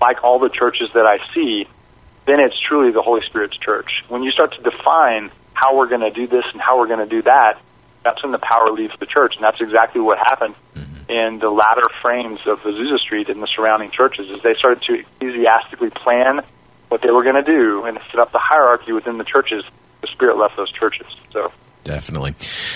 like 0.00 0.22
all 0.22 0.38
the 0.38 0.48
churches 0.48 0.90
that 0.94 1.06
I 1.06 1.18
see, 1.34 1.66
then 2.26 2.40
it's 2.40 2.58
truly 2.58 2.92
the 2.92 3.02
Holy 3.02 3.22
Spirit's 3.22 3.56
church. 3.56 4.04
When 4.08 4.22
you 4.22 4.30
start 4.30 4.54
to 4.54 4.62
define 4.62 5.30
how 5.54 5.76
we're 5.76 5.88
going 5.88 6.02
to 6.02 6.10
do 6.10 6.26
this 6.26 6.44
and 6.52 6.60
how 6.60 6.78
we're 6.78 6.86
going 6.86 7.00
to 7.00 7.06
do 7.06 7.22
that, 7.22 7.60
that's 8.04 8.22
when 8.22 8.32
the 8.32 8.38
power 8.38 8.70
leaves 8.70 8.94
the 9.00 9.06
church, 9.06 9.34
and 9.34 9.44
that's 9.44 9.60
exactly 9.60 10.00
what 10.00 10.18
happened 10.18 10.54
mm-hmm. 10.74 11.10
in 11.10 11.38
the 11.40 11.50
latter 11.50 11.88
frames 12.00 12.40
of 12.46 12.60
Azusa 12.60 12.98
Street 12.98 13.28
and 13.28 13.42
the 13.42 13.48
surrounding 13.48 13.90
churches. 13.90 14.30
Is 14.30 14.42
they 14.42 14.54
started 14.54 14.82
to 14.82 14.94
enthusiastically 14.94 15.90
plan 15.90 16.42
what 16.88 17.02
they 17.02 17.10
were 17.10 17.22
going 17.22 17.34
to 17.34 17.42
do 17.42 17.84
and 17.84 17.98
set 18.10 18.20
up 18.20 18.32
the 18.32 18.38
hierarchy 18.38 18.92
within 18.92 19.18
the 19.18 19.24
churches. 19.24 19.64
The 20.00 20.06
Spirit 20.06 20.38
left 20.38 20.56
those 20.56 20.70
churches. 20.70 21.06
So 21.32 21.52
Definitely. 21.88 22.34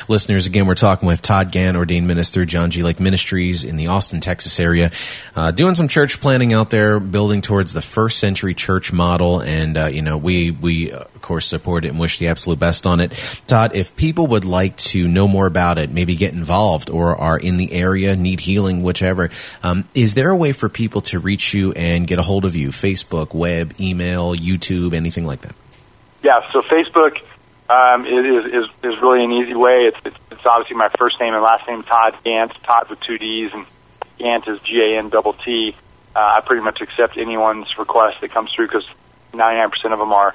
Listeners, 0.09 0.47
again, 0.47 0.67
we're 0.67 0.75
talking 0.75 1.07
with 1.07 1.21
Todd 1.21 1.53
Gant, 1.53 1.77
ordained 1.77 2.07
minister, 2.07 2.47
John 2.47 2.71
G. 2.71 2.83
Lake 2.83 2.99
Ministries 2.99 3.63
in 3.63 3.77
the 3.77 3.89
Austin, 3.89 4.23
Texas 4.23 4.59
area, 4.59 4.91
uh, 5.37 5.51
doing 5.51 5.75
some 5.75 5.87
church 5.87 6.19
planting 6.19 6.55
out 6.55 6.71
there, 6.71 6.99
building 6.99 7.43
towards 7.43 7.75
the 7.75 7.83
first 7.83 8.19
century 8.19 8.55
church 8.55 8.91
model. 8.91 9.41
And, 9.41 9.77
uh, 9.77 9.87
you 9.89 10.01
know, 10.01 10.17
we, 10.17 10.51
we, 10.51 10.93
uh, 10.93 11.01
of 11.01 11.21
course, 11.21 11.47
support 11.47 11.85
it 11.85 11.89
and 11.89 11.99
wish 11.99 12.21
the 12.21 12.29
absolute 12.29 12.59
best 12.59 12.87
on 12.87 13.01
it. 13.01 13.13
Todd, 13.47 13.73
if 13.75 13.95
people 13.97 14.29
would 14.29 14.47
like 14.47 14.79
to 14.79 15.07
know 15.07 15.29
more 15.29 15.47
about 15.47 15.77
it, 15.77 15.91
maybe 15.91 16.17
get 16.17 16.33
involved 16.33 16.89
or 16.89 17.15
are 17.15 17.39
in 17.39 17.59
the 17.59 17.71
area, 17.75 18.17
need 18.17 18.41
healing, 18.41 18.83
whichever, 18.83 19.29
um, 19.63 19.87
is 19.95 20.15
there 20.15 20.31
a 20.31 20.37
way 20.37 20.53
for 20.53 20.71
people 20.71 21.03
to 21.03 21.19
reach 21.19 21.53
you 21.53 21.73
and 21.73 22.07
get 22.07 22.19
a 22.19 22.23
hold 22.23 22.47
of 22.47 22.57
you? 22.57 22.71
Facebook, 22.71 23.35
web, 23.35 23.75
email, 23.79 24.35
YouTube, 24.35 24.95
anything 24.95 25.27
like 25.27 25.43
that? 25.43 25.55
Yeah, 26.23 26.41
so 26.51 26.63
Facebook 26.63 27.19
um, 27.73 28.07
it 28.07 28.27
is, 28.27 28.45
is 28.53 28.71
is 28.83 29.01
really 29.01 29.25
an 29.25 29.33
easy 29.33 29.55
way. 29.55 29.89
It's, 29.89 29.97
it's 30.05 30.17
it's 30.31 30.45
obviously 30.45 30.77
my 30.77 30.91
first 30.99 31.19
name 31.21 31.33
and 31.33 31.43
last 31.43 31.67
name 31.67 31.83
Todd 31.83 32.17
Gant, 32.23 32.53
Todd 32.65 32.91
with 32.91 33.01
two 33.01 33.17
D's, 33.17 33.51
and 33.55 33.65
Gant 34.19 34.47
is 34.47 34.61
G 34.61 34.81
A 34.81 34.99
N 34.99 35.09
double 35.09 35.33
T. 35.33 35.75
Uh, 36.15 36.19
I 36.19 36.41
pretty 36.45 36.63
much 36.63 36.81
accept 36.83 37.17
anyone's 37.17 37.79
request 37.79 38.21
that 38.21 38.31
comes 38.33 38.51
through 38.55 38.67
because 38.67 38.87
99% 39.33 39.71
of 39.93 39.99
them 39.99 40.13
are 40.13 40.35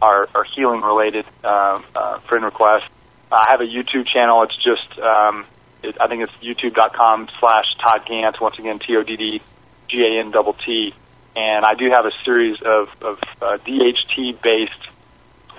are, 0.00 0.28
are 0.34 0.44
healing 0.44 0.82
related 0.82 1.24
uh, 1.42 1.80
uh, 1.94 2.18
friend 2.20 2.44
requests. 2.44 2.88
I 3.32 3.48
have 3.50 3.60
a 3.60 3.64
YouTube 3.64 4.06
channel. 4.06 4.42
It's 4.44 4.56
just 4.56 4.98
um, 5.00 5.46
it, 5.82 5.96
I 6.00 6.06
think 6.06 6.22
it's 6.22 6.32
youtube.com 6.34 7.28
slash 7.40 7.64
Todd 7.82 8.06
Gant. 8.06 8.40
Once 8.40 8.58
again, 8.58 8.78
T 8.78 8.96
O 8.96 9.02
D 9.02 9.16
D 9.16 9.40
G 9.88 10.02
A 10.02 10.20
N 10.20 10.30
double 10.30 10.52
T. 10.52 10.94
And 11.34 11.66
I 11.66 11.74
do 11.74 11.90
have 11.90 12.06
a 12.06 12.12
series 12.24 12.62
of, 12.62 12.88
of 13.02 13.18
uh, 13.42 13.58
DHT 13.58 14.40
based 14.40 14.85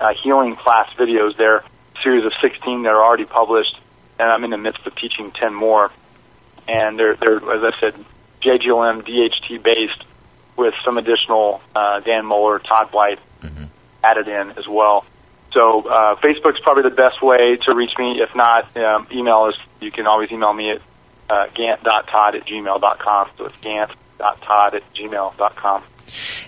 uh, 0.00 0.14
healing 0.22 0.56
class 0.56 0.88
videos 0.96 1.36
there, 1.36 1.64
series 2.02 2.24
of 2.24 2.32
16 2.40 2.82
that 2.82 2.90
are 2.90 3.02
already 3.02 3.24
published, 3.24 3.78
and 4.18 4.30
I'm 4.30 4.44
in 4.44 4.50
the 4.50 4.58
midst 4.58 4.86
of 4.86 4.94
teaching 4.96 5.30
10 5.32 5.54
more. 5.54 5.90
And 6.66 6.98
they're, 6.98 7.16
they're 7.16 7.36
as 7.36 7.74
I 7.74 7.80
said, 7.80 7.94
JGLM 8.42 9.02
DHT 9.02 9.62
based 9.62 10.04
with 10.56 10.74
some 10.84 10.98
additional 10.98 11.60
uh, 11.74 12.00
Dan 12.00 12.24
Mohler, 12.24 12.62
Todd 12.62 12.92
White 12.92 13.18
mm-hmm. 13.40 13.64
added 14.04 14.28
in 14.28 14.50
as 14.58 14.66
well. 14.68 15.04
So 15.52 15.88
uh, 15.88 16.16
Facebook's 16.16 16.60
probably 16.60 16.82
the 16.82 16.94
best 16.94 17.22
way 17.22 17.56
to 17.64 17.74
reach 17.74 17.92
me. 17.98 18.20
If 18.20 18.34
not, 18.34 18.76
um, 18.76 19.06
email 19.10 19.46
is 19.46 19.56
you 19.80 19.90
can 19.90 20.06
always 20.06 20.30
email 20.30 20.52
me 20.52 20.72
at 20.72 20.82
uh, 21.30 21.46
gant.todd 21.54 22.34
at 22.34 22.46
gmail.com. 22.46 23.28
So 23.38 23.46
it's 23.46 23.56
gant.todd 23.56 24.74
at 24.74 24.94
gmail.com. 24.94 25.82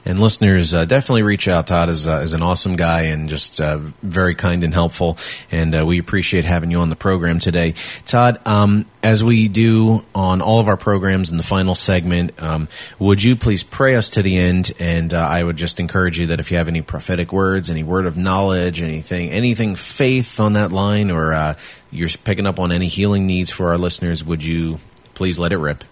And 0.04 0.18
listeners, 0.18 0.74
uh, 0.74 0.84
definitely 0.84 1.22
reach 1.22 1.48
out. 1.48 1.66
Todd 1.66 1.88
is, 1.88 2.06
uh, 2.06 2.18
is 2.18 2.32
an 2.32 2.42
awesome 2.42 2.76
guy 2.76 3.02
and 3.02 3.28
just 3.28 3.60
uh, 3.60 3.78
very 4.02 4.34
kind 4.34 4.64
and 4.64 4.72
helpful. 4.72 5.18
And 5.50 5.74
uh, 5.74 5.86
we 5.86 5.98
appreciate 5.98 6.44
having 6.44 6.70
you 6.70 6.80
on 6.80 6.88
the 6.88 6.96
program 6.96 7.38
today. 7.38 7.74
Todd, 8.06 8.40
um, 8.46 8.86
as 9.02 9.24
we 9.24 9.48
do 9.48 10.04
on 10.14 10.42
all 10.42 10.60
of 10.60 10.68
our 10.68 10.76
programs 10.76 11.30
in 11.30 11.36
the 11.36 11.42
final 11.42 11.74
segment, 11.74 12.40
um, 12.42 12.68
would 12.98 13.22
you 13.22 13.36
please 13.36 13.62
pray 13.62 13.96
us 13.96 14.10
to 14.10 14.22
the 14.22 14.36
end? 14.36 14.72
And 14.78 15.14
uh, 15.14 15.18
I 15.20 15.42
would 15.42 15.56
just 15.56 15.80
encourage 15.80 16.18
you 16.18 16.28
that 16.28 16.40
if 16.40 16.50
you 16.50 16.58
have 16.58 16.68
any 16.68 16.82
prophetic 16.82 17.32
words, 17.32 17.70
any 17.70 17.82
word 17.82 18.06
of 18.06 18.16
knowledge, 18.16 18.82
anything, 18.82 19.30
anything 19.30 19.76
faith 19.76 20.40
on 20.40 20.54
that 20.54 20.72
line, 20.72 21.10
or 21.10 21.32
uh, 21.32 21.54
you're 21.90 22.10
picking 22.24 22.46
up 22.46 22.58
on 22.58 22.72
any 22.72 22.86
healing 22.86 23.26
needs 23.26 23.50
for 23.50 23.68
our 23.68 23.78
listeners, 23.78 24.24
would 24.24 24.44
you 24.44 24.80
please 25.14 25.38
let 25.38 25.52
it 25.52 25.58
rip? 25.58 25.84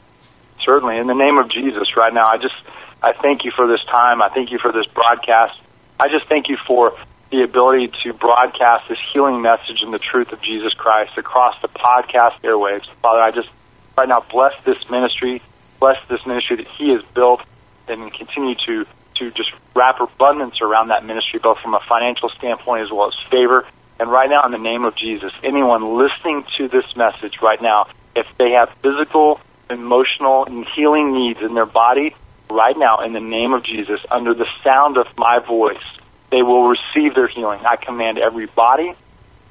Certainly. 0.64 0.98
In 0.98 1.06
the 1.06 1.14
name 1.14 1.38
of 1.38 1.48
Jesus, 1.48 1.96
right 1.96 2.12
now, 2.12 2.24
I 2.26 2.36
just 2.36 2.54
I 3.02 3.12
thank 3.12 3.44
you 3.44 3.50
for 3.50 3.66
this 3.66 3.82
time. 3.84 4.22
I 4.22 4.28
thank 4.28 4.50
you 4.50 4.58
for 4.58 4.72
this 4.72 4.86
broadcast. 4.86 5.60
I 6.00 6.08
just 6.08 6.26
thank 6.26 6.48
you 6.48 6.56
for 6.56 6.96
the 7.30 7.42
ability 7.42 7.92
to 8.02 8.12
broadcast 8.12 8.88
this 8.88 8.98
healing 9.12 9.42
message 9.42 9.82
and 9.82 9.92
the 9.92 9.98
truth 9.98 10.32
of 10.32 10.40
Jesus 10.40 10.72
Christ 10.74 11.18
across 11.18 11.60
the 11.60 11.68
podcast 11.68 12.40
airwaves. 12.42 12.88
Father, 13.02 13.20
I 13.20 13.30
just 13.30 13.48
right 13.96 14.08
now 14.08 14.24
bless 14.30 14.54
this 14.64 14.88
ministry, 14.90 15.42
bless 15.78 15.96
this 16.08 16.24
ministry 16.26 16.56
that 16.56 16.66
He 16.66 16.90
has 16.90 17.02
built, 17.14 17.42
and 17.86 18.12
continue 18.12 18.54
to 18.66 18.86
to 19.16 19.30
just 19.32 19.50
wrap 19.74 20.00
abundance 20.00 20.60
around 20.60 20.88
that 20.88 21.04
ministry, 21.04 21.40
both 21.40 21.58
from 21.58 21.74
a 21.74 21.80
financial 21.88 22.28
standpoint 22.28 22.84
as 22.84 22.90
well 22.90 23.08
as 23.08 23.14
favor. 23.30 23.66
And 24.00 24.10
right 24.10 24.30
now, 24.30 24.42
in 24.44 24.52
the 24.52 24.58
name 24.58 24.84
of 24.84 24.94
Jesus, 24.94 25.32
anyone 25.42 25.98
listening 25.98 26.44
to 26.56 26.68
this 26.68 26.84
message 26.96 27.42
right 27.42 27.60
now, 27.60 27.88
if 28.14 28.26
they 28.38 28.52
have 28.52 28.70
physical, 28.80 29.40
emotional, 29.68 30.44
and 30.44 30.64
healing 30.64 31.12
needs 31.12 31.40
in 31.42 31.54
their 31.54 31.66
body, 31.66 32.14
right 32.50 32.76
now 32.76 33.00
in 33.04 33.12
the 33.12 33.20
name 33.20 33.52
of 33.52 33.62
Jesus, 33.62 34.00
under 34.10 34.34
the 34.34 34.46
sound 34.64 34.96
of 34.96 35.06
my 35.16 35.38
voice, 35.46 35.82
they 36.30 36.42
will 36.42 36.68
receive 36.68 37.14
their 37.14 37.28
healing. 37.28 37.60
I 37.64 37.76
command 37.76 38.18
every 38.18 38.46
body, 38.46 38.92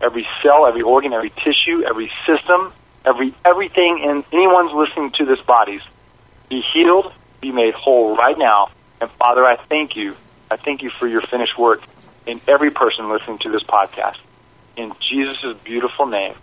every 0.02 0.28
cell, 0.44 0.68
every 0.68 0.82
organ, 0.82 1.14
every 1.14 1.32
tissue, 1.32 1.84
every 1.84 2.12
system, 2.26 2.72
every 3.06 3.34
everything 3.46 4.00
in 4.04 4.24
anyone's 4.32 4.74
listening 4.74 5.12
to 5.18 5.26
this 5.26 5.40
bodies 5.42 5.82
be 6.50 6.64
healed, 6.74 7.12
be 7.42 7.52
made 7.52 7.74
whole 7.74 8.16
right 8.16 8.38
now. 8.38 8.70
And 9.02 9.10
Father, 9.12 9.46
I 9.46 9.58
thank 9.58 9.96
you. 9.96 10.16
I 10.50 10.56
thank 10.56 10.82
you 10.82 10.90
for 10.90 11.08
your 11.08 11.22
finished 11.22 11.58
work 11.58 11.82
in 12.26 12.40
every 12.48 12.72
person 12.72 13.10
listening 13.10 13.40
to 13.40 13.52
this 13.52 13.64
podcast. 13.64 14.18
In 14.76 14.94
Jesus' 15.10 15.58
beautiful 15.64 16.06
name. 16.06 16.34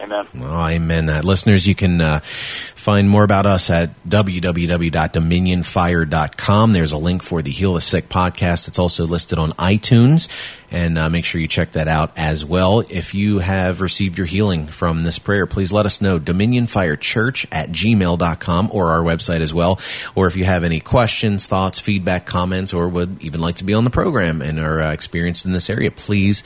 Amen. 0.00 0.26
Oh, 0.40 0.66
amen. 0.66 1.06
That 1.06 1.24
listeners, 1.26 1.68
you 1.68 1.74
can 1.74 2.00
uh, 2.00 2.20
find 2.20 3.10
more 3.10 3.22
about 3.22 3.44
us 3.44 3.68
at 3.68 3.90
www.dominionfire.com. 4.08 6.72
There's 6.72 6.92
a 6.92 6.96
link 6.96 7.22
for 7.22 7.42
the 7.42 7.50
Heal 7.50 7.74
the 7.74 7.82
Sick 7.82 8.08
podcast. 8.08 8.66
It's 8.66 8.78
also 8.78 9.06
listed 9.06 9.38
on 9.38 9.50
iTunes, 9.52 10.56
and 10.70 10.96
uh, 10.96 11.10
make 11.10 11.26
sure 11.26 11.38
you 11.38 11.48
check 11.48 11.72
that 11.72 11.86
out 11.86 12.12
as 12.16 12.46
well. 12.46 12.80
If 12.80 13.14
you 13.14 13.40
have 13.40 13.82
received 13.82 14.16
your 14.16 14.26
healing 14.26 14.68
from 14.68 15.02
this 15.02 15.18
prayer, 15.18 15.46
please 15.46 15.70
let 15.70 15.84
us 15.84 16.00
know. 16.00 16.18
Dominionfirechurch 16.18 17.48
at 17.52 17.70
gmail.com 17.70 18.70
or 18.72 18.92
our 18.92 19.02
website 19.02 19.40
as 19.40 19.52
well. 19.52 19.78
Or 20.14 20.26
if 20.26 20.34
you 20.34 20.44
have 20.44 20.64
any 20.64 20.80
questions, 20.80 21.44
thoughts, 21.44 21.78
feedback, 21.78 22.24
comments, 22.24 22.72
or 22.72 22.88
would 22.88 23.22
even 23.22 23.42
like 23.42 23.56
to 23.56 23.64
be 23.64 23.74
on 23.74 23.84
the 23.84 23.90
program 23.90 24.40
and 24.40 24.58
are 24.58 24.80
uh, 24.80 24.92
experienced 24.92 25.44
in 25.44 25.52
this 25.52 25.68
area, 25.68 25.90
please 25.90 26.42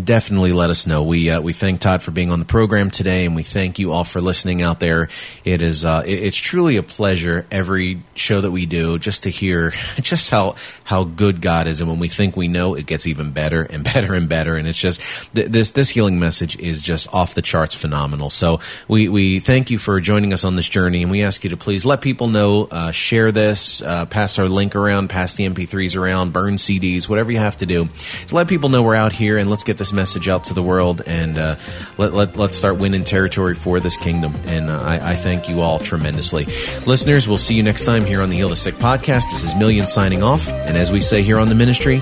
definitely 0.00 0.52
let 0.52 0.70
us 0.70 0.86
know. 0.86 1.02
We 1.02 1.30
uh, 1.30 1.40
we 1.40 1.52
thank 1.52 1.80
Todd 1.80 2.02
for 2.02 2.10
being 2.10 2.30
on 2.30 2.38
the 2.38 2.44
program 2.44 2.90
today, 2.90 3.26
and 3.26 3.36
we 3.36 3.42
thank 3.42 3.78
you 3.78 3.92
all 3.92 4.04
for 4.04 4.20
listening 4.20 4.62
out 4.62 4.80
there. 4.80 5.08
It 5.44 5.62
is 5.62 5.84
uh, 5.84 6.02
it, 6.06 6.22
it's 6.22 6.36
truly 6.36 6.76
a 6.76 6.82
pleasure 6.82 7.46
every 7.50 8.02
show 8.14 8.40
that 8.40 8.50
we 8.50 8.66
do 8.66 8.98
just 8.98 9.24
to 9.24 9.30
hear 9.30 9.70
just 10.00 10.30
how 10.30 10.56
how 10.84 11.04
good 11.04 11.40
God 11.40 11.66
is, 11.66 11.80
and 11.80 11.88
when 11.88 11.98
we 11.98 12.08
think 12.08 12.36
we 12.36 12.48
know, 12.48 12.74
it 12.74 12.86
gets 12.86 13.06
even 13.06 13.32
better 13.32 13.62
and 13.62 13.84
better 13.92 14.14
and 14.14 14.28
better. 14.28 14.56
And 14.56 14.66
it's 14.66 14.78
just 14.78 15.00
th- 15.34 15.48
this 15.48 15.72
this 15.72 15.90
healing 15.90 16.18
message 16.18 16.58
is 16.58 16.80
just 16.80 17.12
off 17.12 17.34
the 17.34 17.42
charts 17.42 17.74
phenomenal. 17.74 18.30
So 18.30 18.60
we 18.88 19.08
we 19.08 19.40
thank 19.40 19.70
you 19.70 19.78
for 19.78 20.00
joining 20.00 20.32
us 20.32 20.44
on 20.44 20.56
this 20.56 20.68
journey, 20.68 21.02
and 21.02 21.10
we 21.10 21.22
ask 21.22 21.44
you 21.44 21.50
to 21.50 21.56
please 21.56 21.84
let 21.84 22.00
people 22.00 22.28
know, 22.28 22.64
uh, 22.70 22.90
share 22.90 23.32
this, 23.32 23.82
uh, 23.82 24.06
pass 24.06 24.38
our 24.38 24.48
link 24.48 24.74
around, 24.74 25.08
pass 25.08 25.34
the 25.34 25.48
MP3s 25.48 25.96
around, 25.96 26.32
burn 26.32 26.54
CDs, 26.54 27.08
whatever 27.08 27.30
you 27.30 27.38
have 27.38 27.58
to 27.58 27.66
do 27.66 27.88
to 28.28 28.34
let 28.34 28.48
people 28.48 28.68
know 28.68 28.82
we're 28.82 28.94
out 28.94 29.12
here, 29.12 29.38
and 29.38 29.50
let's 29.50 29.64
get 29.64 29.81
this 29.82 29.92
message 29.92 30.28
out 30.28 30.44
to 30.44 30.54
the 30.54 30.62
world 30.62 31.02
and 31.08 31.36
uh, 31.36 31.56
let, 31.98 32.12
let, 32.12 32.36
let's 32.36 32.56
start 32.56 32.78
winning 32.78 33.02
territory 33.02 33.56
for 33.56 33.80
this 33.80 33.96
kingdom. 33.96 34.32
And 34.46 34.70
uh, 34.70 34.80
I, 34.80 35.10
I, 35.10 35.16
thank 35.16 35.48
you 35.48 35.60
all 35.60 35.80
tremendously. 35.80 36.44
Listeners, 36.86 37.26
we'll 37.26 37.36
see 37.36 37.56
you 37.56 37.64
next 37.64 37.84
time 37.84 38.04
here 38.04 38.22
on 38.22 38.30
the 38.30 38.36
Heal 38.36 38.48
the 38.48 38.54
Sick 38.54 38.76
podcast. 38.76 39.24
This 39.32 39.42
is 39.42 39.54
Millian 39.54 39.86
signing 39.86 40.22
off. 40.22 40.48
And 40.48 40.76
as 40.76 40.92
we 40.92 41.00
say 41.00 41.22
here 41.22 41.40
on 41.40 41.48
the 41.48 41.56
ministry, 41.56 41.98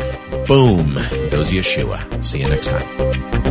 boom 0.46 0.92
goes 1.30 1.50
Yeshua. 1.50 2.22
See 2.22 2.40
you 2.40 2.48
next 2.50 2.66
time. 2.66 3.49